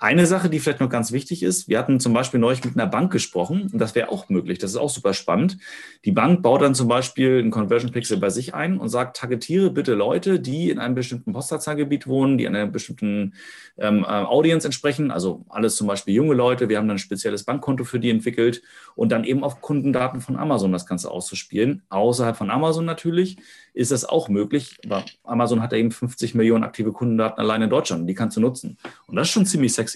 Eine 0.02 0.26
Sache, 0.26 0.50
die 0.50 0.60
vielleicht 0.60 0.80
noch 0.80 0.90
ganz 0.90 1.12
wichtig 1.12 1.44
ist, 1.44 1.68
wir 1.68 1.78
hatten 1.78 2.00
zum 2.00 2.14
Beispiel 2.14 2.40
neulich 2.40 2.64
mit 2.64 2.76
einer 2.76 2.88
Bank 2.88 3.12
gesprochen 3.12 3.70
und 3.74 3.80
das 3.80 3.96
wäre 3.96 4.08
auch 4.10 4.30
möglich, 4.30 4.58
das 4.58 4.72
ist 4.72 4.78
auch 4.78 4.90
super 4.90 5.14
spannend. 5.14 5.58
Die 6.06 6.14
Bank 6.14 6.42
baut 6.42 6.62
dann 6.62 6.74
zum 6.74 6.88
Beispiel 6.88 7.40
einen 7.40 7.52
Conversion 7.52 7.92
Pixel 7.92 8.16
bei 8.16 8.30
sich 8.30 8.54
ein 8.54 8.78
und 8.78 8.88
sagt, 8.88 9.18
targetiere 9.18 9.72
bitte 9.72 9.96
Leute, 9.96 10.40
die 10.40 10.70
in 10.70 10.80
einem 10.80 10.96
bestimmten 10.96 11.34
Postleitzahlgebiet 11.34 12.08
wohnen, 12.08 12.38
die 12.38 12.48
einer 12.48 12.66
bestimmten 12.66 13.34
ähm, 13.78 14.04
äh, 14.04 14.08
Audience 14.08 14.66
entsprechen, 14.66 15.12
also 15.12 15.44
alles 15.50 15.76
zum 15.76 15.88
Beispiel 15.88 16.14
junge 16.14 16.34
Leute. 16.34 16.70
Wir 16.70 16.78
haben 16.78 16.88
dann 16.88 16.96
ein 16.96 17.00
spezielles 17.00 17.44
Bankkonto 17.44 17.84
für 17.84 18.00
die 18.00 18.10
entwickelt 18.10 18.62
und 18.96 19.12
dann 19.12 19.26
eben 19.26 19.44
auf 19.44 19.60
Kundendaten 19.60 20.22
von 20.22 20.38
Amazon 20.38 20.72
das 20.72 20.86
Ganze 20.86 21.12
auszuspielen. 21.12 21.82
Außerhalb 21.90 22.38
von 22.38 22.52
Amazon 22.52 22.86
natürlich 22.86 23.38
ist 23.74 23.92
das 23.92 24.06
auch 24.06 24.30
möglich, 24.30 24.78
aber 24.86 25.04
Amazon 25.24 25.62
hat 25.62 25.72
ja 25.72 25.78
eben 25.78 25.92
50 25.92 26.36
Millionen 26.36 26.64
aktive 26.64 26.92
Kundendaten 26.92 27.40
allein 27.40 27.62
in 27.62 27.70
Deutschland, 27.70 28.10
die 28.10 28.14
kannst 28.14 28.38
du 28.38 28.42
nutzen. 28.42 28.78
Und 29.08 29.16
das 29.16 29.28
ist 29.28 29.34
schon 29.34 29.46
ziemlich 29.46 29.74
sexy. 29.74 29.89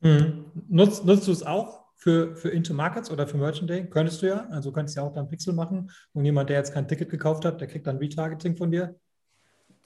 Mhm. 0.00 0.44
Nutzt, 0.68 1.04
nutzt 1.04 1.26
du 1.26 1.32
es 1.32 1.42
auch 1.42 1.84
für, 1.96 2.36
für 2.36 2.50
Into-Markets 2.50 3.10
oder 3.10 3.26
für 3.26 3.36
Merchant 3.36 3.70
Day? 3.70 3.86
Könntest 3.88 4.22
du 4.22 4.26
ja. 4.26 4.46
Also 4.50 4.72
könntest 4.72 4.96
du 4.96 5.00
ja 5.00 5.06
auch 5.06 5.14
dann 5.14 5.28
Pixel 5.28 5.54
machen. 5.54 5.90
Und 6.12 6.24
jemand, 6.24 6.50
der 6.50 6.58
jetzt 6.58 6.72
kein 6.74 6.86
Ticket 6.86 7.10
gekauft 7.10 7.44
hat, 7.44 7.60
der 7.60 7.68
kriegt 7.68 7.86
dann 7.86 7.98
Retargeting 7.98 8.56
von 8.56 8.70
dir. 8.70 8.96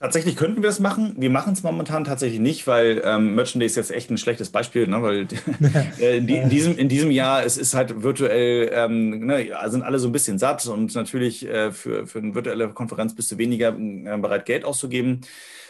Tatsächlich 0.01 0.35
könnten 0.35 0.63
wir 0.63 0.69
es 0.69 0.79
machen. 0.79 1.13
Wir 1.19 1.29
machen 1.29 1.53
es 1.53 1.61
momentan 1.61 2.05
tatsächlich 2.05 2.39
nicht, 2.39 2.65
weil 2.65 3.03
ähm, 3.05 3.35
Merchant 3.35 3.61
Day 3.61 3.67
ist 3.67 3.75
jetzt 3.75 3.91
echt 3.91 4.09
ein 4.09 4.17
schlechtes 4.17 4.49
Beispiel, 4.49 4.87
ne? 4.87 5.03
weil 5.03 5.27
äh, 5.99 6.17
in, 6.17 6.25
die, 6.25 6.37
in, 6.37 6.49
diesem, 6.49 6.75
in 6.75 6.89
diesem 6.89 7.11
Jahr 7.11 7.45
es 7.45 7.55
ist 7.55 7.75
halt 7.75 8.01
virtuell, 8.01 8.71
ähm, 8.73 9.27
ne, 9.27 9.51
sind 9.67 9.83
alle 9.83 9.99
so 9.99 10.09
ein 10.09 10.11
bisschen 10.11 10.39
satt 10.39 10.65
und 10.65 10.95
natürlich 10.95 11.47
äh, 11.47 11.71
für, 11.71 12.07
für 12.07 12.17
eine 12.17 12.33
virtuelle 12.33 12.69
Konferenz 12.69 13.15
bist 13.15 13.31
du 13.31 13.37
weniger 13.37 13.69
äh, 13.69 14.17
bereit, 14.17 14.47
Geld 14.47 14.65
auszugeben. 14.65 15.21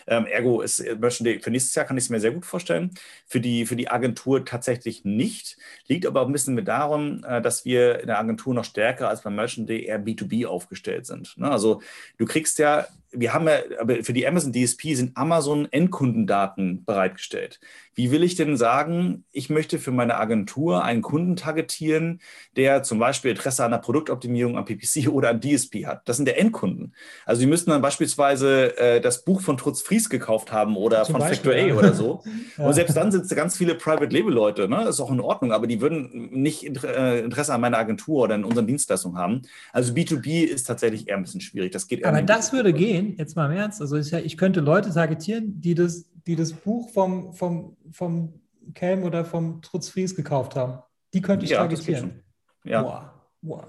Ähm, 0.08 0.26
ergo 0.26 0.62
ist 0.62 0.80
äh, 0.80 1.40
für 1.40 1.52
nächstes 1.52 1.76
Jahr 1.76 1.86
kann 1.86 1.98
ich 1.98 2.06
es 2.06 2.10
mir 2.10 2.20
sehr 2.20 2.32
gut 2.32 2.46
vorstellen. 2.46 2.92
Für 3.28 3.40
die, 3.40 3.66
für 3.66 3.76
die 3.76 3.90
Agentur 3.90 4.46
tatsächlich 4.46 5.06
nicht. 5.06 5.58
Liegt 5.88 6.06
aber 6.06 6.26
ein 6.26 6.32
bisschen 6.32 6.56
mit 6.56 6.68
darum, 6.68 7.24
äh, 7.24 7.42
dass 7.42 7.66
wir 7.66 8.00
in 8.02 8.08
der 8.08 8.20
Agentur 8.20 8.54
noch 8.54 8.66
stärker 8.66 9.10
als 9.10 9.22
beim 9.22 9.36
Merchant 9.36 9.70
Day 9.70 9.86
eher 9.86 10.04
B2B 10.04 10.46
aufgestellt 10.46 11.06
sind. 11.06 11.38
Ne? 11.38 11.50
Also 11.50 11.82
du 12.18 12.26
kriegst 12.26 12.60
ja 12.60 12.88
wir 13.12 13.34
haben 13.34 13.48
ja, 13.48 13.60
aber 13.80 14.04
für 14.04 14.14
die 14.14 14.26
Amazon 14.26 14.54
DSP 14.54 14.94
sind 14.94 15.18
Amazon 15.18 15.68
Endkundendaten 15.72 16.86
bereitgestellt. 16.86 17.60
Wie 17.94 18.10
will 18.12 18.24
ich 18.24 18.36
denn 18.36 18.56
sagen, 18.56 19.26
ich 19.34 19.50
möchte 19.50 19.78
für 19.78 19.92
meine 19.92 20.18
Agentur 20.18 20.84
einen 20.84 21.02
Kunden 21.02 21.36
targetieren, 21.36 22.22
der 22.56 22.84
zum 22.84 23.00
Beispiel 23.00 23.32
Interesse 23.32 23.66
an 23.66 23.72
der 23.72 23.80
Produktoptimierung 23.80 24.58
am 24.58 24.66
PPC 24.66 25.08
oder 25.12 25.30
an 25.30 25.42
DSP 25.42 25.86
hat? 25.86 26.08
Das 26.08 26.16
sind 26.16 26.26
der 26.26 26.40
Endkunden. 26.40 26.94
Also 27.26 27.42
Sie 27.42 27.48
müssten 27.48 27.72
dann 27.72 27.82
beispielsweise 27.82 28.78
äh, 28.78 29.02
das 29.02 29.26
Buch 29.26 29.42
von 29.42 29.58
Trutz 29.58 29.82
Fries 29.82 30.10
gekauft 30.10 30.52
haben 30.54 30.78
oder 30.78 31.04
zum 31.04 31.16
von 31.16 31.28
Factor 31.28 31.54
A 31.54 31.74
oder 31.74 31.94
so. 31.94 32.24
ja. 32.58 32.66
Und 32.66 32.74
selbst 32.74 32.96
dann 32.96 33.12
sind 33.12 33.26
es 33.26 33.36
ganz 33.36 33.58
viele 33.58 33.76
Private 33.76 34.16
Label 34.16 34.34
Leute, 34.34 34.70
ne? 34.70 34.78
Das 34.86 34.96
ist 34.96 35.02
auch 35.02 35.12
in 35.12 35.20
Ordnung, 35.20 35.52
aber 35.52 35.68
die 35.68 35.82
würden 35.82 36.30
nicht 36.32 36.64
äh, 36.84 37.20
Interesse 37.20 37.54
an 37.54 37.62
meiner 37.62 37.78
Agentur 37.78 38.24
oder 38.24 38.36
in 38.36 38.46
unseren 38.46 38.68
Dienstleistungen 38.68 39.18
haben. 39.18 39.42
Also 39.74 39.94
B2B 39.94 40.44
ist 40.44 40.64
tatsächlich 40.64 41.10
eher 41.10 41.18
ein 41.18 41.24
bisschen 41.24 41.42
schwierig. 41.42 41.72
Das 41.72 41.88
geht 41.88 42.06
aber 42.06 42.22
das 42.22 42.54
würde 42.54 42.72
gehen, 42.72 43.01
jetzt 43.18 43.36
mal 43.36 43.52
im 43.52 43.58
Ernst. 43.58 43.82
Also 43.82 43.98
ich, 43.98 44.14
ich 44.14 44.38
könnte 44.38 44.60
Leute 44.60 44.94
targetieren, 44.94 45.62
die 45.62 45.76
das 45.76 46.12
die 46.28 46.36
das 46.36 46.54
Buch 46.54 46.90
vom, 46.90 47.34
vom, 47.34 47.78
vom 47.92 48.42
Kelm 48.74 49.04
oder 49.04 49.26
vom 49.26 49.62
Trutz 49.62 49.90
Fries 49.90 50.16
gekauft 50.16 50.56
haben. 50.56 50.82
Die 51.14 51.22
könnte 51.22 51.46
ich 51.46 51.52
ja, 51.52 51.58
targetieren. 51.58 52.24
Ja. 52.64 52.84
Wow. 52.84 53.04
wow. 53.42 53.66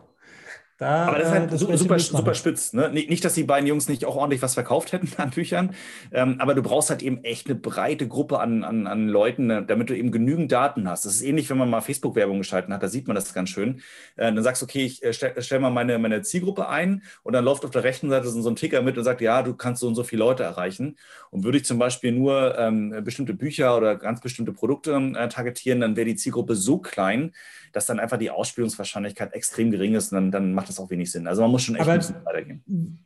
Da, 0.82 1.06
Aber 1.06 1.18
das 1.18 1.28
ist 1.28 1.32
halt 1.32 1.52
äh, 1.52 1.76
super, 1.76 1.98
super 2.00 2.34
spitz. 2.34 2.72
Ne? 2.72 2.90
Nicht, 2.90 3.24
dass 3.24 3.34
die 3.34 3.44
beiden 3.44 3.68
Jungs 3.68 3.88
nicht 3.88 4.04
auch 4.04 4.16
ordentlich 4.16 4.42
was 4.42 4.54
verkauft 4.54 4.90
hätten 4.90 5.08
an 5.16 5.30
Büchern, 5.30 5.76
ähm, 6.10 6.36
aber 6.40 6.56
du 6.56 6.62
brauchst 6.62 6.90
halt 6.90 7.04
eben 7.04 7.22
echt 7.22 7.46
eine 7.46 7.54
breite 7.54 8.08
Gruppe 8.08 8.40
an, 8.40 8.64
an, 8.64 8.88
an 8.88 9.06
Leuten, 9.06 9.46
ne, 9.46 9.64
damit 9.64 9.90
du 9.90 9.96
eben 9.96 10.10
genügend 10.10 10.50
Daten 10.50 10.88
hast. 10.88 11.06
Das 11.06 11.14
ist 11.14 11.22
ähnlich, 11.22 11.48
wenn 11.50 11.56
man 11.56 11.70
mal 11.70 11.82
Facebook-Werbung 11.82 12.38
geschalten 12.38 12.74
hat, 12.74 12.82
da 12.82 12.88
sieht 12.88 13.06
man 13.06 13.14
das 13.14 13.32
ganz 13.32 13.50
schön. 13.50 13.80
Äh, 14.16 14.32
dann 14.34 14.42
sagst 14.42 14.60
du, 14.60 14.66
okay, 14.66 14.84
ich 14.84 15.04
äh, 15.04 15.12
stelle 15.12 15.40
stell 15.40 15.60
mal 15.60 15.70
meine, 15.70 16.00
meine 16.00 16.22
Zielgruppe 16.22 16.68
ein 16.68 17.04
und 17.22 17.32
dann 17.32 17.44
läuft 17.44 17.64
auf 17.64 17.70
der 17.70 17.84
rechten 17.84 18.10
Seite 18.10 18.28
so 18.28 18.50
ein 18.50 18.56
Ticker 18.56 18.82
mit 18.82 18.98
und 18.98 19.04
sagt, 19.04 19.20
ja, 19.20 19.44
du 19.44 19.54
kannst 19.54 19.82
so 19.82 19.86
und 19.86 19.94
so 19.94 20.02
viele 20.02 20.24
Leute 20.24 20.42
erreichen. 20.42 20.96
Und 21.30 21.44
würde 21.44 21.58
ich 21.58 21.64
zum 21.64 21.78
Beispiel 21.78 22.10
nur 22.10 22.58
ähm, 22.58 23.04
bestimmte 23.04 23.34
Bücher 23.34 23.76
oder 23.76 23.94
ganz 23.94 24.20
bestimmte 24.20 24.52
Produkte 24.52 24.94
äh, 25.16 25.28
targetieren, 25.28 25.80
dann 25.80 25.94
wäre 25.94 26.06
die 26.06 26.16
Zielgruppe 26.16 26.56
so 26.56 26.78
klein, 26.78 27.32
dass 27.72 27.86
dann 27.86 28.00
einfach 28.00 28.18
die 28.18 28.30
Ausspielungswahrscheinlichkeit 28.30 29.32
extrem 29.32 29.70
gering 29.70 29.94
ist 29.94 30.12
und 30.12 30.16
dann, 30.16 30.30
dann 30.32 30.54
macht 30.54 30.71
das 30.72 30.84
auch 30.84 30.90
wenig 30.90 31.10
Sinn. 31.10 31.26
Also 31.26 31.42
man 31.42 31.50
muss 31.50 31.62
schon 31.62 31.74
echt 31.74 31.82
Aber 31.82 31.92
ein 31.92 31.98
bisschen 31.98 32.24
weitergehen. 32.24 32.62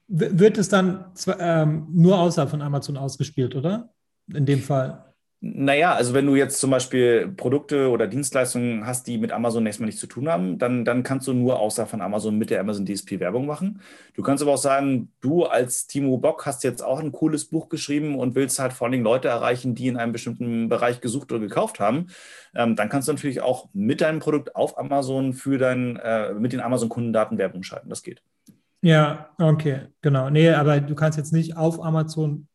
Wird 0.09 0.59
es 0.59 0.69
dann 0.69 1.07
zwar, 1.15 1.41
ähm, 1.41 1.87
nur 1.93 2.19
außerhalb 2.19 2.51
von 2.51 2.63
Amazon 2.63 2.97
ausgespielt, 2.97 3.55
oder? 3.55 3.91
In 4.33 4.47
dem 4.47 4.61
Fall. 4.61 5.06
Naja, 5.41 5.95
also 5.95 6.15
wenn 6.15 6.25
du 6.25 6.35
jetzt 6.35 6.59
zum 6.59 6.71
Beispiel 6.71 7.29
Produkte 7.29 7.91
oder 7.91 8.07
Dienstleistungen 8.07 8.87
hast, 8.87 9.07
die 9.07 9.19
mit 9.19 9.33
Amazon 9.33 9.67
erstmal 9.67 9.87
nichts 9.87 10.01
zu 10.01 10.07
tun 10.07 10.29
haben, 10.31 10.59
dann, 10.59 10.87
dann 10.87 11.03
kannst 11.03 11.27
du 11.27 11.35
nur 11.35 11.61
außer 11.61 11.87
von 11.87 12.01
Amazon 12.01 12.39
mit 12.39 12.49
der 12.49 12.61
Amazon 12.61 12.87
DSP 12.87 13.21
Werbung 13.21 13.45
machen. 13.45 13.81
Du 14.15 14.23
kannst 14.23 14.43
aber 14.43 14.55
auch 14.55 14.59
sagen, 14.59 15.13
du 15.21 15.45
als 15.45 15.87
Timo 15.87 16.17
Bock 16.17 16.47
hast 16.47 16.65
jetzt 16.65 16.83
auch 16.83 17.01
ein 17.01 17.13
cooles 17.13 17.45
Buch 17.45 17.69
geschrieben 17.69 18.19
und 18.19 18.35
willst 18.35 18.59
halt 18.59 18.73
vor 18.73 18.89
allem 18.89 19.03
Leute 19.03 19.29
erreichen, 19.29 19.75
die 19.75 19.89
in 19.89 19.99
einem 19.99 20.13
bestimmten 20.13 20.71
Bereich 20.71 21.03
gesucht 21.03 21.31
oder 21.31 21.41
gekauft 21.41 21.81
haben. 21.81 22.07
Ähm, 22.55 22.75
dann 22.75 22.89
kannst 22.89 23.07
du 23.07 23.13
natürlich 23.13 23.43
auch 23.43 23.69
mit 23.75 24.01
deinem 24.01 24.21
Produkt 24.21 24.57
auf 24.57 24.79
Amazon 24.79 25.35
für 25.35 25.59
dein, 25.59 25.97
äh, 25.97 26.33
mit 26.33 26.55
den 26.55 26.61
Amazon-Kundendaten 26.61 27.37
Werbung 27.37 27.63
schalten. 27.63 27.91
Das 27.91 28.03
geht. 28.03 28.23
Ja, 28.81 29.31
okay, 29.39 29.89
genau. 30.01 30.31
Nee, 30.31 30.51
aber 30.51 30.81
du 30.81 30.95
kannst 30.95 31.19
jetzt 31.19 31.33
nicht 31.33 31.59
auf 31.59 31.83
Amazon 31.83 32.49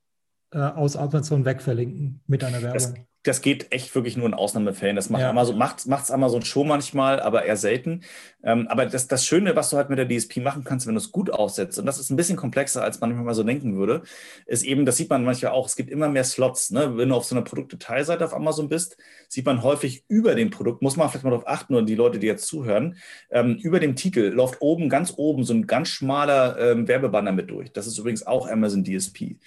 äh, 0.52 0.60
aus 0.60 0.96
Amazon 0.96 1.46
wegverlinken 1.46 2.22
mit 2.28 2.44
einer 2.44 2.62
Werbung. 2.62 2.74
Das, 2.74 2.94
das 3.24 3.42
geht 3.42 3.72
echt 3.72 3.94
wirklich 3.94 4.18
nur 4.18 4.26
in 4.26 4.34
Ausnahmefällen. 4.34 4.96
Das 4.96 5.10
macht 5.12 5.22
ja. 5.22 5.30
Amazon, 5.30 5.58
macht 5.58 5.86
es 5.86 6.12
Amazon 6.12 6.44
schon 6.44 6.68
manchmal, 6.68 7.20
aber 7.20 7.46
eher 7.46 7.56
selten. 7.56 8.02
Ähm, 8.44 8.68
aber 8.68 8.88
das, 8.88 9.08
das 9.08 9.26
Schöne, 9.26 9.56
was 9.56 9.70
du 9.70 9.78
halt 9.78 9.90
mit 9.90 10.00
der 10.00 10.08
DSP 10.08 10.38
machen 10.38 10.64
kannst, 10.64 10.88
wenn 10.88 10.96
du 10.96 11.00
es 11.00 11.12
gut 11.12 11.30
aufsetzt, 11.30 11.78
und 11.78 11.86
das 11.86 12.00
ist 12.00 12.10
ein 12.10 12.16
bisschen 12.16 12.36
komplexer, 12.36 12.84
als 12.84 13.00
man 13.00 13.12
manchmal 13.12 13.36
so 13.36 13.44
denken 13.44 13.78
würde, 13.78 14.02
ist 14.48 14.64
eben, 14.64 14.86
das 14.86 14.98
sieht 14.98 15.10
man 15.10 15.24
manchmal 15.24 15.52
auch, 15.52 15.68
es 15.68 15.76
gibt 15.76 15.92
immer 15.92 16.10
mehr 16.10 16.24
Slots. 16.24 16.72
Ne? 16.72 16.98
Wenn 16.98 17.10
du 17.10 17.16
auf 17.16 17.26
so 17.26 17.36
einer 17.36 17.44
Produktdetailseite 17.44 18.26
auf 18.26 18.34
Amazon 18.34 18.70
bist, 18.70 18.98
sieht 19.30 19.46
man 19.46 19.62
häufig 19.62 20.04
über 20.08 20.34
dem 20.34 20.50
Produkt, 20.50 20.82
muss 20.82 20.98
man 20.98 21.08
vielleicht 21.10 21.24
mal 21.24 21.30
darauf 21.30 21.48
achten, 21.48 21.76
und 21.76 21.86
die 21.88 21.96
Leute, 21.96 22.18
die 22.18 22.28
jetzt 22.28 22.48
zuhören, 22.48 22.98
ähm, 23.30 23.56
über 23.62 23.80
dem 23.80 23.96
Titel 23.96 24.32
läuft 24.34 24.62
oben, 24.62 24.90
ganz 24.90 25.14
oben, 25.16 25.44
so 25.44 25.54
ein 25.54 25.68
ganz 25.68 25.90
schmaler 25.90 26.58
ähm, 26.60 26.88
Werbebanner 26.88 27.32
mit 27.32 27.52
durch. 27.52 27.72
Das 27.72 27.86
ist 27.86 28.00
übrigens 28.00 28.26
auch 28.26 28.50
Amazon 28.50 28.84
DSP. 28.84 29.38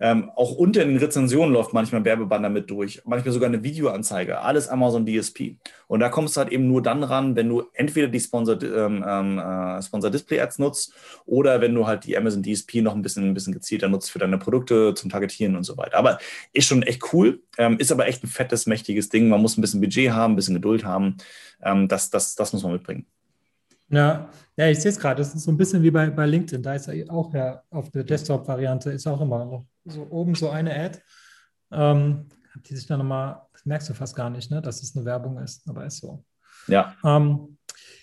Ähm, 0.00 0.30
auch 0.34 0.52
unter 0.52 0.84
den 0.84 0.96
Rezensionen 0.96 1.52
läuft 1.52 1.72
manchmal 1.72 2.00
ein 2.00 2.04
Werbebanner 2.04 2.50
mit 2.50 2.70
durch, 2.70 3.02
manchmal 3.04 3.32
sogar 3.32 3.48
eine 3.48 3.62
Videoanzeige, 3.62 4.40
alles 4.40 4.68
Amazon 4.68 5.06
DSP. 5.06 5.56
Und 5.86 6.00
da 6.00 6.08
kommst 6.08 6.36
du 6.36 6.40
halt 6.40 6.52
eben 6.52 6.68
nur 6.68 6.82
dann 6.82 7.02
ran, 7.02 7.36
wenn 7.36 7.48
du 7.48 7.64
entweder 7.74 8.08
die 8.08 8.20
Sponsor, 8.20 8.60
ähm, 8.62 9.04
ähm, 9.06 9.38
äh, 9.38 9.82
Sponsor 9.82 10.10
Display 10.10 10.40
Ads 10.40 10.58
nutzt 10.58 10.92
oder 11.26 11.60
wenn 11.60 11.74
du 11.74 11.86
halt 11.86 12.04
die 12.04 12.16
Amazon 12.16 12.42
DSP 12.42 12.82
noch 12.82 12.94
ein 12.94 13.02
bisschen, 13.02 13.28
ein 13.28 13.34
bisschen 13.34 13.52
gezielter 13.52 13.88
nutzt 13.88 14.10
für 14.10 14.18
deine 14.18 14.38
Produkte 14.38 14.94
zum 14.94 15.10
Targetieren 15.10 15.56
und 15.56 15.64
so 15.64 15.76
weiter. 15.76 15.96
Aber 15.98 16.18
ist 16.52 16.66
schon 16.66 16.82
echt 16.82 17.12
cool, 17.12 17.42
ähm, 17.58 17.78
ist 17.78 17.92
aber 17.92 18.06
echt 18.06 18.24
ein 18.24 18.28
fettes, 18.28 18.66
mächtiges 18.66 19.08
Ding. 19.08 19.28
Man 19.28 19.40
muss 19.40 19.56
ein 19.56 19.60
bisschen 19.60 19.80
Budget 19.80 20.10
haben, 20.10 20.32
ein 20.32 20.36
bisschen 20.36 20.54
Geduld 20.54 20.84
haben. 20.84 21.16
Ähm, 21.62 21.88
das, 21.88 22.10
das, 22.10 22.34
das 22.34 22.52
muss 22.52 22.62
man 22.62 22.72
mitbringen. 22.72 23.06
Ja, 23.94 24.28
ja 24.56 24.68
ich 24.68 24.80
sehe 24.80 24.90
es 24.90 24.98
gerade. 24.98 25.18
Das 25.18 25.34
ist 25.34 25.44
so 25.44 25.50
ein 25.50 25.56
bisschen 25.56 25.82
wie 25.82 25.90
bei, 25.90 26.10
bei 26.10 26.26
LinkedIn. 26.26 26.62
Da 26.62 26.74
ist 26.74 26.86
ja 26.86 27.10
auch 27.10 27.32
ja 27.34 27.62
auf 27.70 27.90
der 27.90 28.04
Desktop-Variante 28.04 28.90
ist 28.90 29.06
auch 29.06 29.20
immer 29.20 29.44
noch 29.44 29.66
so 29.84 30.06
oben 30.10 30.34
so 30.34 30.50
eine 30.50 30.74
Ad. 30.74 30.98
Ähm, 31.70 32.28
die 32.62 32.76
sich 32.76 32.86
dann 32.86 32.98
nochmal, 32.98 33.42
das 33.52 33.66
merkst 33.66 33.88
du 33.88 33.94
fast 33.94 34.14
gar 34.14 34.30
nicht, 34.30 34.50
ne, 34.50 34.62
dass 34.62 34.82
es 34.82 34.94
eine 34.96 35.04
Werbung 35.04 35.38
ist, 35.38 35.68
aber 35.68 35.84
ist 35.86 35.98
so. 35.98 36.24
Ja. 36.68 36.94
Ähm, 37.04 37.58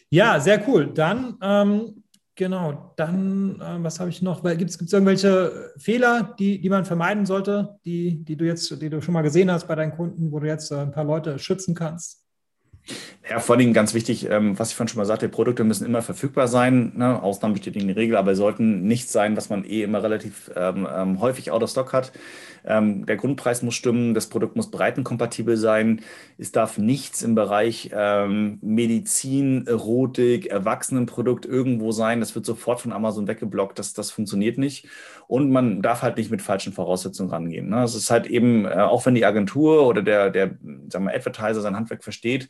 ja, 0.10 0.40
sehr 0.40 0.68
cool. 0.68 0.94
Dann, 0.94 1.38
ähm, 1.42 2.04
genau, 2.36 2.94
dann, 2.98 3.62
äh, 3.62 3.84
was 3.84 4.00
habe 4.00 4.10
ich 4.10 4.22
noch? 4.22 4.44
Gibt 4.44 4.70
es 4.70 4.94
irgendwelche 4.94 5.72
Fehler, 5.78 6.36
die, 6.38 6.60
die 6.60 6.70
man 6.70 6.86
vermeiden 6.86 7.26
sollte, 7.26 7.78
die, 7.86 8.24
die 8.24 8.36
du 8.36 8.46
jetzt, 8.46 8.70
die 8.82 8.90
du 8.90 9.02
schon 9.02 9.14
mal 9.14 9.22
gesehen 9.22 9.50
hast 9.50 9.68
bei 9.68 9.76
deinen 9.76 9.96
Kunden, 9.96 10.32
wo 10.32 10.40
du 10.40 10.48
jetzt 10.48 10.72
äh, 10.72 10.80
ein 10.80 10.92
paar 10.92 11.06
Leute 11.06 11.40
schützen 11.40 11.74
kannst? 11.74 12.21
Ja, 13.30 13.40
vor 13.40 13.56
allem 13.56 13.72
ganz 13.72 13.94
wichtig, 13.94 14.30
ähm, 14.30 14.60
was 14.60 14.72
ich 14.72 14.76
vorhin 14.76 14.90
schon 14.90 14.98
mal 14.98 15.06
sagte, 15.06 15.30
Produkte 15.30 15.64
müssen 15.64 15.86
immer 15.86 16.02
verfügbar 16.02 16.48
sein. 16.48 16.92
Ne? 16.98 17.22
Ausnahmen 17.22 17.54
bestätigen 17.54 17.88
die 17.88 17.94
Regel, 17.94 18.18
aber 18.18 18.36
sollten 18.36 18.84
nicht 18.88 19.10
sein, 19.10 19.38
was 19.38 19.50
man 19.50 19.64
eh 19.64 19.84
immer 19.84 20.04
relativ 20.04 20.52
ähm, 20.56 20.88
ähm, 20.94 21.22
häufig 21.22 21.52
out 21.52 21.64
of 21.64 21.70
stock 21.70 21.94
hat. 21.94 22.12
Ähm, 22.66 23.06
der 23.06 23.16
Grundpreis 23.16 23.62
muss 23.62 23.76
stimmen, 23.76 24.14
das 24.14 24.28
Produkt 24.28 24.56
muss 24.56 24.70
breitenkompatibel 24.70 25.56
sein. 25.56 26.02
Es 26.38 26.52
darf 26.52 26.78
nichts 26.78 27.22
im 27.22 27.36
Bereich 27.36 27.92
ähm, 27.94 28.60
Medizin, 28.62 29.66
Erotik, 29.66 30.48
Erwachsenenprodukt 30.48 31.46
irgendwo 31.46 31.92
sein. 31.92 32.20
Das 32.20 32.36
wird 32.36 32.46
sofort 32.46 32.82
von 32.82 32.92
Amazon 32.92 33.28
weggeblockt. 33.28 33.80
Das, 33.80 33.94
das 33.94 34.12
funktioniert 34.12 34.58
nicht. 34.58 34.88
Und 35.28 35.52
man 35.52 35.82
darf 35.82 36.02
halt 36.02 36.18
nicht 36.18 36.32
mit 36.32 36.42
falschen 36.42 36.74
Voraussetzungen 36.74 37.30
rangehen. 37.30 37.70
Ne? 37.70 37.84
Es 37.84 37.96
ist 37.96 38.12
halt 38.12 38.28
eben, 38.28 38.66
äh, 38.66 38.74
auch 38.80 39.06
wenn 39.06 39.16
die 39.16 39.26
Agentur 39.26 39.88
oder 39.88 40.02
der, 40.02 40.30
der 40.30 40.52
sagen 40.90 41.06
wir, 41.06 41.16
Advertiser 41.16 41.62
sein 41.62 41.76
Handwerk 41.76 42.04
versteht, 42.04 42.50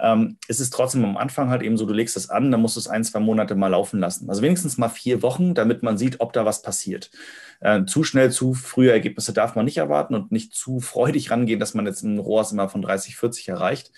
ähm, 0.00 0.38
ist 0.46 0.60
es 0.60 0.70
trotzdem 0.70 1.04
am 1.04 1.16
Anfang 1.16 1.50
halt 1.50 1.62
eben 1.62 1.76
so, 1.76 1.86
du 1.86 1.94
legst 1.94 2.16
es 2.16 2.30
an, 2.30 2.50
dann 2.50 2.60
musst 2.60 2.76
du 2.76 2.80
es 2.80 2.88
ein, 2.88 3.04
zwei 3.04 3.20
Monate 3.20 3.54
mal 3.54 3.68
laufen 3.68 4.00
lassen. 4.00 4.28
Also 4.28 4.42
wenigstens 4.42 4.78
mal 4.78 4.88
vier 4.88 5.22
Wochen, 5.22 5.54
damit 5.54 5.82
man 5.82 5.98
sieht, 5.98 6.20
ob 6.20 6.32
da 6.32 6.44
was 6.44 6.62
passiert. 6.62 7.10
Äh, 7.60 7.84
zu 7.86 8.04
schnell, 8.04 8.30
zu 8.30 8.54
frühe 8.54 8.92
Ergebnisse 8.92 9.32
darf 9.32 9.56
man 9.56 9.64
nicht 9.64 9.78
erwarten 9.78 10.14
und 10.14 10.30
nicht 10.30 10.54
zu 10.54 10.80
freudig 10.80 11.30
rangehen, 11.30 11.58
dass 11.58 11.74
man 11.74 11.86
jetzt 11.86 12.02
ein 12.02 12.18
ROAS 12.18 12.52
immer 12.52 12.68
von 12.68 12.82
30, 12.82 13.16
40 13.16 13.48
erreicht. 13.48 13.90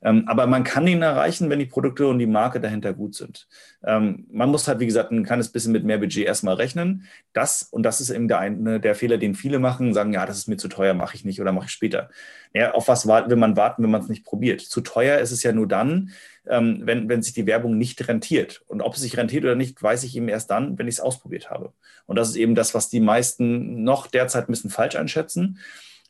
Ähm, 0.00 0.24
aber 0.28 0.46
man 0.46 0.62
kann 0.62 0.86
ihn 0.86 1.02
erreichen, 1.02 1.50
wenn 1.50 1.58
die 1.58 1.66
Produkte 1.66 2.06
und 2.06 2.20
die 2.20 2.26
Marke 2.26 2.60
dahinter 2.60 2.94
gut 2.94 3.16
sind. 3.16 3.48
Ähm, 3.84 4.26
man 4.30 4.48
muss 4.48 4.68
halt, 4.68 4.78
wie 4.78 4.86
gesagt, 4.86 5.10
ein 5.10 5.24
kleines 5.24 5.50
bisschen 5.50 5.72
mit 5.72 5.84
mehr 5.84 5.98
Budget 5.98 6.24
erstmal 6.24 6.54
rechnen. 6.54 7.04
Das, 7.32 7.62
und 7.62 7.82
das 7.82 8.00
ist 8.00 8.10
eben 8.10 8.28
der, 8.28 8.38
eine, 8.38 8.78
der 8.78 8.94
Fehler, 8.94 9.18
den 9.18 9.34
viele 9.34 9.58
machen, 9.58 9.94
sagen, 9.94 10.12
ja, 10.12 10.24
das 10.24 10.38
ist 10.38 10.48
mir 10.48 10.56
zu 10.56 10.68
teuer, 10.68 10.94
mache 10.94 11.16
ich 11.16 11.24
nicht 11.24 11.40
oder 11.40 11.50
mache 11.50 11.66
ich 11.66 11.72
später. 11.72 12.10
Ja, 12.54 12.72
auf 12.74 12.86
was 12.86 13.06
will 13.06 13.36
man 13.36 13.56
warten, 13.56 13.82
wenn 13.82 13.90
man 13.90 14.00
es 14.00 14.08
nicht 14.08 14.24
probiert? 14.24 14.60
Zu 14.60 14.80
teuer 14.82 15.18
ist 15.18 15.32
es 15.32 15.42
ja 15.42 15.47
nur 15.52 15.68
dann, 15.68 16.10
ähm, 16.46 16.80
wenn, 16.84 17.08
wenn 17.08 17.22
sich 17.22 17.34
die 17.34 17.46
Werbung 17.46 17.78
nicht 17.78 18.06
rentiert. 18.08 18.62
Und 18.66 18.80
ob 18.80 18.94
es 18.94 19.00
sich 19.00 19.16
rentiert 19.16 19.44
oder 19.44 19.54
nicht, 19.54 19.82
weiß 19.82 20.04
ich 20.04 20.16
eben 20.16 20.28
erst 20.28 20.50
dann, 20.50 20.78
wenn 20.78 20.88
ich 20.88 20.96
es 20.96 21.00
ausprobiert 21.00 21.50
habe. 21.50 21.72
Und 22.06 22.16
das 22.16 22.30
ist 22.30 22.36
eben 22.36 22.54
das, 22.54 22.74
was 22.74 22.88
die 22.88 23.00
meisten 23.00 23.82
noch 23.84 24.06
derzeit 24.06 24.48
ein 24.48 24.52
bisschen 24.52 24.70
falsch 24.70 24.96
einschätzen 24.96 25.58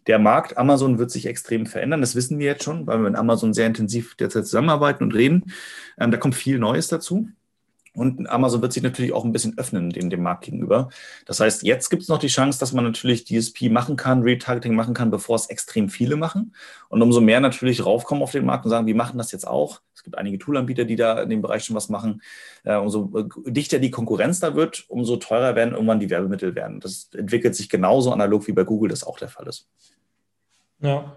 der 0.09 0.19
Markt 0.19 0.57
Amazon 0.57 0.99
wird 0.99 1.11
sich 1.11 1.27
extrem 1.27 1.67
verändern. 1.67 2.01
Das 2.01 2.15
wissen 2.15 2.39
wir 2.39 2.47
jetzt 2.47 2.65
schon, 2.65 2.87
weil 2.87 2.99
wir 2.99 3.11
mit 3.11 3.19
Amazon 3.19 3.53
sehr 3.53 3.67
intensiv 3.67 4.17
derzeit 4.17 4.47
zusammenarbeiten 4.47 5.05
und 5.05 5.15
reden. 5.15 5.53
Ähm, 5.99 6.11
da 6.11 6.17
kommt 6.17 6.35
viel 6.35 6.59
Neues 6.59 6.89
dazu. 6.89 7.29
Und 7.99 8.31
Amazon 8.31 8.63
wird 8.63 8.73
sich 8.73 8.83
natürlich 8.83 9.13
auch 9.13 9.25
ein 9.25 9.33
bisschen 9.33 9.59
öffnen 9.59 9.91
dem, 9.91 10.09
dem 10.09 10.23
Markt 10.23 10.45
gegenüber. 10.45 10.89
Das 11.27 11.41
heißt, 11.41 11.65
jetzt 11.65 11.91
gibt 11.91 12.03
es 12.03 12.09
noch 12.09 12.19
die 12.19 12.29
Chance, 12.29 12.61
dass 12.61 12.73
man 12.73 12.85
natürlich 12.85 13.25
DSP 13.25 13.71
machen 13.71 13.97
kann, 13.97 14.23
Retargeting 14.23 14.75
machen 14.75 14.95
kann, 14.95 15.11
bevor 15.11 15.35
es 15.35 15.47
extrem 15.47 15.89
viele 15.89 16.15
machen. 16.15 16.55
Und 16.89 17.03
umso 17.03 17.21
mehr 17.21 17.41
natürlich 17.41 17.85
raufkommen 17.85 18.23
auf 18.23 18.31
den 18.31 18.47
Markt 18.47 18.65
und 18.65 18.71
sagen, 18.71 18.87
wir 18.87 18.95
machen 18.95 19.19
das 19.19 19.33
jetzt 19.33 19.47
auch. 19.47 19.81
Es 19.95 20.05
gibt 20.05 20.17
einige 20.17 20.39
Toolanbieter, 20.39 20.85
die 20.85 20.95
da 20.95 21.21
in 21.21 21.29
dem 21.29 21.43
Bereich 21.43 21.65
schon 21.65 21.75
was 21.75 21.89
machen. 21.89 22.23
Äh, 22.63 22.77
umso 22.77 23.11
äh, 23.19 23.51
dichter 23.51 23.81
die 23.81 23.91
Konkurrenz 23.91 24.39
da 24.39 24.55
wird, 24.55 24.85
umso 24.89 25.17
teurer 25.17 25.57
werden 25.57 25.75
irgendwann 25.75 25.99
die 25.99 26.09
Werbemittel 26.09 26.55
werden. 26.55 26.79
Das 26.79 27.11
entwickelt 27.13 27.57
sich 27.57 27.69
genauso 27.69 28.13
analog 28.13 28.47
wie 28.47 28.53
bei 28.53 28.63
Google 28.63 28.91
das 28.91 29.03
auch 29.03 29.19
der 29.19 29.29
Fall 29.29 29.49
ist. 29.49 29.67
Ja. 30.81 31.17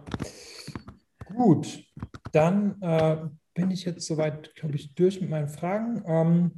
Gut, 1.36 1.84
dann 2.32 2.82
äh, 2.82 3.18
bin 3.54 3.72
ich 3.72 3.86
jetzt 3.86 4.06
soweit, 4.06 4.54
glaube 4.56 4.76
ich, 4.76 4.96
durch 4.96 5.20
mit 5.22 5.30
meinen 5.30 5.50
Fragen. 5.50 6.04
Ähm, 6.06 6.52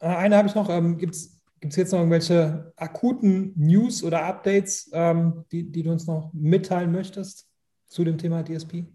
äh, 0.00 0.06
eine 0.06 0.36
habe 0.36 0.48
ich 0.48 0.54
noch. 0.54 0.68
Ähm, 0.68 0.98
Gibt 0.98 1.14
es 1.14 1.76
jetzt 1.76 1.92
noch 1.92 1.98
irgendwelche 1.98 2.72
akuten 2.76 3.52
News 3.56 4.02
oder 4.02 4.24
Updates, 4.24 4.90
ähm, 4.92 5.44
die, 5.52 5.70
die 5.70 5.82
du 5.82 5.92
uns 5.92 6.06
noch 6.06 6.32
mitteilen 6.32 6.90
möchtest 6.90 7.48
zu 7.86 8.04
dem 8.04 8.18
Thema 8.18 8.42
DSP? 8.42 8.86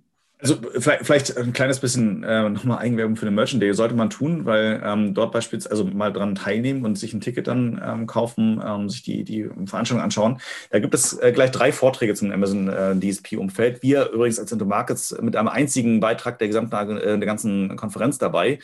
Also 0.42 0.58
vielleicht, 0.78 1.38
ein 1.38 1.54
kleines 1.54 1.80
bisschen 1.80 2.24
äh, 2.24 2.50
nochmal 2.50 2.80
Eigenwerbung 2.80 3.16
für 3.16 3.24
den 3.24 3.36
Merchant 3.36 3.64
Day 3.64 3.74
sollte 3.74 3.96
man 3.96 4.10
tun, 4.10 4.44
weil 4.44 4.82
ähm, 4.84 5.14
dort 5.14 5.32
beispielsweise 5.32 5.72
also 5.72 5.86
mal 5.86 6.12
dran 6.12 6.36
teilnehmen 6.36 6.84
und 6.84 6.98
sich 6.98 7.14
ein 7.14 7.22
Ticket 7.22 7.48
dann 7.48 7.82
ähm, 7.84 8.06
kaufen, 8.06 8.62
ähm, 8.64 8.90
sich 8.90 9.02
die, 9.02 9.24
die 9.24 9.50
Veranstaltung 9.66 10.04
anschauen. 10.04 10.42
Da 10.72 10.80
gibt 10.80 10.94
es 10.94 11.18
äh, 11.20 11.32
gleich 11.32 11.52
drei 11.52 11.72
Vorträge 11.72 12.16
zum 12.16 12.32
Amazon 12.32 12.68
äh, 12.68 12.96
DSP-Umfeld. 13.00 13.82
Wir 13.82 14.10
übrigens 14.10 14.38
als 14.38 14.52
Into 14.52 14.66
Markets 14.66 15.16
mit 15.22 15.38
einem 15.38 15.48
einzigen 15.48 16.02
Beitrag 16.02 16.38
der 16.40 16.50
gesamten 16.50 16.98
äh, 16.98 17.18
der 17.18 17.26
ganzen 17.26 17.78
Konferenz 17.78 18.18
dabei. 18.18 18.60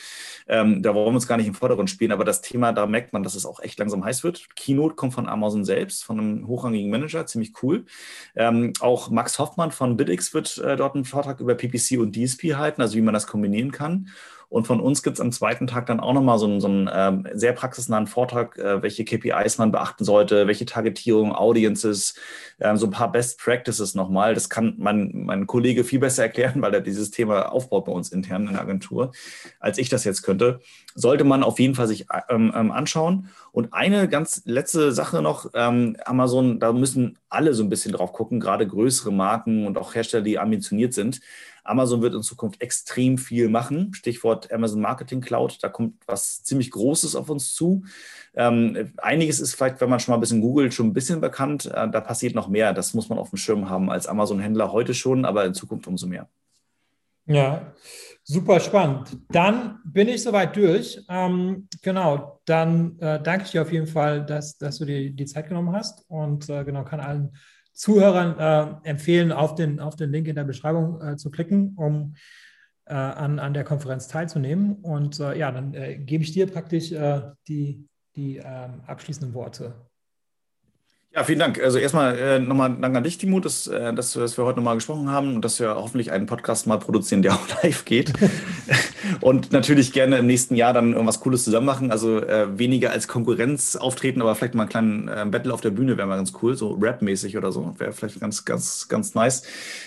Ähm, 0.49 0.83
da 0.83 0.93
wollen 0.93 1.07
wir 1.07 1.15
uns 1.15 1.27
gar 1.27 1.37
nicht 1.37 1.47
im 1.47 1.53
Vordergrund 1.53 1.89
spielen, 1.89 2.11
aber 2.11 2.25
das 2.25 2.41
Thema, 2.41 2.73
da 2.73 2.85
merkt 2.85 3.13
man, 3.13 3.23
dass 3.23 3.35
es 3.35 3.45
auch 3.45 3.61
echt 3.61 3.79
langsam 3.79 4.03
heiß 4.03 4.25
wird. 4.25 4.53
Keynote 4.57 4.95
kommt 4.95 5.13
von 5.13 5.29
Amazon 5.29 5.63
selbst, 5.63 6.03
von 6.03 6.19
einem 6.19 6.47
hochrangigen 6.47 6.91
Manager, 6.91 7.25
ziemlich 7.25 7.53
cool. 7.63 7.85
Ähm, 8.35 8.73
auch 8.81 9.09
Max 9.09 9.39
Hoffmann 9.39 9.71
von 9.71 9.95
BitX 9.95 10.33
wird 10.33 10.57
äh, 10.57 10.75
dort 10.75 10.95
einen 10.95 11.05
Vortrag 11.05 11.39
über 11.39 11.55
PPC 11.67 11.99
und 11.99 12.15
DSP 12.15 12.55
halten, 12.55 12.81
also 12.81 12.95
wie 12.95 13.01
man 13.01 13.13
das 13.13 13.27
kombinieren 13.27 13.71
kann. 13.71 14.07
Und 14.51 14.67
von 14.67 14.81
uns 14.81 15.01
gibt 15.01 15.15
es 15.15 15.21
am 15.21 15.31
zweiten 15.31 15.65
Tag 15.65 15.85
dann 15.85 16.01
auch 16.01 16.11
nochmal 16.11 16.37
so 16.37 16.45
einen, 16.45 16.59
so 16.59 16.67
einen 16.67 16.89
ähm, 16.93 17.25
sehr 17.33 17.53
praxisnahen 17.53 18.05
Vortrag, 18.05 18.57
äh, 18.57 18.81
welche 18.83 19.05
KPIs 19.05 19.57
man 19.57 19.71
beachten 19.71 20.03
sollte, 20.03 20.45
welche 20.45 20.65
Targetierung, 20.65 21.33
Audiences, 21.33 22.15
äh, 22.59 22.75
so 22.75 22.87
ein 22.87 22.91
paar 22.91 23.13
Best 23.13 23.39
Practices 23.39 23.95
nochmal. 23.95 24.33
Das 24.33 24.49
kann 24.49 24.73
mein, 24.77 25.11
mein 25.13 25.47
Kollege 25.47 25.85
viel 25.85 25.99
besser 25.99 26.23
erklären, 26.23 26.61
weil 26.61 26.73
er 26.73 26.81
dieses 26.81 27.11
Thema 27.11 27.49
aufbaut 27.49 27.85
bei 27.85 27.93
uns 27.93 28.11
intern 28.11 28.45
in 28.45 28.51
der 28.51 28.61
Agentur, 28.61 29.13
als 29.61 29.77
ich 29.77 29.87
das 29.87 30.03
jetzt 30.03 30.21
könnte. 30.21 30.59
Sollte 30.95 31.23
man 31.23 31.43
auf 31.43 31.57
jeden 31.57 31.75
Fall 31.75 31.87
sich 31.87 32.07
ähm, 32.27 32.51
ähm 32.53 32.71
anschauen. 32.71 33.29
Und 33.53 33.73
eine 33.73 34.09
ganz 34.09 34.41
letzte 34.43 34.91
Sache 34.91 35.21
noch, 35.21 35.49
ähm, 35.53 35.95
Amazon, 36.03 36.59
da 36.59 36.73
müssen 36.73 37.17
alle 37.29 37.53
so 37.53 37.63
ein 37.63 37.69
bisschen 37.69 37.93
drauf 37.93 38.11
gucken, 38.11 38.41
gerade 38.41 38.67
größere 38.67 39.13
Marken 39.13 39.65
und 39.65 39.77
auch 39.77 39.95
Hersteller, 39.95 40.23
die 40.23 40.39
ambitioniert 40.39 40.93
sind. 40.93 41.21
Amazon 41.63 42.01
wird 42.01 42.15
in 42.15 42.23
Zukunft 42.23 42.61
extrem 42.61 43.17
viel 43.17 43.49
machen. 43.49 43.93
Stichwort 43.93 44.51
Amazon 44.51 44.81
Marketing 44.81 45.21
Cloud. 45.21 45.59
Da 45.61 45.69
kommt 45.69 45.95
was 46.07 46.43
ziemlich 46.43 46.71
Großes 46.71 47.15
auf 47.15 47.29
uns 47.29 47.53
zu. 47.53 47.83
Ähm, 48.33 48.93
einiges 48.97 49.39
ist 49.39 49.55
vielleicht, 49.55 49.81
wenn 49.81 49.89
man 49.89 49.99
schon 49.99 50.11
mal 50.11 50.17
ein 50.17 50.21
bisschen 50.21 50.41
googelt, 50.41 50.73
schon 50.73 50.87
ein 50.87 50.93
bisschen 50.93 51.21
bekannt. 51.21 51.65
Äh, 51.65 51.89
da 51.89 52.01
passiert 52.01 52.35
noch 52.35 52.47
mehr. 52.47 52.73
Das 52.73 52.93
muss 52.93 53.09
man 53.09 53.19
auf 53.19 53.29
dem 53.29 53.37
Schirm 53.37 53.69
haben 53.69 53.89
als 53.89 54.07
Amazon-Händler 54.07 54.71
heute 54.71 54.93
schon, 54.93 55.25
aber 55.25 55.45
in 55.45 55.53
Zukunft 55.53 55.87
umso 55.87 56.07
mehr. 56.07 56.27
Ja, 57.25 57.73
super 58.23 58.59
spannend. 58.59 59.17
Dann 59.29 59.79
bin 59.85 60.07
ich 60.07 60.23
soweit 60.23 60.55
durch. 60.55 61.03
Ähm, 61.07 61.67
genau, 61.81 62.41
dann 62.45 62.97
äh, 62.99 63.21
danke 63.21 63.45
ich 63.45 63.51
dir 63.51 63.61
auf 63.61 63.71
jeden 63.71 63.87
Fall, 63.87 64.25
dass, 64.25 64.57
dass 64.57 64.79
du 64.79 64.85
dir 64.85 65.11
die 65.11 65.25
Zeit 65.25 65.47
genommen 65.47 65.73
hast 65.73 66.03
und 66.09 66.49
äh, 66.49 66.63
genau 66.63 66.83
kann 66.83 66.99
allen 66.99 67.35
Zuhörern 67.73 68.81
äh, 68.83 68.89
empfehlen, 68.89 69.31
auf 69.31 69.55
den, 69.55 69.79
auf 69.79 69.95
den 69.95 70.11
Link 70.11 70.27
in 70.27 70.35
der 70.35 70.43
Beschreibung 70.43 71.01
äh, 71.01 71.17
zu 71.17 71.31
klicken, 71.31 71.73
um 71.77 72.15
äh, 72.85 72.93
an, 72.93 73.39
an 73.39 73.53
der 73.53 73.63
Konferenz 73.63 74.07
teilzunehmen. 74.07 74.75
Und 74.75 75.19
äh, 75.19 75.37
ja, 75.37 75.51
dann 75.51 75.73
äh, 75.73 75.97
gebe 75.97 76.23
ich 76.23 76.31
dir 76.31 76.47
praktisch 76.47 76.91
äh, 76.91 77.21
die, 77.47 77.87
die 78.15 78.37
ähm, 78.37 78.81
abschließenden 78.85 79.33
Worte. 79.33 79.90
Ja, 81.13 81.25
vielen 81.25 81.39
Dank. 81.39 81.61
Also 81.61 81.77
erstmal 81.77 82.17
äh, 82.17 82.39
nochmal 82.39 82.73
Dank 82.79 82.95
an 82.95 83.03
dich, 83.03 83.17
Timo, 83.17 83.41
dass, 83.41 83.67
äh, 83.67 83.93
dass, 83.93 84.13
dass 84.13 84.37
wir 84.37 84.45
heute 84.45 84.59
nochmal 84.59 84.75
gesprochen 84.75 85.09
haben 85.09 85.35
und 85.35 85.43
dass 85.43 85.59
wir 85.59 85.75
hoffentlich 85.75 86.09
einen 86.09 86.25
Podcast 86.25 86.67
mal 86.67 86.77
produzieren, 86.79 87.21
der 87.21 87.33
auch 87.35 87.45
live 87.61 87.83
geht. 87.83 88.13
und 89.19 89.51
natürlich 89.51 89.91
gerne 89.91 90.19
im 90.19 90.25
nächsten 90.27 90.55
Jahr 90.55 90.71
dann 90.71 90.93
irgendwas 90.93 91.19
Cooles 91.19 91.43
zusammen 91.43 91.65
machen. 91.65 91.91
Also 91.91 92.19
äh, 92.21 92.57
weniger 92.57 92.91
als 92.91 93.09
Konkurrenz 93.09 93.75
auftreten, 93.75 94.21
aber 94.21 94.35
vielleicht 94.35 94.53
mal 94.55 94.63
einen 94.63 94.69
kleinen 94.69 95.07
äh, 95.09 95.25
Battle 95.29 95.53
auf 95.53 95.59
der 95.59 95.71
Bühne 95.71 95.97
wäre 95.97 96.07
mal 96.07 96.15
ganz 96.15 96.31
cool, 96.41 96.55
so 96.55 96.75
Rap-mäßig 96.75 97.37
oder 97.37 97.51
so. 97.51 97.75
Wäre 97.77 97.91
vielleicht 97.91 98.21
ganz, 98.21 98.45
ganz, 98.45 98.87
ganz 98.87 99.13
nice. 99.13 99.43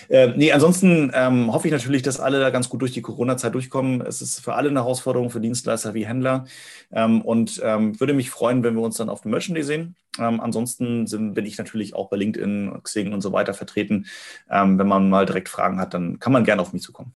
Äh, 0.09 0.27
nee, 0.35 0.51
ansonsten 0.51 1.11
ähm, 1.15 1.51
hoffe 1.51 1.67
ich 1.67 1.73
natürlich, 1.73 2.03
dass 2.03 2.19
alle 2.19 2.39
da 2.39 2.51
ganz 2.51 2.69
gut 2.69 2.81
durch 2.83 2.91
die 2.91 3.01
Corona-Zeit 3.01 3.55
durchkommen. 3.55 4.01
Es 4.01 4.21
ist 4.21 4.41
für 4.41 4.53
alle 4.53 4.69
eine 4.69 4.81
Herausforderung, 4.81 5.31
für 5.31 5.41
Dienstleister 5.41 5.95
wie 5.95 6.05
Händler. 6.05 6.45
Ähm, 6.91 7.21
und 7.21 7.59
ähm, 7.63 7.99
würde 7.99 8.13
mich 8.13 8.29
freuen, 8.29 8.63
wenn 8.63 8.75
wir 8.75 8.83
uns 8.83 8.97
dann 8.97 9.09
auf 9.09 9.21
dem 9.21 9.31
Merchant 9.31 9.57
Day 9.57 9.63
sehen. 9.63 9.95
Ähm, 10.19 10.39
ansonsten 10.39 11.07
sind, 11.07 11.33
bin 11.33 11.45
ich 11.45 11.57
natürlich 11.57 11.93
auch 11.95 12.09
bei 12.09 12.17
LinkedIn, 12.17 12.79
Xing 12.83 13.13
und 13.13 13.21
so 13.21 13.31
weiter 13.31 13.53
vertreten. 13.53 14.05
Ähm, 14.49 14.79
wenn 14.79 14.87
man 14.87 15.09
mal 15.09 15.25
direkt 15.25 15.49
Fragen 15.49 15.79
hat, 15.79 15.93
dann 15.93 16.19
kann 16.19 16.33
man 16.33 16.43
gerne 16.43 16.61
auf 16.61 16.73
mich 16.73 16.81
zukommen. 16.81 17.15